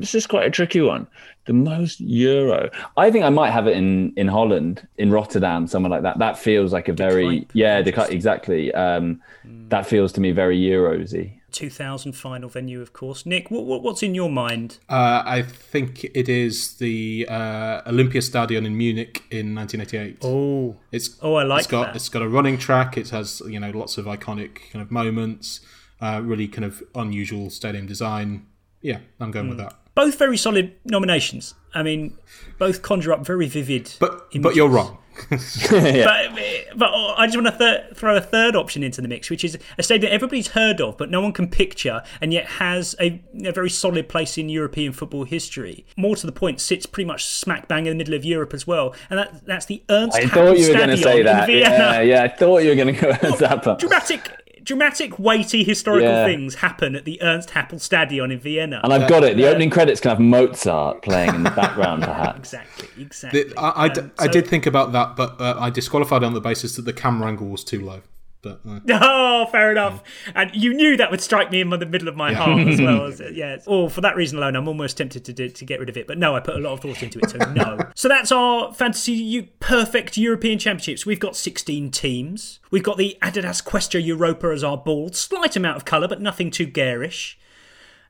this 0.01 0.15
is 0.15 0.27
quite 0.27 0.47
a 0.47 0.51
tricky 0.51 0.81
one. 0.81 1.07
The 1.47 1.53
most 1.53 2.01
Euro. 2.01 2.71
I 2.97 3.11
think 3.11 3.25
I 3.25 3.31
might 3.31 3.51
have 3.51 3.67
it 3.67 3.77
in 3.77 4.13
in 4.17 4.29
Holland, 4.29 4.87
in 4.97 5.11
Rotterdam, 5.11 5.67
somewhere 5.67 5.91
like 5.91 6.03
that. 6.03 6.19
That 6.19 6.39
feels 6.39 6.73
like 6.73 6.89
a 6.89 6.93
very 6.93 7.47
yeah, 7.53 7.79
exactly. 7.79 8.73
Um, 8.75 9.21
mm. 9.47 9.69
That 9.71 9.87
feels 9.87 10.13
to 10.13 10.21
me 10.21 10.33
very 10.33 10.59
Eurosy. 10.59 11.39
2000 11.53 12.13
final 12.13 12.49
venue, 12.49 12.81
of 12.81 12.93
course. 12.93 13.25
Nick, 13.25 13.51
what, 13.51 13.65
what, 13.65 13.83
what's 13.83 14.03
in 14.03 14.15
your 14.15 14.31
mind? 14.31 14.79
Uh, 14.89 15.23
I 15.25 15.43
think 15.43 16.05
it 16.05 16.29
is 16.29 16.77
the 16.77 17.27
uh, 17.29 17.83
Olympiastadion 17.83 18.65
in 18.67 18.77
Munich 18.77 19.23
in 19.31 19.55
1988. 19.55 20.19
Oh, 20.23 20.77
it's 20.91 21.17
oh, 21.23 21.35
I 21.35 21.45
like 21.45 21.61
it's 21.61 21.69
got, 21.69 21.87
that. 21.89 21.97
It's 21.97 22.09
got 22.09 22.23
a 22.23 22.29
running 22.29 22.59
track. 22.59 22.97
It 22.97 23.11
has 23.11 23.43
you 23.47 23.61
know 23.61 23.71
lots 23.71 23.99
of 23.99 24.07
iconic 24.07 24.71
kind 24.73 24.83
of 24.83 24.91
moments. 24.91 25.61
Uh, 26.01 26.21
really 26.25 26.49
kind 26.49 26.65
of 26.65 26.83
unusual 26.95 27.49
stadium 27.49 27.87
design. 27.87 28.47
Yeah, 28.81 28.99
I'm 29.21 29.31
going 29.31 29.47
mm. 29.47 29.51
with 29.51 29.59
hmm. 29.59 29.65
that. 29.67 29.77
Both 29.95 30.19
very 30.19 30.37
solid 30.37 30.75
nominations. 30.85 31.55
I 31.75 31.83
mean, 31.83 32.17
both 32.59 32.83
conjure 32.83 33.13
up 33.13 33.27
very 33.27 33.47
vivid. 33.47 33.93
But 33.99 34.29
images. 34.33 34.43
but 34.43 34.57
you're 34.57 34.69
wrong. 34.69 34.99
but, 35.29 36.31
but 36.77 36.91
I 36.91 37.27
just 37.27 37.37
want 37.37 37.47
to 37.47 37.59
th- 37.59 37.97
throw 37.97 38.17
a 38.17 38.21
third 38.21 38.57
option 38.57 38.83
into 38.83 39.01
the 39.03 39.09
mix, 39.09 39.29
which 39.29 39.45
is 39.45 39.59
a 39.77 39.83
stadium 39.83 40.09
that 40.09 40.15
everybody's 40.15 40.49
heard 40.49 40.81
of, 40.81 40.97
but 40.97 41.11
no 41.11 41.21
one 41.21 41.33
can 41.33 41.49
picture, 41.49 42.03
and 42.21 42.33
yet 42.33 42.47
has 42.47 42.97
a, 43.01 43.23
a, 43.45 43.53
very 43.53 43.69
solid 43.69 44.09
place 44.09 44.39
in 44.39 44.49
European 44.49 44.93
football 44.93 45.25
history. 45.25 45.85
More 45.97 46.17
to 46.17 46.27
the 46.27 46.33
point, 46.33 46.61
sits 46.61 46.87
pretty 46.87 47.07
much 47.07 47.27
smack 47.27 47.69
bang 47.69 47.87
in 47.87 47.93
the 47.93 47.97
middle 47.97 48.15
of 48.15 48.25
Europe 48.25 48.55
as 48.55 48.67
well, 48.67 48.95
and 49.11 49.19
that, 49.19 49.45
that's 49.45 49.67
the 49.67 49.83
Ernst. 49.91 50.17
I 50.17 50.27
thought 50.27 50.59
you 50.59 50.69
were 50.69 50.75
going 50.75 50.89
to 50.89 50.97
say 50.97 51.23
that. 51.23 51.49
Yeah, 51.51 52.01
yeah, 52.01 52.23
I 52.23 52.29
thought 52.29 52.63
you 52.63 52.71
were 52.71 52.77
going 52.77 52.95
to 52.95 53.01
go 53.01 53.13
Zappa. 53.13 53.79
Dramatic 53.79 54.31
dramatic, 54.63 55.19
weighty 55.19 55.65
historical 55.65 56.09
yeah. 56.09 56.25
things 56.25 56.57
happen 56.57 56.95
at 56.95 57.05
the 57.05 57.21
Ernst 57.23 57.51
Happel 57.51 57.81
Stadion 57.81 58.31
in 58.31 58.39
Vienna. 58.39 58.81
And 58.83 58.93
I've 58.93 59.09
got 59.09 59.25
it. 59.25 59.37
The 59.37 59.47
opening 59.47 59.71
credits 59.71 60.01
can 60.01 60.11
have 60.11 60.21
Mozart 60.21 61.03
playing 61.03 61.35
in 61.35 61.43
the 61.43 61.51
background, 61.51 62.03
perhaps. 62.05 62.39
exactly, 62.39 62.89
exactly. 62.99 63.45
The, 63.45 63.59
I, 63.59 63.69
I, 63.69 63.87
um, 63.89 63.95
so, 63.95 64.11
I, 64.19 64.27
did 64.29 64.47
think 64.47 64.67
about 64.67 64.93
that, 64.93 65.17
but 65.17 65.41
uh, 65.41 65.57
I 65.59 65.71
disqualified 65.71 66.23
on 66.23 66.35
the 66.35 66.41
basis 66.41 66.77
that 66.77 66.83
the 66.83 66.93
camera 66.93 67.29
angle 67.29 67.49
was 67.49 67.65
too 67.65 67.81
low. 67.81 68.03
But, 68.43 68.61
uh, 68.69 68.81
oh, 68.91 69.47
fair 69.53 69.71
enough. 69.71 70.03
Yeah. 70.27 70.33
And 70.43 70.55
you 70.55 70.75
knew 70.75 70.97
that 70.97 71.11
would 71.11 71.21
strike 71.21 71.51
me 71.51 71.61
in 71.61 71.71
the 71.71 71.87
middle 71.87 72.09
of 72.09 72.17
my 72.17 72.33
yeah. 72.33 72.37
heart 72.37 72.69
as 72.69 72.81
well. 72.81 73.05
As, 73.05 73.23
yeah. 73.33 73.59
Or 73.67 73.89
for 73.89 74.01
that 74.01 74.17
reason 74.17 74.39
alone, 74.39 74.57
I'm 74.57 74.67
almost 74.67 74.97
tempted 74.97 75.25
to 75.25 75.33
do, 75.33 75.49
to 75.49 75.65
get 75.65 75.79
rid 75.79 75.89
of 75.89 75.97
it. 75.97 76.07
But 76.07 76.19
no, 76.19 76.35
I 76.35 76.41
put 76.41 76.57
a 76.57 76.59
lot 76.59 76.73
of 76.73 76.81
thought 76.81 77.03
into 77.03 77.21
it, 77.21 77.31
so 77.31 77.39
no. 77.53 77.79
so 77.95 78.09
that's 78.09 78.33
our 78.33 78.75
fantasy 78.75 79.13
U- 79.13 79.49
perfect 79.61 80.17
European 80.17 80.59
Championships. 80.59 81.07
We've 81.07 81.21
got 81.21 81.37
16 81.37 81.91
teams. 81.93 82.59
We've 82.71 82.83
got 82.83 82.97
the 82.97 83.17
Adidas 83.23 83.65
Questra 83.65 84.05
Europa 84.05 84.49
as 84.49 84.65
our 84.65 84.77
ball. 84.77 85.11
Slight 85.13 85.55
amount 85.55 85.77
of 85.77 85.85
colour, 85.85 86.09
but 86.09 86.21
nothing 86.21 86.51
too 86.51 86.67
garish. 86.67 87.39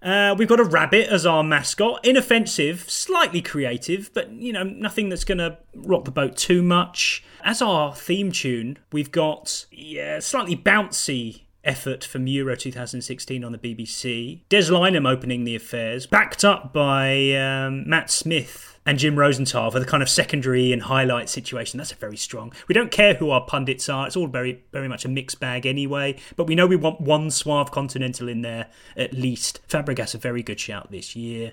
Uh, 0.02 0.34
we've 0.36 0.48
got 0.48 0.58
a 0.58 0.64
rabbit 0.64 1.08
as 1.08 1.24
our 1.24 1.44
mascot. 1.44 2.02
Inoffensive, 2.04 2.90
slightly 2.90 3.40
creative, 3.40 4.12
but 4.12 4.30
you 4.32 4.52
know, 4.52 4.64
nothing 4.64 5.08
that's 5.08 5.24
going 5.24 5.38
to 5.38 5.58
rock 5.74 6.04
the 6.04 6.10
boat 6.10 6.36
too 6.36 6.62
much. 6.62 7.24
As 7.44 7.62
our 7.62 7.94
theme 7.94 8.32
tune, 8.32 8.78
we've 8.90 9.12
got 9.12 9.66
yeah, 9.70 10.18
slightly 10.18 10.56
bouncy 10.56 11.41
effort 11.64 12.04
from 12.04 12.26
Euro 12.26 12.56
2016 12.56 13.44
on 13.44 13.52
the 13.52 13.58
BBC. 13.58 14.40
Des 14.48 14.70
Lynam 14.70 15.08
opening 15.08 15.44
the 15.44 15.56
affairs, 15.56 16.06
backed 16.06 16.44
up 16.44 16.72
by 16.72 17.32
um, 17.32 17.88
Matt 17.88 18.10
Smith 18.10 18.78
and 18.84 18.98
Jim 18.98 19.16
Rosenthal 19.16 19.70
for 19.70 19.78
the 19.78 19.86
kind 19.86 20.02
of 20.02 20.08
secondary 20.08 20.72
and 20.72 20.82
highlight 20.82 21.28
situation. 21.28 21.78
That's 21.78 21.92
a 21.92 21.96
very 21.96 22.16
strong. 22.16 22.52
We 22.66 22.74
don't 22.74 22.90
care 22.90 23.14
who 23.14 23.30
our 23.30 23.44
pundits 23.44 23.88
are. 23.88 24.06
It's 24.06 24.16
all 24.16 24.26
very, 24.26 24.62
very 24.72 24.88
much 24.88 25.04
a 25.04 25.08
mixed 25.08 25.38
bag 25.38 25.66
anyway. 25.66 26.16
But 26.36 26.46
we 26.46 26.54
know 26.54 26.66
we 26.66 26.76
want 26.76 27.00
one 27.00 27.30
suave 27.30 27.70
continental 27.70 28.28
in 28.28 28.42
there 28.42 28.68
at 28.96 29.12
least. 29.12 29.60
Fabregas 29.68 30.14
a 30.14 30.18
very 30.18 30.42
good 30.42 30.58
shout 30.58 30.90
this 30.90 31.14
year. 31.14 31.52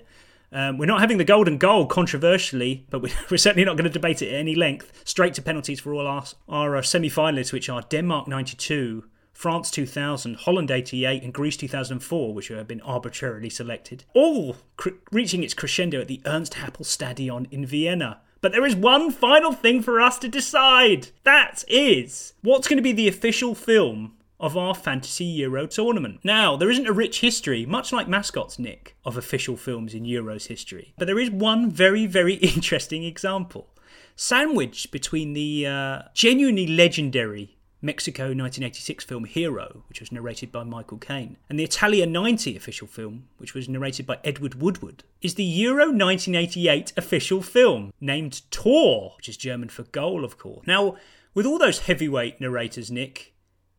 Um, 0.52 0.78
we're 0.78 0.86
not 0.86 1.00
having 1.00 1.18
the 1.18 1.24
golden 1.24 1.58
goal, 1.58 1.86
controversially, 1.86 2.84
but 2.90 3.02
we're 3.30 3.36
certainly 3.36 3.64
not 3.64 3.76
going 3.76 3.84
to 3.84 3.90
debate 3.90 4.22
it 4.22 4.32
at 4.32 4.40
any 4.40 4.56
length. 4.56 5.02
Straight 5.04 5.34
to 5.34 5.42
penalties 5.42 5.78
for 5.78 5.94
all 5.94 6.08
our, 6.08 6.24
our 6.48 6.76
uh, 6.76 6.82
semi 6.82 7.08
finalists, 7.08 7.52
which 7.52 7.68
are 7.68 7.82
Denmark 7.82 8.26
92, 8.26 9.04
France 9.40 9.70
2000, 9.70 10.36
Holland 10.36 10.70
88, 10.70 11.22
and 11.22 11.32
Greece 11.32 11.56
2004, 11.56 12.34
which 12.34 12.48
have 12.48 12.68
been 12.68 12.82
arbitrarily 12.82 13.48
selected, 13.48 14.04
all 14.12 14.58
cr- 14.76 14.90
reaching 15.10 15.42
its 15.42 15.54
crescendo 15.54 16.02
at 16.02 16.08
the 16.08 16.20
Ernst 16.26 16.56
Happel 16.56 16.84
Stadion 16.84 17.48
in 17.50 17.64
Vienna. 17.64 18.20
But 18.42 18.52
there 18.52 18.66
is 18.66 18.76
one 18.76 19.10
final 19.10 19.54
thing 19.54 19.80
for 19.80 19.98
us 19.98 20.18
to 20.18 20.28
decide. 20.28 21.08
That 21.24 21.64
is 21.68 22.34
what's 22.42 22.68
going 22.68 22.76
to 22.76 22.82
be 22.82 22.92
the 22.92 23.08
official 23.08 23.54
film 23.54 24.12
of 24.38 24.58
our 24.58 24.74
Fantasy 24.74 25.24
Euro 25.24 25.66
tournament. 25.66 26.20
Now, 26.22 26.54
there 26.54 26.70
isn't 26.70 26.86
a 26.86 26.92
rich 26.92 27.22
history, 27.22 27.64
much 27.64 27.94
like 27.94 28.08
mascots, 28.08 28.58
Nick, 28.58 28.94
of 29.06 29.16
official 29.16 29.56
films 29.56 29.94
in 29.94 30.04
Euros 30.04 30.48
history. 30.48 30.92
But 30.98 31.06
there 31.06 31.18
is 31.18 31.30
one 31.30 31.70
very, 31.70 32.04
very 32.04 32.34
interesting 32.54 33.04
example. 33.04 33.68
Sandwiched 34.16 34.90
between 34.90 35.32
the 35.32 35.66
uh, 35.66 36.02
genuinely 36.12 36.66
legendary 36.66 37.56
Mexico 37.82 38.24
1986 38.24 39.04
film 39.04 39.24
Hero, 39.24 39.84
which 39.88 40.00
was 40.00 40.12
narrated 40.12 40.52
by 40.52 40.62
Michael 40.64 40.98
Caine, 40.98 41.38
and 41.48 41.58
the 41.58 41.64
Italia 41.64 42.04
90 42.04 42.56
official 42.56 42.86
film, 42.86 43.28
which 43.38 43.54
was 43.54 43.68
narrated 43.68 44.06
by 44.06 44.18
Edward 44.22 44.56
Woodward, 44.56 45.02
is 45.22 45.34
the 45.34 45.44
Euro 45.44 45.86
1988 45.86 46.92
official 46.96 47.40
film, 47.40 47.92
named 48.00 48.42
Tor, 48.50 49.14
which 49.16 49.28
is 49.28 49.36
German 49.36 49.70
for 49.70 49.84
goal, 49.84 50.24
of 50.24 50.36
course. 50.36 50.66
Now, 50.66 50.96
with 51.32 51.46
all 51.46 51.58
those 51.58 51.80
heavyweight 51.80 52.40
narrators, 52.40 52.90
Nick, 52.90 53.32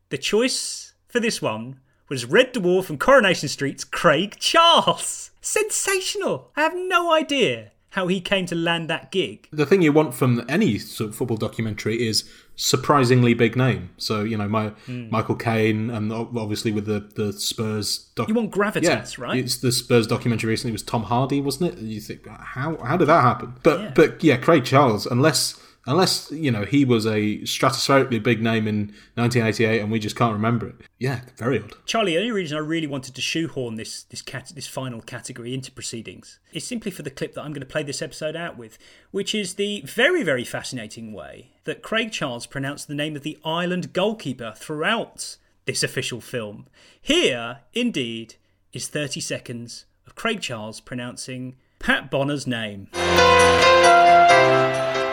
the 0.08 0.18
choice 0.18 0.94
for 1.06 1.20
this 1.20 1.40
one 1.40 1.78
was 2.08 2.24
Red 2.24 2.52
Dwarf 2.52 2.90
and 2.90 2.98
Coronation 2.98 3.48
Street's 3.48 3.84
Craig 3.84 4.36
Charles. 4.38 5.30
Sensational! 5.40 6.50
I 6.56 6.62
have 6.62 6.74
no 6.74 7.12
idea 7.12 7.72
how 7.92 8.06
he 8.06 8.20
came 8.20 8.46
to 8.46 8.54
land 8.54 8.88
that 8.88 9.12
gig. 9.12 9.48
The 9.52 9.66
thing 9.66 9.82
you 9.82 9.92
want 9.92 10.14
from 10.14 10.44
any 10.48 10.78
sort 10.78 11.10
of 11.10 11.16
football 11.16 11.36
documentary 11.36 12.06
is 12.06 12.28
surprisingly 12.56 13.34
big 13.34 13.56
name. 13.56 13.90
So 13.96 14.22
you 14.22 14.36
know, 14.36 14.48
my 14.48 14.70
mm. 14.86 15.10
Michael 15.10 15.36
Caine, 15.36 15.90
and 15.90 16.12
obviously 16.12 16.72
with 16.72 16.86
the 16.86 17.00
the 17.00 17.32
Spurs. 17.32 18.10
Doc- 18.14 18.28
you 18.28 18.34
want 18.34 18.50
gravitas, 18.52 18.82
yeah, 18.82 19.24
right? 19.24 19.38
It's 19.38 19.58
the 19.58 19.72
Spurs 19.72 20.06
documentary 20.06 20.50
recently 20.50 20.72
was 20.72 20.82
Tom 20.82 21.04
Hardy, 21.04 21.40
wasn't 21.40 21.74
it? 21.74 21.78
You 21.78 22.00
think 22.00 22.26
how 22.26 22.76
how 22.84 22.96
did 22.96 23.06
that 23.06 23.22
happen? 23.22 23.54
But 23.62 23.80
yeah. 23.80 23.92
but 23.94 24.24
yeah, 24.24 24.36
Craig 24.36 24.64
Charles, 24.64 25.06
unless 25.06 25.58
unless 25.86 26.30
you 26.30 26.50
know 26.50 26.64
he 26.64 26.84
was 26.84 27.06
a 27.06 27.38
stratospherically 27.40 28.22
big 28.22 28.40
name 28.40 28.68
in 28.68 28.92
1988 29.14 29.80
and 29.80 29.90
we 29.90 29.98
just 29.98 30.16
can't 30.16 30.32
remember 30.32 30.68
it. 30.68 30.76
Yeah, 30.98 31.22
very 31.36 31.58
odd. 31.58 31.74
Charlie, 31.86 32.12
the 32.12 32.18
only 32.18 32.32
reason 32.32 32.56
I 32.56 32.60
really 32.60 32.86
wanted 32.86 33.14
to 33.14 33.20
shoehorn 33.20 33.76
this 33.76 34.04
this 34.04 34.22
cat 34.22 34.52
this 34.54 34.66
final 34.66 35.00
category 35.00 35.54
into 35.54 35.72
proceedings 35.72 36.38
is 36.52 36.64
simply 36.64 36.90
for 36.90 37.02
the 37.02 37.10
clip 37.10 37.34
that 37.34 37.42
I'm 37.42 37.52
going 37.52 37.60
to 37.60 37.66
play 37.66 37.82
this 37.82 38.02
episode 38.02 38.36
out 38.36 38.56
with, 38.56 38.78
which 39.10 39.34
is 39.34 39.54
the 39.54 39.82
very 39.82 40.22
very 40.22 40.44
fascinating 40.44 41.12
way 41.12 41.51
that 41.64 41.82
Craig 41.82 42.12
Charles 42.12 42.46
pronounced 42.46 42.88
the 42.88 42.94
name 42.94 43.16
of 43.16 43.22
the 43.22 43.38
Ireland 43.44 43.92
goalkeeper 43.92 44.54
throughout 44.56 45.36
this 45.64 45.82
official 45.82 46.20
film. 46.20 46.66
Here, 47.00 47.60
indeed, 47.72 48.34
is 48.72 48.88
30 48.88 49.20
seconds 49.20 49.84
of 50.06 50.14
Craig 50.14 50.40
Charles 50.40 50.80
pronouncing 50.80 51.56
Pat 51.78 52.10
Bonner's 52.10 52.46
name. 52.46 52.88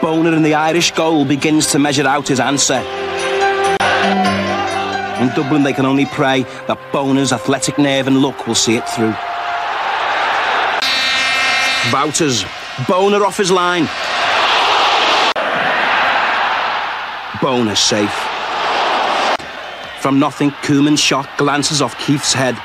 Bonner 0.01 0.33
in 0.33 0.43
the 0.43 0.55
Irish 0.55 0.91
goal 0.91 1.25
begins 1.25 1.67
to 1.67 1.79
measure 1.79 2.07
out 2.07 2.27
his 2.27 2.39
answer. 2.39 2.81
In 5.19 5.27
Dublin, 5.35 5.63
they 5.63 5.73
can 5.73 5.85
only 5.85 6.05
pray 6.05 6.43
that 6.67 6.79
Bonner's 6.93 7.33
athletic 7.33 7.77
nerve 7.77 8.07
and 8.07 8.21
luck 8.21 8.47
will 8.47 8.55
see 8.55 8.75
it 8.75 8.87
through. 8.89 9.13
Wouters, 11.91 12.45
Bonner 12.87 13.25
off 13.25 13.37
his 13.37 13.51
line. 13.51 13.89
Bonner 17.41 17.75
safe. 17.75 18.13
From 20.01 20.19
nothing, 20.19 20.51
Koeman's 20.51 20.99
shot 20.99 21.29
glances 21.37 21.81
off 21.81 21.95
Kieft's 21.97 22.33
head 22.33 22.57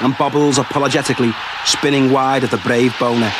and 0.00 0.16
bobbles 0.16 0.58
apologetically, 0.58 1.32
spinning 1.64 2.10
wide 2.10 2.44
of 2.44 2.50
the 2.50 2.58
brave 2.58 2.94
Bonner 2.98 3.32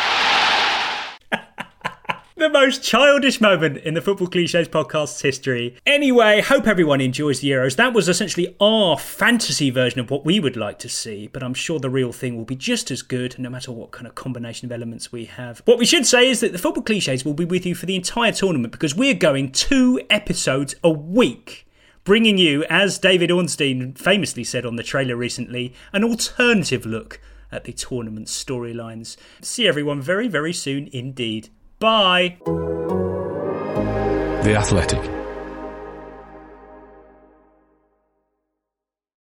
the 2.39 2.49
most 2.49 2.85
childish 2.85 3.41
moment 3.41 3.79
in 3.79 3.95
the 3.95 4.01
Football 4.01 4.29
Cliches 4.29 4.69
podcast's 4.69 5.23
history. 5.23 5.77
Anyway, 5.85 6.41
hope 6.41 6.69
everyone 6.69 7.01
enjoys 7.01 7.41
the 7.41 7.51
Euros. 7.51 7.75
That 7.75 7.93
was 7.93 8.09
essentially 8.09 8.55
our 8.61 8.97
fantasy 8.97 9.71
version 9.71 9.99
of 9.99 10.09
what 10.09 10.25
we 10.25 10.39
would 10.39 10.57
like 10.57 10.79
to 10.81 10.89
see, 10.89 11.27
but 11.27 11.43
I'm 11.43 11.53
sure 11.53 11.81
the 11.81 11.91
real 11.91 12.13
thing 12.13 12.37
will 12.37 12.45
be 12.45 12.55
just 12.55 12.93
as 12.93 13.03
good 13.03 13.37
no 13.41 13.51
matter 13.51 13.73
what 13.73 13.91
kind 13.91 14.07
of 14.07 14.15
combination 14.15 14.67
of 14.67 14.73
elements 14.73 15.11
we 15.11 15.25
have. 15.25 15.63
What 15.65 15.81
we 15.81 15.87
should 15.87 16.07
say 16.07 16.29
is 16.29 16.39
that 16.39 16.53
the 16.53 16.59
Football 16.59 16.85
Cliches 16.85 17.25
will 17.25 17.35
be 17.35 17.45
with 17.45 17.67
you 17.67 17.75
for 17.75 17.87
the 17.87 17.97
entire 17.97 18.31
tournament 18.31 18.71
because 18.71 18.95
we're 18.95 19.15
going 19.15 19.51
two 19.51 20.01
episodes 20.09 20.77
a 20.85 20.91
week 20.91 21.67
bringing 22.05 22.39
you, 22.39 22.65
as 22.71 22.99
David 23.01 23.33
Ornstein 23.33 23.95
famously 23.95 24.45
said 24.45 24.65
on 24.65 24.77
the 24.77 24.85
trailer 24.85 25.17
recently, 25.17 25.75
an 25.93 26.05
alternative 26.05 26.87
look 26.87 27.21
at 27.51 27.65
the 27.65 27.73
tournament 27.73 28.29
storylines. 28.29 29.17
See 29.43 29.67
everyone 29.67 30.01
very, 30.01 30.29
very 30.29 30.53
soon 30.53 30.89
indeed. 30.93 31.51
Bye. 31.79 32.39
The 34.43 34.55
Athletic. 34.57 35.18